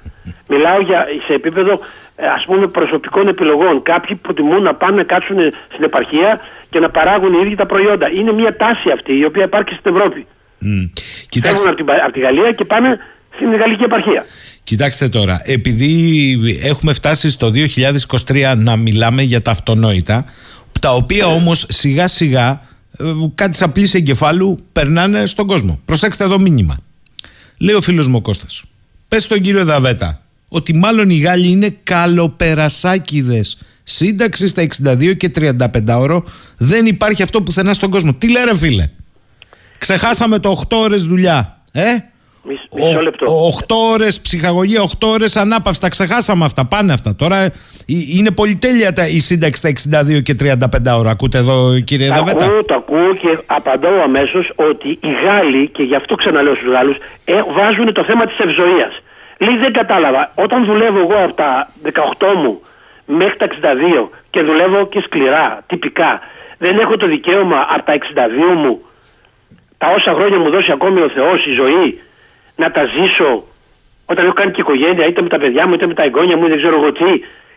[0.47, 1.79] Μιλάω για, σε επίπεδο
[2.15, 3.81] ε, ας πούμε προσωπικών επιλογών.
[3.83, 5.37] Κάποιοι προτιμούν να πάνε να κάτσουν
[5.73, 8.07] στην επαρχία και να παράγουν οι ίδιοι τα προϊόντα.
[8.19, 10.25] Είναι μια τάση αυτή η οποία υπάρχει στην Ευρώπη.
[10.59, 10.67] Μμ.
[10.67, 10.91] Φεύγουν
[11.29, 12.97] Κοιτάξτε, από την, Πα- από τη Γαλλία και πάνε
[13.35, 14.25] στην γαλλική επαρχία.
[14.63, 17.51] Κοιτάξτε τώρα, επειδή έχουμε φτάσει στο
[18.25, 20.25] 2023 να μιλάμε για τα αυτονόητα,
[20.79, 22.61] τα οποία όμως σιγά σιγά
[22.99, 23.03] ε,
[23.35, 25.79] κάτι σαν πλήση εγκεφάλου περνάνε στον κόσμο.
[25.85, 26.77] Προσέξτε εδώ μήνυμα.
[27.57, 28.63] Λέει ο φίλος μου ο Κώστας.
[29.07, 33.57] Πες στον κύριο Δαβέτα ότι μάλλον οι Γάλλοι είναι καλοπερασάκιδες.
[33.83, 35.55] Σύνταξη στα 62 και 35
[35.87, 36.23] ώρο
[36.57, 38.13] δεν υπάρχει αυτό πουθενά στον κόσμο.
[38.13, 38.89] Τι λέει ρε φίλε;
[39.77, 41.61] Ξεχάσαμε το 8 ώρες δουλειά.
[41.71, 41.83] Ε;
[42.49, 43.25] Μισ- Μισό λεπτό.
[43.57, 45.79] 8 ώρες ψυχαγωγία, 8 ώρες ανάπαυση.
[45.81, 46.65] Τα ξεχάσαμε αυτά.
[46.65, 47.15] Πάνε αυτά.
[47.15, 47.51] Τώρα ε,
[48.17, 51.09] είναι πολυτέλεια τα, η σύνταξη στα 62 και 35 ώρα.
[51.09, 55.83] Ακούτε εδώ κύριε Το Δαβέτα; ακούω, το ακούω και απαντώ αμέσως ότι οι Γάλλοι, και
[55.83, 58.93] γι' αυτό ξαναλέω στους Γάλλους, ε, βάζουν το θέμα της ευζοίας.
[59.37, 60.31] Λέει δεν κατάλαβα.
[60.35, 62.61] Όταν δουλεύω εγώ από τα 18 μου
[63.05, 66.19] μέχρι τα 62 και δουλεύω και σκληρά, τυπικά.
[66.57, 68.81] Δεν έχω το δικαίωμα από τα 62 μου,
[69.77, 71.99] τα όσα χρόνια μου δώσει ακόμη ο Θεός η ζωή,
[72.61, 73.29] να τα ζήσω
[74.11, 76.47] όταν έχω κάνει και οικογένεια, είτε με τα παιδιά μου, είτε με τα εγγόνια μου,
[76.47, 77.11] δεν ξέρω εγώ τι,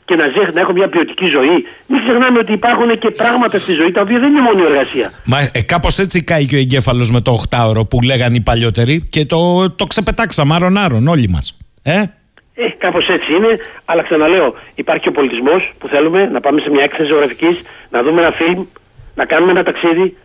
[0.04, 1.56] και να, ζήσω, να έχω μια ποιοτική ζωή.
[1.86, 5.12] Μην ξεχνάμε ότι υπάρχουν και πράγματα στη ζωή τα οποία δεν είναι μόνο η εργασία.
[5.26, 9.08] Μα ε, κάπως έτσι κάει και ο εγκέφαλος με το 8ωρο που λέγανε οι παλιότεροι
[9.10, 11.56] και το, το ξεπετάξαμε άρον-άρον όλοι μας.
[11.82, 12.02] Ε;
[12.54, 16.84] Ε, κάπως έτσι είναι, αλλά ξαναλέω, υπάρχει ο πολιτισμός που θέλουμε να πάμε σε μια
[16.84, 17.56] έκθεση ζωγραφικής,
[17.90, 18.64] να δούμε ένα φιλμ,
[19.14, 20.16] να κάνουμε ένα ταξίδι,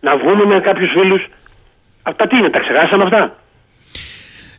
[0.00, 1.22] να βγούμε με κάποιους φίλους.
[2.02, 3.39] Αυτά τι είναι, τα ξεχάσαμε αυτά;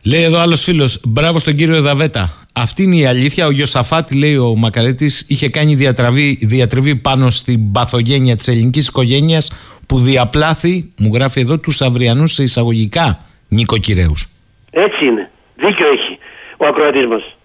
[0.04, 2.32] Λέει εδώ άλλος φίλος, μπράβο στον κύριο Δαβέτα.
[2.54, 3.46] Αυτή είναι η αλήθεια.
[3.46, 9.52] Ο Γιωσαφάτη, λέει ο Μακαρέτη, είχε κάνει διατραβή, διατριβή πάνω στην παθογένεια της ελληνικής οικογένειας
[9.86, 14.26] που διαπλάθη, μου γράφει εδώ, τους Αυριανούς σε εισαγωγικά νοικοκυρέους.
[14.70, 15.30] Έτσι είναι.
[15.56, 16.18] Δίκιο έχει
[16.56, 17.36] ο ακροατής μας.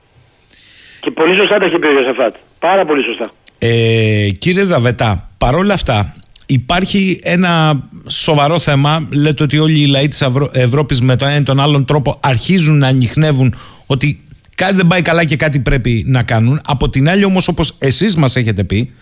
[0.99, 2.35] Και πολύ σωστά τα έχει πει ο Γιωσαφάτ.
[2.59, 3.31] Πάρα πολύ σωστά.
[3.59, 6.15] Ε, κύριε Δαβετά, παρόλα αυτά
[6.49, 9.07] υπάρχει ένα σοβαρό θέμα.
[9.09, 10.49] Λέτε ότι όλοι οι λαοί της Ευρω...
[10.53, 13.55] Ευρώπης με τον ένα ή τον άλλον τρόπο αρχίζουν να ανοιχνεύουν
[13.85, 14.19] ότι
[14.55, 16.61] κάτι δεν πάει καλά και κάτι πρέπει να κάνουν.
[16.65, 18.93] Από την άλλη όμως όπως εσείς μας έχετε πει,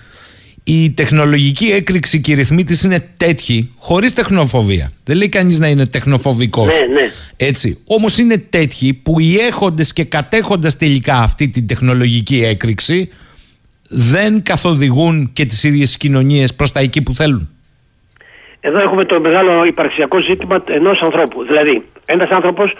[0.63, 4.91] η τεχνολογική έκρηξη και οι ρυθμοί της είναι τέτοιοι, χωρίς τεχνοφοβία.
[5.03, 6.73] Δεν λέει κανείς να είναι τεχνοφοβικός.
[6.79, 7.11] Ναι, ναι.
[7.37, 7.77] Έτσι.
[7.85, 13.09] Όμως είναι τέτοιοι που οι έχοντες και κατέχοντας τελικά αυτή την τεχνολογική έκρηξη
[13.89, 17.49] δεν καθοδηγούν και τις ίδιες κοινωνίες προς τα εκεί που θέλουν;
[18.59, 21.43] Εδώ έχουμε το μεγάλο υπαρξιακό ζήτημα ενός ανθρώπου.
[21.43, 22.73] Δηλαδή, ένας άνθρωπος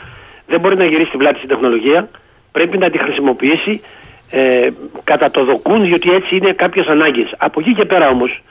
[0.48, 2.10] δεν μπορεί να γυρίσει την πλάτη στην τεχνολογία,
[2.52, 3.82] πρέπει να τη χρησιμοποιήσει
[4.30, 4.70] ε,
[5.04, 7.34] κατά το δοκούν, διότι έτσι είναι κάποιες ανάγκες.
[7.38, 8.42] Από εκεί και πέρα όμως,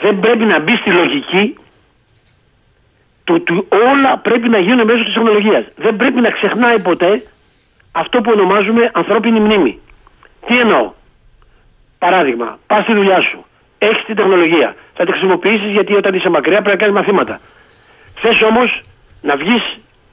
[0.00, 1.56] δεν πρέπει να μπει στη λογική
[3.24, 3.52] του ότι
[3.90, 5.64] όλα πρέπει να γίνουν μέσω της τεχνολογίας.
[5.76, 7.22] Δεν πρέπει να ξεχνάει ποτέ
[7.92, 9.78] αυτό που ονομάζουμε ανθρώπινη μνήμη.
[10.46, 10.92] Τι εννοώ;
[12.04, 13.44] Παράδειγμα, πας στη δουλειά σου.
[13.78, 14.74] Έχεις την τεχνολογία.
[14.96, 17.40] Θα τη χρησιμοποιήσεις γιατί όταν είσαι μακριά πρέπει να κάνεις μαθήματα.
[18.22, 18.82] Θες όμως
[19.22, 19.64] να βγεις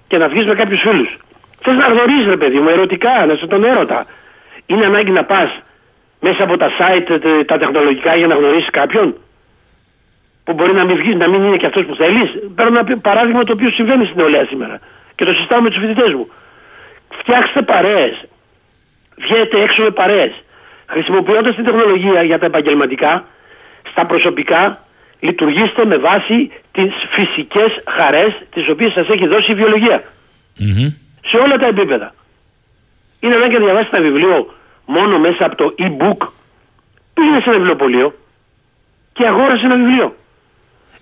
[0.08, 1.18] και να βγεις με κάποιους φίλους.
[1.64, 4.06] Θες να γνωρίζεις, ρε παιδί μου, ερωτικά, να σε τον έρωτα.
[4.66, 5.50] Είναι ανάγκη να πας
[6.20, 9.16] μέσα από τα site ε, τα τεχνολογικά για να γνωρίσεις κάποιον.
[10.44, 12.30] Που μπορεί να μην βγεις, να μην είναι και αυτός που θέλεις.
[12.56, 14.80] Παίρνω ένα παράδειγμα το οποίο συμβαίνει στην νεολαία σήμερα.
[15.16, 16.32] Και το συζητάω με τους φοιτητές μου.
[17.20, 18.16] Φτιάξτε παρέες.
[19.16, 20.34] Βγαίνετε έξω με παρέες.
[20.90, 23.26] Χρησιμοποιώντας την τεχνολογία για τα επαγγελματικά,
[23.92, 24.82] στα προσωπικά,
[25.20, 30.04] λειτουργήστε με βάση τις φυσικές χαρές τις οποίες σας έχει δώσει η βιολογία.
[31.30, 32.14] Σε όλα τα επίπεδα.
[33.20, 34.54] Είναι ανάγκη να διαβάσει ένα βιβλίο
[34.86, 36.28] μόνο μέσα από το e-book.
[37.14, 38.14] Πήγαινε σε ένα βιβλιοπωλείο
[39.14, 40.16] και αγόρασε ένα βιβλίο.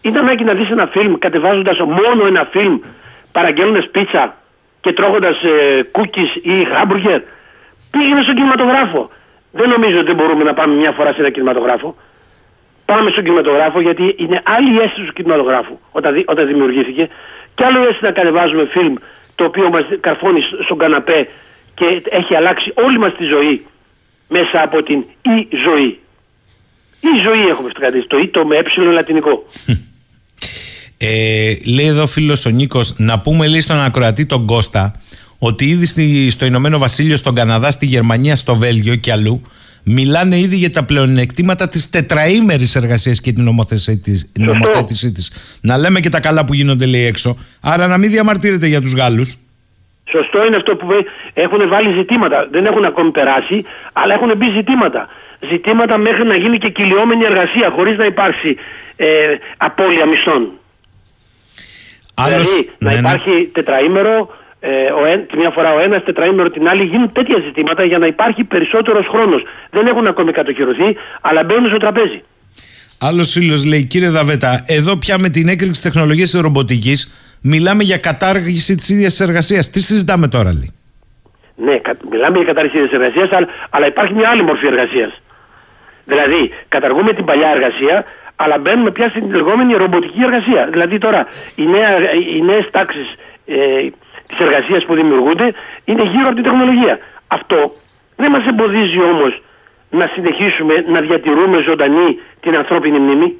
[0.01, 2.79] Είναι ανάγκη να δεις ένα φιλμ κατεβάζοντας μόνο ένα φιλμ,
[3.31, 4.37] παραγγέλνοντας πίτσα
[4.81, 7.21] και τρώγοντας ε, cookies ή χάμπουργκερ.
[7.91, 9.09] Πήγαινε στον κινηματογράφο.
[9.59, 11.89] Δεν νομίζω ότι δεν μπορούμε να πάμε μια φορά σε ένα κινηματογράφο.
[12.85, 17.03] Πάμε στον κινηματογράφο γιατί είναι άλλη η αίσθηση του κινηματογράφου όταν, δη- όταν δημιουργήθηκε
[17.55, 18.93] και άλλο η αίσθηση να κατεβάζουμε φιλμ
[19.35, 21.27] το οποίο μας καρφώνει στον καναπέ
[21.73, 21.85] και
[22.19, 23.65] έχει αλλάξει όλη μας τη ζωή
[24.27, 25.99] μέσα από την η ζωή.
[26.99, 29.45] Η ζωή έχουμε φτιάξει, το ή το με ε λατινικό.
[30.97, 35.01] Ε, λέει εδώ φίλος ο Νίκος, να πούμε λέει στον ακροατή τον Κώστα
[35.39, 39.41] ότι ήδη στη, στο Ηνωμένο Βασίλειο, στον Καναδά, στη Γερμανία, στο Βέλγιο και αλλού
[39.83, 45.31] μιλάνε ήδη για τα πλεονεκτήματα της τετραήμερης εργασίας και την νομοθεσή της- νομοθέτησή της.
[45.61, 47.37] Να λέμε και τα καλά που γίνονται λέει έξω.
[47.61, 49.37] Άρα να μην διαμαρτύρεται για τους Γάλλους.
[50.11, 52.47] Σωστό είναι αυτό που βέ- έχουν βάλει ζητήματα.
[52.51, 53.63] Δεν έχουν ακόμη περάσει,
[53.93, 55.07] αλλά έχουν μπει ζητήματα.
[55.51, 58.55] Ζητήματα μέχρι να γίνει και κυλιόμενη εργασία χωρίς να υπάρξει
[58.95, 59.05] ε,
[59.57, 60.49] απώλεια μισθών.
[62.25, 62.99] δηλαδή να ναι, ναι.
[63.07, 64.29] υπάρχει τετραήμερο,
[64.69, 67.97] ε, ο εν, τη μια φορά ο ένας, τετραήμερο την άλλη, γίνουν τέτοια ζητήματα για
[67.97, 69.41] να υπάρχει περισσότερος χρόνος.
[69.69, 72.23] Δεν έχουν ακόμη κατοχυρωθεί, αλλά μπαίνουν στο τραπέζι.
[72.99, 76.99] Άλλος φίλος λέει, κύριε Δαβέτα, εδώ πια με την έκρηξη τεχνολογίας της ρομποτικής
[77.41, 79.69] μιλάμε για κατάργηση της ίδιας εργασίας.
[79.69, 80.71] Τι συζητάμε τώρα, λέει;
[81.55, 85.11] Ναι, κα- μιλάμε για κατάρριξη της εργασίας, αλλά, αλλά υπάρχει μια άλλη μορφή εργασίας.
[86.05, 88.05] Δηλαδή, καταργούμε την παλιά εργασία,
[88.35, 90.67] αλλά μπαίνουμε πια στην λεγόμενη ρομποτική εργασία.
[90.71, 91.89] Δηλαδή, τώρα οι, νέα,
[92.35, 93.07] οι νέες τάξεις
[93.45, 93.55] ε,
[94.37, 95.53] τη εργασία που δημιουργούνται
[95.85, 96.99] είναι γύρω από την τεχνολογία.
[97.27, 97.71] Αυτό
[98.15, 99.41] δεν μας εμποδίζει όμως
[99.89, 103.39] να συνεχίσουμε να διατηρούμε ζωντανή την ανθρώπινη μνήμη.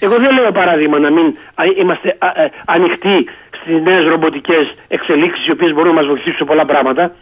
[0.00, 3.28] Εγώ δεν λέω παράδειγμα να μην α, είμαστε α, ε, ανοιχτοί
[3.60, 7.14] στις νέες ρομποτικές εξελίξεις, οι οποίες μπορούν να μας βοηθήσουν σε πολλά πράγματα.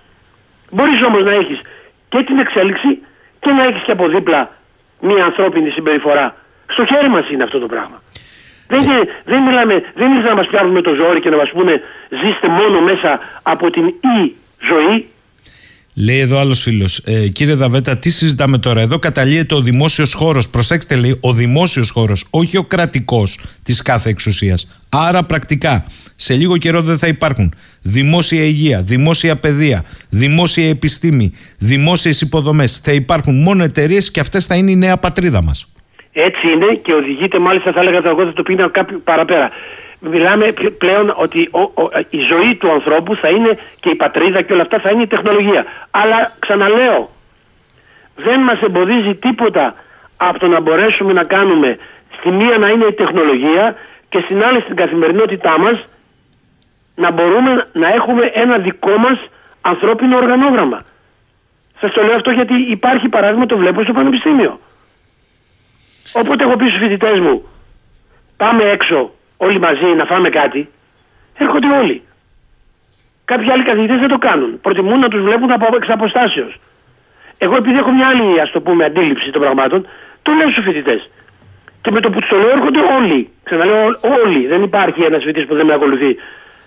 [0.71, 1.61] Μπορείς όμως να έχεις
[2.09, 3.03] και την εξέλιξη
[3.41, 4.51] και να έχεις και από δίπλα
[5.01, 6.37] μια ανθρώπινη συμπεριφορά.
[6.67, 8.03] Στο χέρι μας είναι αυτό το πράγμα.
[8.73, 11.51] Δεν, είναι, δεν μιλάμε, δεν ήρθαν να μας πιάνουν με το ζόρι και να μας
[11.53, 11.75] πούνε
[12.21, 14.35] ζήστε μόνο μέσα από την η
[14.71, 15.07] ζωή.
[15.95, 16.99] Λέει εδώ άλλος φίλος.
[16.99, 20.49] Ε, κύριε Δαβέτα, τι συζητάμε τώρα; Εδώ καταλύεται ο δημόσιος χώρος.
[20.49, 24.83] Προσέξτε, λέει, ο δημόσιος χώρος, όχι ο κρατικός της κάθε εξουσίας.
[24.89, 25.85] Άρα, πρακτικά,
[26.17, 32.79] σε λίγο καιρό δεν θα υπάρχουν δημόσια υγεία, δημόσια παιδεία, δημόσια επιστήμη, δημόσιες υποδομές.
[32.79, 35.67] Θα υπάρχουν μόνο εταιρείες και αυτές θα είναι η νέα πατρίδα μας.
[36.21, 39.51] Έτσι είναι και οδηγείται μάλιστα θα έλεγα εγώ θα το πήγαινα κάποιο παραπέρα.
[40.01, 44.43] Μιλάμε πλε- πλέον ότι ο- ο- η ζωή του ανθρώπου θα είναι και η πατρίδα
[44.43, 45.65] και όλα αυτά θα είναι η τεχνολογία.
[45.91, 47.11] Αλλά ξαναλέω,
[48.17, 49.75] δεν μας εμποδίζει τίποτα
[50.17, 51.79] από το να μπορέσουμε να κάνουμε
[52.19, 53.75] στη μία να είναι η τεχνολογία
[54.09, 55.85] και στην άλλη στην καθημερινότητά μας
[56.95, 59.19] να μπορούμε να έχουμε ένα δικό μας
[59.61, 60.83] ανθρώπινο οργανόγραμμα.
[61.81, 64.61] Σας το λέω αυτό γιατί υπάρχει παράδειγμα το βλέπω στο πανεπιστήμιο.
[66.13, 67.49] Οπότε εγώ πει στους φοιτητές μου,
[68.37, 70.69] πάμε έξω όλοι μαζί να φάμε κάτι,
[71.39, 72.03] έρχονται όλοι.
[73.25, 74.61] Κάποιοι άλλοι καθηγητές δεν το κάνουν.
[74.61, 76.61] Προτιμούν να τους βλέπουν από εξ αποστάσεως.
[77.39, 79.87] Εγώ επειδή έχω μια άλλη ας το πούμε αντίληψη των πραγμάτων,
[80.23, 81.11] το λέω στους φοιτητές.
[81.83, 83.31] Και με το που τους το λέω έρχονται όλοι.
[83.43, 84.47] Ξαναλέω όλοι.
[84.47, 86.17] Δεν υπάρχει ένας φοιτητής που δεν με ακολουθεί.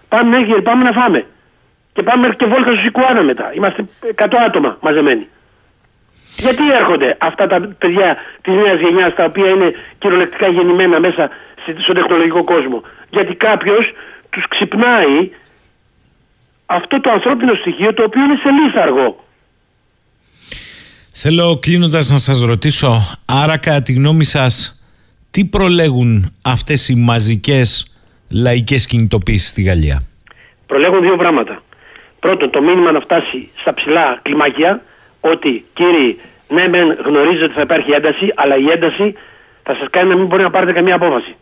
[0.09, 1.25] Πάμε, ναι, κύριε, πάμε να φάμε.
[1.93, 3.53] Και πάμε και βόλτα στο Σικουάνα μετά.
[3.53, 5.27] Είμαστε 100 άτομα μαζεμένοι.
[6.37, 11.29] Γιατί έρχονται αυτά τα παιδιά της νέας γενιάς τα οποία είναι κυριολεκτικά γεννημένα μέσα
[11.61, 13.91] στη- στον τεχνολογικό κόσμο; Γιατί κάποιος
[14.29, 15.31] τους ξυπνάει
[16.65, 19.23] αυτό το ανθρώπινο στοιχείο το οποίο είναι σε λίθαργο.
[21.11, 24.83] Θέλω κλείνοντας να σας ρωτήσω, άρα κατά τη γνώμη σας,
[25.31, 27.97] τι προλέγουν αυτές οι μαζικές
[28.29, 30.03] λαϊκές κινητοποίησεις στη Γαλλία;
[30.67, 31.63] Προλέγουν δύο πράγματα.
[32.19, 34.81] Πρώτον, το μήνυμα να φτάσει στα ψηλά κλιμάκια
[35.31, 39.15] ότι κύριοι, ναι, μεν γνωρίζετε ότι θα υπάρχει ένταση, αλλά η ένταση
[39.63, 41.35] θα σας κάνει να μην μπορεί να πάρετε καμία απόφαση.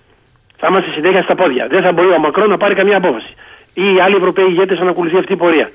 [0.58, 1.68] Θα είμαστε συνέχεια στα πόδια.
[1.68, 3.34] Δεν θα μπορεί ο Μακρόν να πάρει καμία απόφαση.
[3.74, 5.70] Ή οι άλλοι Ευρωπαίοι ηγέτες να ακολουθεί αυτή η πορεία.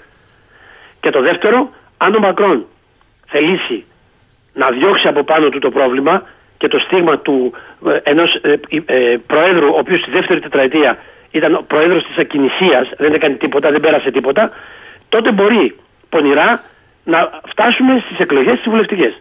[1.01, 2.66] Και το δεύτερο, αν ο Μακρόν
[3.27, 3.85] θελήσει
[4.53, 6.23] να διώξει από πάνω του το πρόβλημα
[6.59, 7.53] και το στίγμα του
[7.87, 8.55] ε, ενός ε,
[8.85, 10.99] ε, προέδρου, ο οποίος στη δεύτερη τετραετία
[11.31, 14.51] ήταν ο πρόεδρος της ακινησίας, δεν έκανε τίποτα, δεν πέρασε τίποτα,
[15.09, 15.77] τότε μπορεί
[16.09, 16.62] πονηρά
[17.12, 17.19] να
[17.51, 19.12] φτάσουμε στις εκλογές τις βουλευτικές.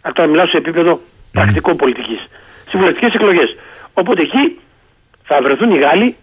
[0.00, 1.00] Αυτό μιλάω σε επίπεδο
[1.32, 2.20] πρακτικό πολιτικής.
[2.66, 3.56] Στις βουλευτικές εκλογές.
[3.94, 4.58] Οπότε εκεί
[5.24, 6.16] θα βρεθούν οι Γάλλοι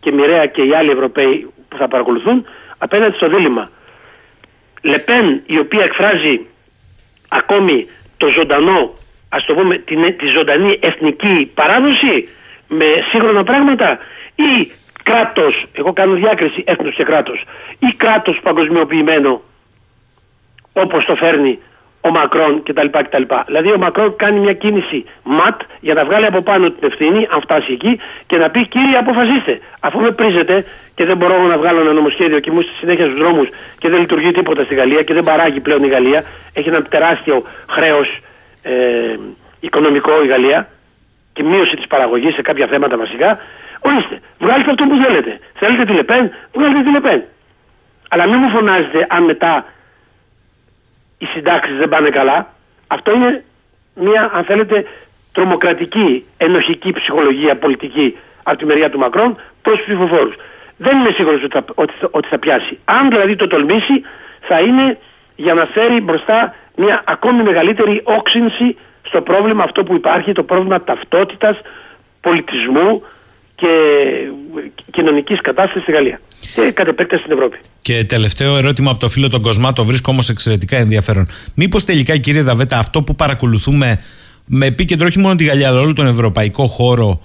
[0.00, 2.46] και μοιραία και οι άλλοι Ευρωπαίοι που θα παρακολουθούν
[2.78, 3.70] απέναντι στο δίλημα.
[4.82, 6.46] Λεπέν η οποία εκφράζει
[7.28, 7.86] ακόμη
[8.16, 8.94] το ζωντανό,
[9.28, 12.28] ας το πούμε, την, τη ζωντανή εθνική παράδοση
[12.68, 13.98] με σύγχρονα πράγματα
[14.34, 14.70] ή
[15.02, 17.44] κράτος, εγώ κάνω διάκριση έθνος και κράτος,
[17.78, 19.42] ή κράτος παγκοσμιοποιημένο
[20.72, 21.58] όπως το φέρνει
[22.00, 22.88] ο Μακρόν κτλ.
[22.90, 23.22] κτλ.
[23.46, 27.40] Δηλαδή ο Μακρόν κάνει μια κίνηση ματ για να βγάλει από πάνω την ευθύνη, αν
[27.40, 29.60] φτάσει εκεί, και να πει κύριε αποφασίστε.
[29.80, 33.18] Αφού με πρίζετε και δεν μπορώ να βγάλω ένα νομοσχέδιο και μου στη συνέχεια στους
[33.18, 36.82] δρόμους και δεν λειτουργεί τίποτα στη Γαλλία και δεν παράγει πλέον η Γαλλία, έχει ένα
[36.82, 38.20] τεράστιο χρέος
[38.62, 38.72] ε,
[39.60, 40.68] οικονομικό η Γαλλία
[41.32, 43.38] και μείωση της παραγωγής σε κάποια θέματα βασικά.
[43.80, 45.38] Ορίστε, βγάλετε αυτό που θέλετε.
[45.58, 47.22] Θέλετε τη Λεπέν, βγάλετε τη Λεπέν.
[48.08, 49.64] Αλλά μην μου φωνάζετε αν μετά
[51.22, 52.38] οι συντάξεις δεν πάνε καλά.
[52.86, 53.44] Αυτό είναι
[53.94, 54.86] μια, αν θέλετε,
[55.32, 59.30] τρομοκρατική, ενοχική ψυχολογία πολιτική από τη μεριά του Μακρόν
[59.62, 60.34] προς τους ψηφοφόρους.
[60.76, 62.78] Δεν είμαι σίγουρος ότι, θα- ότι, θα- ότι θα πιάσει.
[62.84, 63.96] Αν δηλαδή το τολμήσει,
[64.48, 64.98] θα είναι
[65.36, 70.80] για να φέρει μπροστά μια ακόμη μεγαλύτερη όξυνση στο πρόβλημα αυτό που υπάρχει, το πρόβλημα
[70.82, 71.60] ταυτότητας,
[72.20, 73.02] πολιτισμού
[73.54, 73.70] και
[74.90, 76.20] κοινωνικής κατάστασης στη Γαλλία
[76.54, 77.58] και κατ' επέκταση στην Ευρώπη.
[77.82, 81.28] Και τελευταίο ερώτημα από το φίλο τον Κοσμά, το βρίσκω όμως εξαιρετικά ενδιαφέρον.
[81.54, 84.00] Μήπως τελικά, κύριε Δαβέτα, αυτό που παρακολουθούμε
[84.46, 87.20] με επίκεντρο όχι μόνο τη Γαλλία, αλλά όλο τον ευρωπαϊκό χώρο,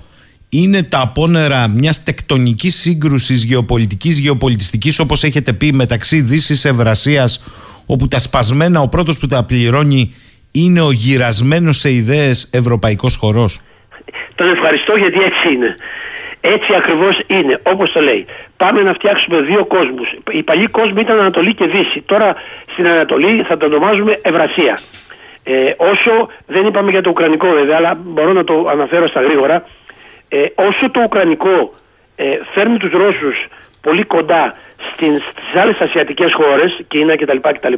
[0.49, 7.44] είναι τα απόνερα μιας τεκτονικής σύγκρουσης γεωπολιτικής, γεωπολιτιστικής, όπως έχετε πει, μεταξύ Δύσης Ευρασίας,
[7.86, 10.14] όπου τα σπασμένα ο πρώτος που τα πληρώνει
[10.52, 13.60] είναι ο γυρασμένος σε ιδέες ευρωπαϊκός χορός.
[14.36, 15.76] Τον ευχαριστώ γιατί έτσι είναι.
[16.53, 18.26] Έτσι ακριβώς είναι, όπως το λέει.
[18.57, 20.07] Πάμε να φτιάξουμε δύο κόσμους.
[20.32, 22.02] Οι παλιοί κόσμοι ήταν Ανατολή και Δύση.
[22.02, 22.36] Τώρα
[22.72, 24.80] στην Ανατολή θα το ονομάζουμε Ευρασία.
[25.44, 29.65] Ε, όσο δεν είπαμε για το Ουκρανικό βέβαια, αλλά μπορώ να το αναφέρω στα γρήγορα.
[30.30, 31.74] Ε, όσο το Ουκρανικό
[32.15, 33.48] ε, φέρνει τους Ρώσους
[33.82, 34.56] πολύ κοντά
[34.94, 37.38] στην, στις άλλες ασιατικές χώρες, Κίνα κτλ.
[37.38, 37.74] κτλ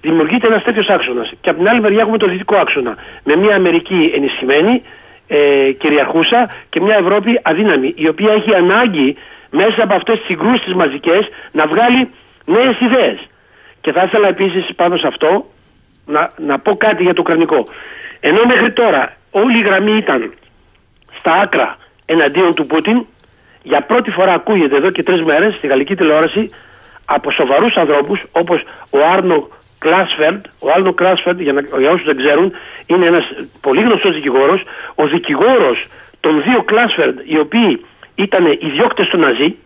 [0.00, 1.32] δημιουργείται ένας τέτοιος άξονας.
[1.40, 2.96] Και από την άλλη μεριά έχουμε το δυτικό άξονα.
[3.24, 4.82] Με μια Αμερική ενισχυμένη,
[5.28, 9.16] ε, κυριαρχούσα και μια Ευρώπη αδύναμη, η οποία έχει ανάγκη
[9.50, 12.08] μέσα από αυτές τις συγκρούσεις τις μαζικές να βγάλει
[12.44, 13.18] νέες ιδέες.
[13.80, 15.50] Και θα ήθελα επίσης πάνω σε αυτό
[16.06, 17.62] να, να πω κάτι για το Ουκρανικό.
[18.20, 20.32] Ενώ μέχρι τώρα όλη η γραμμή ήταν
[21.18, 21.76] στα άκρα
[22.06, 23.06] εναντίον του Πούτιν,
[23.62, 26.50] για πρώτη φορά ακούγεται εδώ και τρεις μέρες στη γαλλική τηλεόραση
[27.04, 28.60] από σοβαρούς ανθρώπους όπως
[28.90, 29.48] ο Άρνο
[29.78, 32.52] Κλάσφερντ, ο Άλνο Κλάσφερντ, για, να- για όσους δεν ξέρουν,
[32.86, 33.24] είναι ένας
[33.60, 34.62] πολύ γνωστός δικηγόρος.
[34.94, 35.86] Ο δικηγόρος
[36.20, 37.84] των δύο Κλάσφερντ, οι οποίοι
[38.14, 39.56] ήταν οι διώκτε του Ναζί,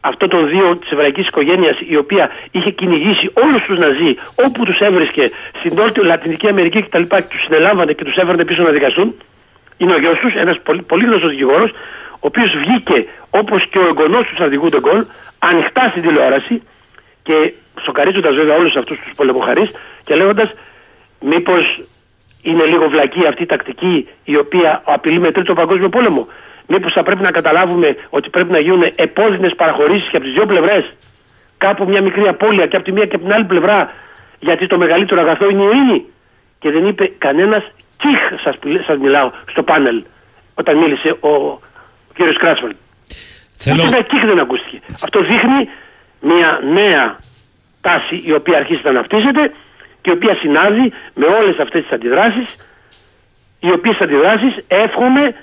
[0.00, 4.16] αυτό των δύο της εβραϊκής οικογένειας, η οποία είχε κυνηγήσει όλους τους Ναζί
[4.46, 7.02] όπου τους έβρισκε στην Νότιο Λατινική Αμερική κτλ.
[7.02, 9.14] Και τους συνελάμβανε και τους έφερνε πίσω να δικαστούν.
[9.76, 11.70] Είναι ο γιος τους, ένας πολύ, πολύ γνωστός δικηγόρος,
[12.10, 15.04] ο οποίος βγήκε όπως και ο εγγονός του στρατηγού Ντεγκόλ,
[15.38, 16.62] ανοιχτά στην τηλεόραση
[17.26, 17.52] και
[17.84, 19.70] σοκαρίζοντας βέβαια όλους αυτούς τους πολεμοχαρείς
[20.04, 20.54] και λέγοντας
[21.20, 21.80] μήπως
[22.42, 26.26] είναι λίγο βλακή αυτή η τακτική η οποία απειλεί με τρίτο παγκόσμιο πόλεμο.
[26.66, 30.46] Μήπως θα πρέπει να καταλάβουμε ότι πρέπει να γίνουν επώδυνες παραχωρήσεις και από τις δύο
[30.46, 30.84] πλευρές.
[31.58, 33.92] Κάπου μια μικρή απώλεια και από τη μία και από την άλλη πλευρά.
[34.38, 36.04] Γιατί το μεγαλύτερο αγαθό είναι η ειρήνη.
[36.58, 37.64] Και δεν είπε κανένας
[37.96, 38.20] κιχ,
[38.86, 40.04] σας μιλάω, στο πάνελ
[40.54, 41.60] όταν μίλησε ο, ο
[42.14, 42.74] κύριος Κράσφελ.
[43.56, 43.82] Θέλω...
[43.82, 44.80] Ούτε ένα κιχ δεν ακούστηκε.
[45.04, 45.68] Αυτό δείχνει
[46.30, 47.18] μια νέα
[47.80, 49.52] τάση η οποία αρχίζει να αναπτύσσεται
[50.02, 52.48] και η οποία συνάδει με όλες αυτές τις αντιδράσεις
[53.60, 55.34] οι οποίες αντιδράσεις εύχομαι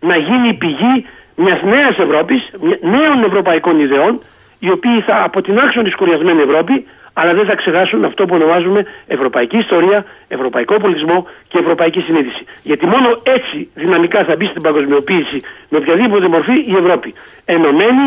[0.00, 4.22] να γίνει η πηγή μιας νέας Ευρώπης, μια- νέων ευρωπαϊκών ιδεών
[4.58, 9.56] οι οποίοι θα αποτινάξουν της σκουριασμένη Ευρώπη αλλά δεν θα ξεχάσουν αυτό που ονομάζουμε ευρωπαϊκή
[9.58, 12.44] ιστορία, ευρωπαϊκό πολιτισμό και ευρωπαϊκή συνείδηση.
[12.62, 17.14] Γιατί μόνο έτσι δυναμικά θα μπει στην παγκοσμιοποίηση με οποιαδήποτε μορφή η Ευρώπη.
[17.44, 18.04] Ενωμένη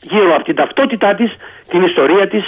[0.00, 1.30] γύρω από την ταυτότητά της,
[1.68, 2.44] την ιστορία της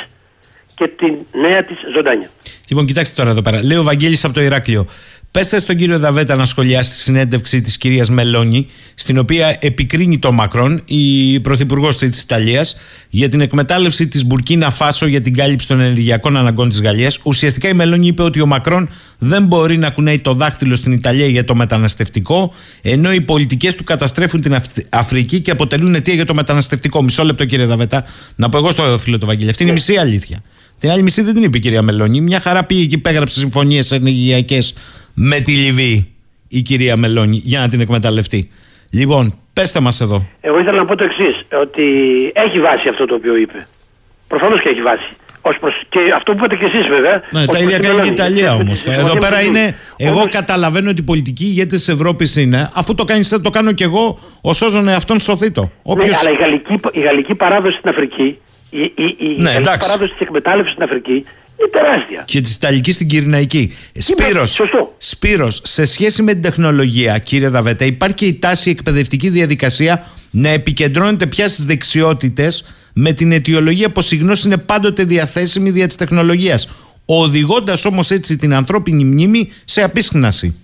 [0.74, 2.30] και την νέα της ζωντάνια.
[2.68, 3.64] Λοιπόν, κοιτάξτε τώρα εδώ πέρα.
[3.64, 4.86] Λέει ο Βαγγέλης από το Ηράκλειο.
[5.32, 10.34] Πέστε στον κύριο Δαβέτα να σχολιάσει τη συνέντευξη της κυρίας Μελώνη, στην οποία επικρίνει τον
[10.34, 12.76] Μακρόν, η πρωθυπουργός της Ιταλίας,
[13.08, 17.18] για την εκμετάλλευση της Μπουρκίνα Φάσο για την κάλυψη των ενεργειακών αναγκών της Γαλλίας.
[17.22, 18.88] Ουσιαστικά η Μελώνη είπε ότι ο Μακρόν
[19.18, 22.52] δεν μπορεί να κουνάει το δάχτυλο στην Ιταλία για το μεταναστευτικό,
[22.82, 27.02] ενώ οι πολιτικές του καταστρέφουν την Αφ- Αφρική και αποτελούν αιτία για το μεταναστευτικό.
[27.02, 28.04] Μισό λεπτό, κύριε Δαβέτα,
[28.36, 29.50] να πω εγώ στο φίλο του Βαγγέλη.
[29.50, 30.42] Αυτή είναι η μισή αλήθεια.
[30.78, 32.20] Την άλλη μισή δεν την είπε η κυρία Μελώνη.
[32.20, 34.74] Μια χαρά πήγε και υπέγραψε συμφωνίες ενεργειακές
[35.14, 36.12] με τη Λιβύη
[36.48, 38.50] η κυρία Μελώνη για να την εκμεταλλευτεί.
[38.90, 40.26] Λοιπόν, πέστε μας εδώ.
[40.40, 41.82] Εγώ ήθελα να πω το εξής, ότι
[42.34, 43.66] έχει βάση αυτό το οποίο είπε.
[44.28, 45.08] Προφανώς και έχει βάση.
[45.44, 45.74] Ως προς...
[45.88, 47.22] Και αυτό που είπατε και εσείς βέβαια.
[47.30, 48.14] Ναι, ως τα προς ίδια τη κάνει και η Μελώνη.
[48.14, 48.66] Ιταλία Με τη- όμως.
[48.68, 49.58] με τη συμφωνία Εδώ με πέρα τη είναι.
[49.60, 49.74] Λιβύη.
[49.96, 52.70] Εγώ Όμως- καταλαβαίνω ότι οι πολιτικοί ηγέτες της Ευρώπης είναι.
[52.74, 54.18] Αφού το κάνεις, το κάνω κι εγώ.
[54.40, 55.60] Ο σώζον εαυτόν σωθήτο.
[55.62, 56.20] Ναι, Όποιος...
[56.20, 58.38] αλλά η γαλλική, η γαλλική παράδοση στην Αφρική,
[58.72, 59.78] η, η, η Ναι, γαλλική εντάξει.
[59.88, 62.22] παράδοση της εκμετάλλευσης στην Αφρική είναι τεράστια.
[62.26, 63.72] Και της Ιταλικής στην Κυριναϊκή.
[63.94, 64.94] Σπύρος, σωστό.
[64.98, 70.06] Σπύρος, σε σχέση με την τεχνολογία, κύριε Δαβέτα, υπάρχει και η τάση η εκπαιδευτική διαδικασία
[70.30, 75.86] να επικεντρώνεται πια στις δεξιότητες με την αιτιολογία πως η γνώση είναι πάντοτε διαθέσιμη δια
[75.86, 76.68] της τεχνολογίας.
[77.06, 80.56] Οδηγώντας όμως έτσι την ανθρώπινη μνήμη σε απίσχνανση.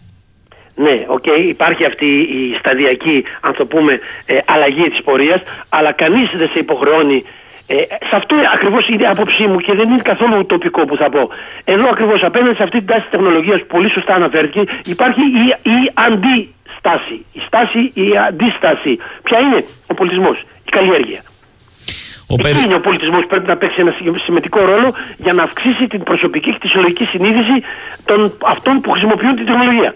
[0.74, 6.30] Ναι, οκ, υπάρχει αυτή η σταδιακή, αν το πούμε, ε, αλλαγή της πορείας, αλλά κανείς
[6.36, 7.24] δεν σε υποχρεώνει.
[7.70, 7.74] Ε,
[8.08, 11.30] σε αυτό ακριβώς είναι η άποψή μου και δεν είναι καθόλου ουτοπικό που θα πω.
[11.64, 15.70] Εδώ ακριβώς απέναντι σε αυτή την τάση της τεχνολογίας που πολύ σωστά αναφέρθηκε, υπάρχει η,
[15.70, 17.16] η αντίσταση.
[17.32, 18.98] Η στάση, η αντίσταση.
[19.22, 21.22] Ποια είναι ο πολιτισμός, η καλλιέργεια.
[22.30, 25.32] Ο Εκεί περι- είναι ο πολιτισμός που πρέπει να παίξει ένα σι- σημαντικό ρόλο για
[25.32, 27.56] να αυξήσει την προσωπική και τη συλλογική συνείδηση
[28.04, 29.94] των αυτών που χρησιμοποιούν την τεχνολογία.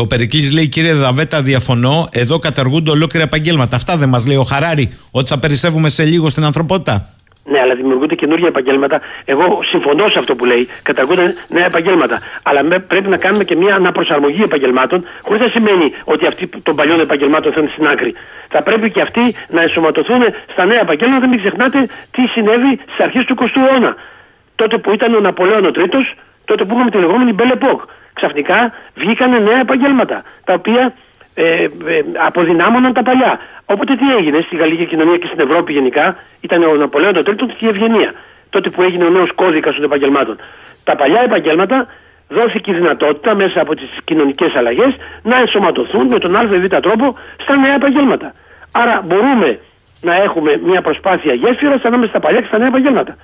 [0.00, 4.44] Ο Περικλής λέει κύριε Δαβέτα διαφωνώ εδώ καταργούνται ολόκληρα επαγγέλματα αυτά δεν μας λέει ο
[4.44, 7.08] Χαράρη ότι θα περισσεύουμε σε λίγο στην ανθρωπότητα
[7.52, 9.00] Ναι, αλλά δημιουργούνται καινούργια επαγγέλματα.
[9.24, 10.68] Εγώ συμφωνώ σε αυτό που λέει.
[10.88, 12.16] Καταργούνται νέα επαγγέλματα.
[12.42, 16.60] Αλλά με- πρέπει να κάνουμε και μια αναπροσαρμογή επαγγελμάτων, χωρίς να σημαίνει ότι αυτοί που-
[16.62, 18.12] των παλιών επαγγελμάτων θα είναι στην άκρη.
[18.54, 19.24] Θα πρέπει και αυτοί
[19.54, 21.28] να ενσωματωθούν στα νέα επαγγέλματα.
[21.28, 21.78] Μην ξεχνάτε
[22.14, 23.92] τι συνέβη στις αρχές του 20ου αιώνα.
[24.60, 26.04] Τότε που ήταν ο Ναπολέον ο Τρίτος,
[26.44, 27.82] τότε που είχαμε τη λεγόμενη Belle Époque.
[28.20, 28.58] Ξαφνικά
[28.94, 30.94] βγήκαν νέα επαγγέλματα, τα οποία
[31.34, 31.68] ε, ε,
[32.26, 33.32] αποδυνάμωναν τα παλιά.
[33.64, 37.46] Οπότε τι έγινε στη γαλλική κοινωνία και στην Ευρώπη γενικά, ήταν ο Ναπολέον το Τρίτο
[37.46, 38.10] και η Ευγενία.
[38.50, 40.36] Τότε που έγινε ο νέος κώδικας των επαγγελμάτων.
[40.84, 41.86] Τα παλιά επαγγέλματα
[42.28, 44.92] δόθηκε η δυνατότητα μέσα από τις κοινωνικές αλλαγές
[45.22, 48.34] να ενσωματωθούν με τον ΑΒ τρόπο στα νέα επαγγέλματα.
[48.70, 49.58] Άρα μπορούμε
[50.00, 53.16] να έχουμε μια προσπάθεια γέφυρα ανάμεσα στα παλιά και στα νέα επαγγέλματα.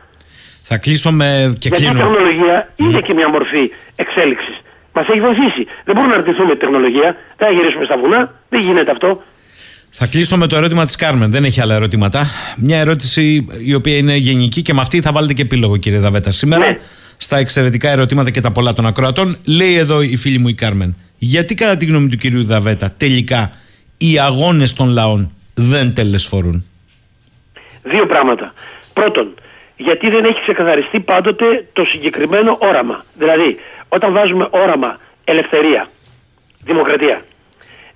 [0.62, 4.56] θα κλείσω με και Γιατί η κλείνω τεχνολογία είναι και μια μορφή εξέλιξης.
[4.96, 5.62] Μας έχει βοηθήσει.
[5.84, 7.16] Δεν μπορούμε να αρτηθούμε τη τεχνολογία.
[7.36, 8.34] Δεν θα γυρίσουμε στα βουνά.
[8.48, 9.22] Δεν γίνεται αυτό.
[9.96, 12.26] Θα κλείσω με το ερώτημα της Κάρμεν δεν έχει άλλα ερωτήματα
[12.56, 16.30] μια ερώτηση η οποία είναι γενική και με αυτή θα βάλετε και επίλογο κύριε Δαβέτα
[16.30, 16.78] σήμερα Ναι.
[17.16, 20.96] στα εξαιρετικά ερωτήματα και τα πολλά των ακροατών λέει εδώ η φίλη μου η Κάρμεν
[21.16, 23.50] γιατί κατά τη γνώμη του κυρίου Δαβέτα τελικά
[23.96, 26.64] οι αγώνες των λαών δεν τελεσφορούν;
[27.82, 28.54] Δύο πράγματα.
[28.92, 29.34] Πρώτον,
[29.76, 33.04] γιατί δεν έχει ξεκαθαριστεί πάντοτε το συγκεκριμένο όραμα.
[33.18, 33.56] Δηλαδή,
[33.88, 35.88] όταν βάζουμε όραμα ελευθερία,
[36.64, 37.20] δημοκρατία,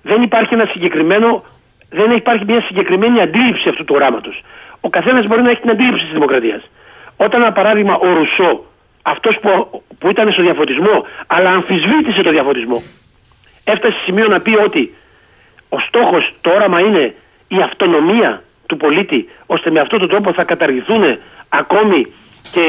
[0.01, 1.45] δεν υπάρχει ένα συγκεκριμένο,
[1.89, 4.43] δεν υπάρχει μια συγκεκριμένη αντίληψη αυτού του οράματος.
[4.81, 6.69] Ο καθένας μπορεί να έχει την αντίληψη της δημοκρατίας.
[7.17, 8.65] Όταν, ένα παράδειγμα, ο Ρουσό
[9.01, 12.83] αυτός που, που ήταν στο διαφωτισμό, αλλά αμφισβήτησε το διαφωτισμό.
[13.63, 14.93] Έφτασε σε σημείο να πει ότι
[15.69, 17.15] ο στόχος, το όραμα είναι
[17.47, 21.17] η αυτονομία του πολίτη, ώστε με αυτόν τον τρόπο θα καταργηθούν
[21.49, 22.07] ακόμη
[22.51, 22.65] και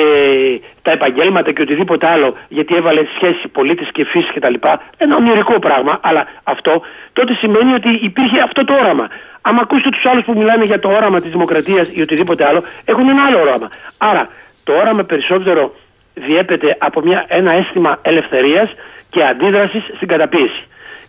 [0.82, 4.55] τα επαγγέλματα και οτιδήποτε άλλο, γιατί έβαλε σχέση πολίτης και φύση κτλ.
[4.97, 6.82] Ένα ονειρικό πράγμα, αλλά αυτό
[7.12, 9.09] τότε σημαίνει ότι υπήρχε αυτό το όραμα.
[9.43, 13.09] Αν ακούσετε τους άλλους που μιλάνε για το όραμα της δημοκρατίας ή οτιδήποτε άλλο, έχουν
[13.09, 13.69] ένα άλλο όραμα.
[13.98, 14.28] Άρα
[14.65, 15.74] το όραμα περισσότερο
[16.15, 18.74] διέπεται από μια, ένα αίσθημα ελευθερίας
[19.11, 20.65] και αντίδρασης στην καταπίεση.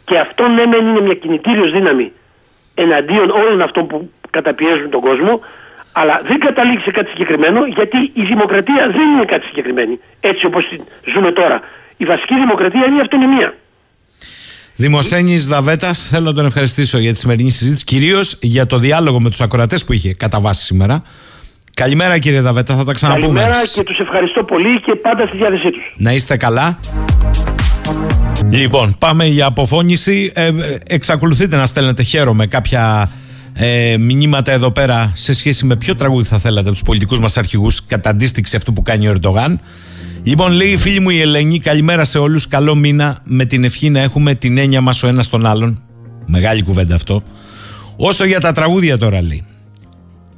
[0.06, 2.12] Και αυτό ναι, μεν είναι μια κινητήριος δύναμη
[2.76, 5.42] εναντίον όλων αυτών που καταπιέζουν τον κόσμο,
[5.92, 10.00] αλλά δεν καταλήγει σε κάτι συγκεκριμένο γιατί η δημοκρατία δεν είναι κάτι συγκεκριμένη.
[10.20, 10.64] Έτσι όπως
[11.14, 11.60] ζούμε τώρα.
[11.98, 13.56] Η βασική δημοκρατία είναι η αυτονομία.
[14.76, 19.30] Δημοσθένης Δαβέτας, θέλω να τον ευχαριστήσω για τη σημερινή συζήτηση, κυρίως για το διάλογο με
[19.30, 21.04] τους ακροατές που είχε κατά βάση σήμερα.
[21.74, 23.40] Καλημέρα κύριε Δαβέτα, θα τα ξαναπούμε.
[23.40, 25.94] Καλημέρα και τους ευχαριστώ πολύ και πάντα στη διάθεσή τους.
[25.96, 26.80] Να είστε καλά.
[28.50, 30.32] Λοιπόν, πάμε για αποφώνηση.
[30.36, 30.52] Ε,
[30.88, 33.12] εξακολουθείτε να στέλνετε χαίρομαι κάποια
[33.64, 37.38] ε, μηνύματα εδώ πέρα σε σχέση με ποιο τραγούδι θα θέλατε από τους πολιτικούς μας
[37.38, 39.60] αρχηγούς κατά αντίστοιξη αυτού που κάνει ο Ερντογάν.
[40.24, 42.48] Λοιπόν, λέει η φίλη μου η Ελένη, καλημέρα σε όλους.
[42.48, 45.82] Καλό μήνα με την ευχή να έχουμε την έννοια μας ο ένας τον άλλον.
[46.26, 47.24] Μεγάλη κουβέντα αυτό.
[47.96, 49.44] Όσο για τα τραγούδια τώρα λέει.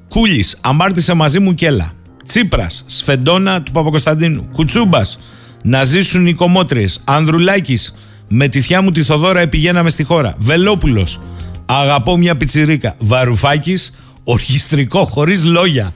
[0.09, 1.91] Κούλης, αμάρτησε μαζί μου και έλα.
[2.25, 4.47] Τσίπρας, Σφεντόνα του Παπακοσταντίνου.
[4.51, 5.19] Κουτσούμπας,
[5.63, 7.01] να ζήσουν οι κομμότριες.
[7.03, 7.95] Ανδρουλάκης,
[8.27, 10.35] με τη θιά μου τη Θοδόρα επηγαίναμε στη χώρα.
[10.37, 11.19] Βελόπουλος,
[11.65, 12.95] αγαπώ μια πιτσιρίκα.
[12.99, 15.93] Βαρουφάκης, ορχιστρικό, χωρίς λόγια.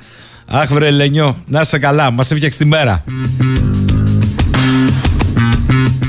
[0.48, 3.04] Αχ, βρε Λενιό, να είσαι καλά, μας έφτιαξε τη μέρα.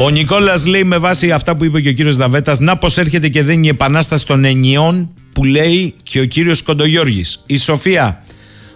[0.00, 3.28] Ο Νικόλας λέει με βάση αυτά που είπε και ο κύριος Δαβέτα, να πως έρχεται
[3.28, 7.42] και δεν η επανάσταση των ενιών που λέει και ο κύριος Κοντογιώργης.
[7.46, 8.22] Η Σοφία,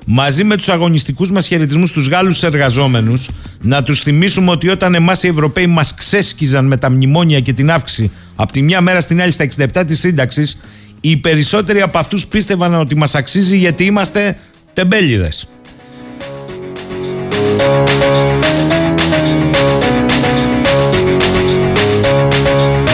[0.07, 3.29] μαζί με τους αγωνιστικούς μας χαιρετισμούς στου Γάλλους εργαζόμενους,
[3.61, 7.71] να τους θυμίσουμε ότι όταν εμάς οι Ευρωπαίοι μας ξέσκιζαν με τα μνημόνια και την
[7.71, 8.11] αύξηση
[8.43, 10.59] από τη μια μέρα στην άλλη στα 67 της σύνταξης,
[11.01, 14.37] οι περισσότεροι από αυτούς πίστευαν ότι μας αξίζει γιατί είμαστε
[14.73, 15.49] τεμπέληδες.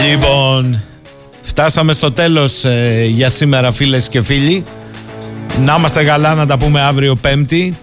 [0.09, 0.83] Λοιπόν,
[1.41, 4.63] φτάσαμε στο τέλος ε, για σήμερα φίλες και φίλοι.
[5.63, 7.77] Να είμαστε καλά να τα πούμε αύριο πέμπτη.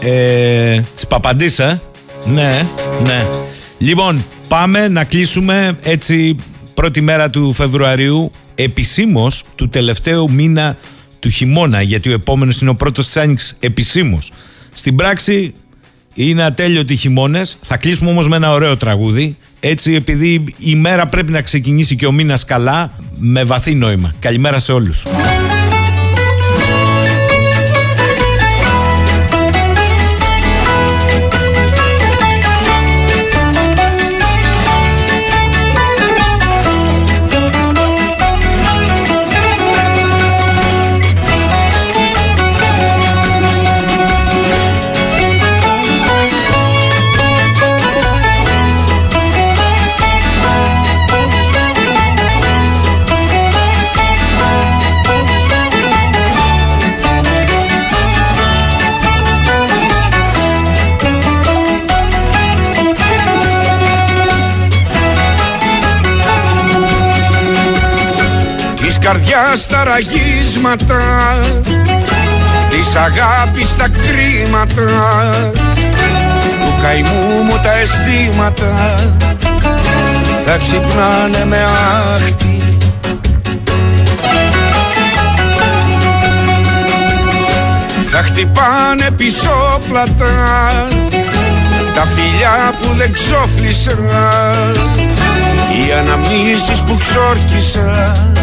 [0.00, 1.80] Ε, τις παπαντής, ε.
[2.24, 2.66] Ναι,
[3.02, 3.26] ναι.
[3.78, 6.36] Λοιπόν, πάμε να κλείσουμε έτσι
[6.74, 10.76] πρώτη μέρα του Φεβρουαρίου επισήμως του τελευταίου μήνα
[11.18, 14.32] του χειμώνα γιατί ο επόμενος είναι ο πρώτος της Άνοιξης επισήμως.
[14.72, 15.54] Στην πράξη
[16.14, 17.58] είναι ατέλειωτοι χειμώνες.
[17.62, 19.36] Θα κλείσουμε όμως με ένα ωραίο τραγούδι.
[19.60, 24.12] Έτσι, επειδή η μέρα πρέπει να ξεκινήσει και ο μήνας καλά, με βαθύ νόημα.
[24.18, 25.04] Καλημέρα σε όλους.
[69.04, 71.00] Καρδιάς τα ραγίσματα
[72.70, 74.84] Της αγάπης τα κρίματα
[76.64, 78.94] Του καημού μου τα αισθήματα
[80.46, 81.58] Θα ξυπνάνε με
[82.16, 82.62] άχτη.
[88.10, 90.34] Θα χτυπάνε πισόπλατα
[91.94, 93.96] Τα φιλιά που δεν ξόφλησα
[95.72, 98.33] Οι αναμνήσεις που ξόρκισα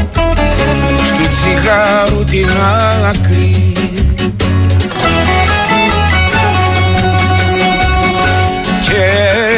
[1.22, 2.50] του τσιγάρου την
[3.10, 3.74] άκρη.
[8.86, 9.04] Και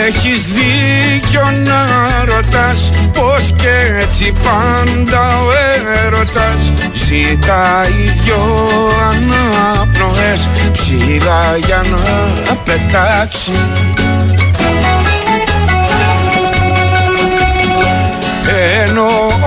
[0.08, 1.86] έχεις δίκιο να
[2.26, 5.52] ρωτάς πως και έτσι πάντα ο
[6.06, 8.60] έρωτας Ζητάει δυο
[9.10, 13.52] αναπνοές ψηλά για να πετάξει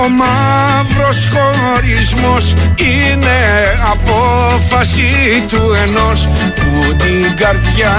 [0.07, 3.39] ο μαύρος χωρισμός είναι
[3.93, 5.11] απόφαση
[5.49, 7.95] του ενός που την καρδιά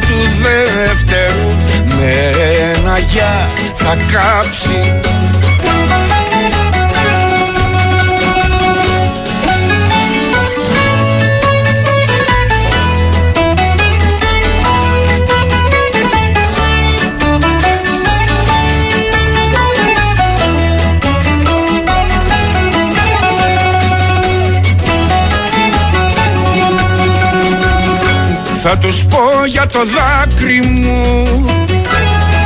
[0.00, 1.50] του δεύτερου
[1.84, 2.30] με
[2.74, 5.00] ένα γεια θα κάψει
[28.62, 31.24] Θα τους πω για το δάκρυ μου.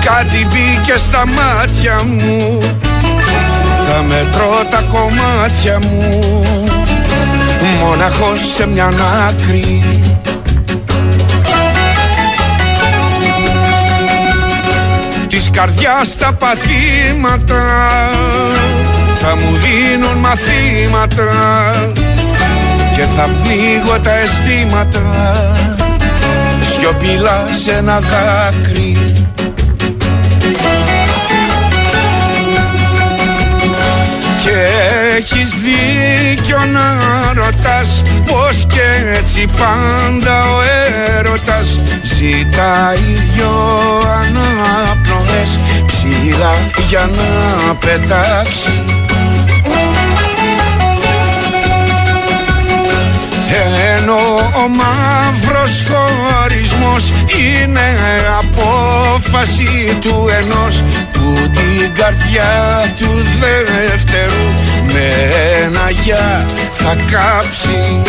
[0.04, 2.58] Κάτι μπήκε στα μάτια μου.
[3.88, 6.20] Θα μετρώ τα κομμάτια μου.
[7.80, 8.92] Μοναχός σε μια
[9.28, 9.82] άκρη.
[15.28, 17.62] Της καρδιάς τα παθήματα
[19.18, 21.24] Θα μου δίνουν μαθήματα
[22.96, 25.02] Και θα πνίγω τα αισθήματα
[26.84, 28.96] Σιωπηλά σε ένα δάκρυ.
[34.44, 34.66] Και
[35.16, 36.96] έχεις δίκιο να
[37.34, 40.62] ρωτάς Πως και έτσι πάντα ο
[41.16, 43.52] έρωτας Ζητάει δυο
[44.22, 46.54] αναπνοές ψηλά
[46.88, 48.73] για να πετάξεις
[54.06, 57.96] Ενώ ο μαύρος χωρισμός είναι
[58.38, 60.82] απόφαση του ενός
[61.12, 63.10] που την καρδιά του
[63.40, 64.44] δεύτερου
[64.92, 65.12] με
[65.64, 68.02] ένα γεια θα κάψει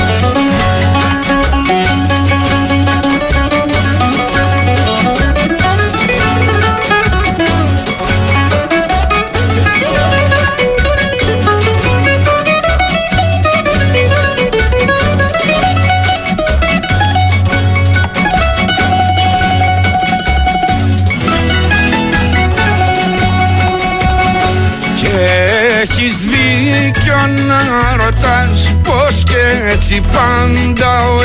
[27.27, 31.17] να ρωτάς Πως και έτσι πάντα ο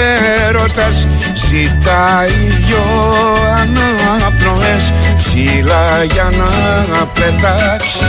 [0.47, 2.32] έρωτας Ζητάει
[2.66, 2.85] δυο
[3.56, 8.05] αναπνοές Ψηλά για να πετάξει.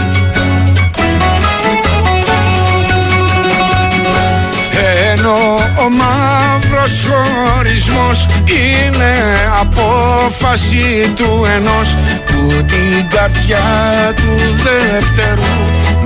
[5.12, 9.14] Ενώ ο μαύρος χωρισμός είναι
[9.60, 11.96] απόφαση του ενός
[12.26, 13.60] που την καρδιά
[14.16, 15.52] του δεύτερου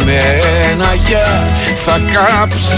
[0.06, 0.18] με
[0.72, 1.48] ένα γεια
[1.86, 2.78] θα κάψει.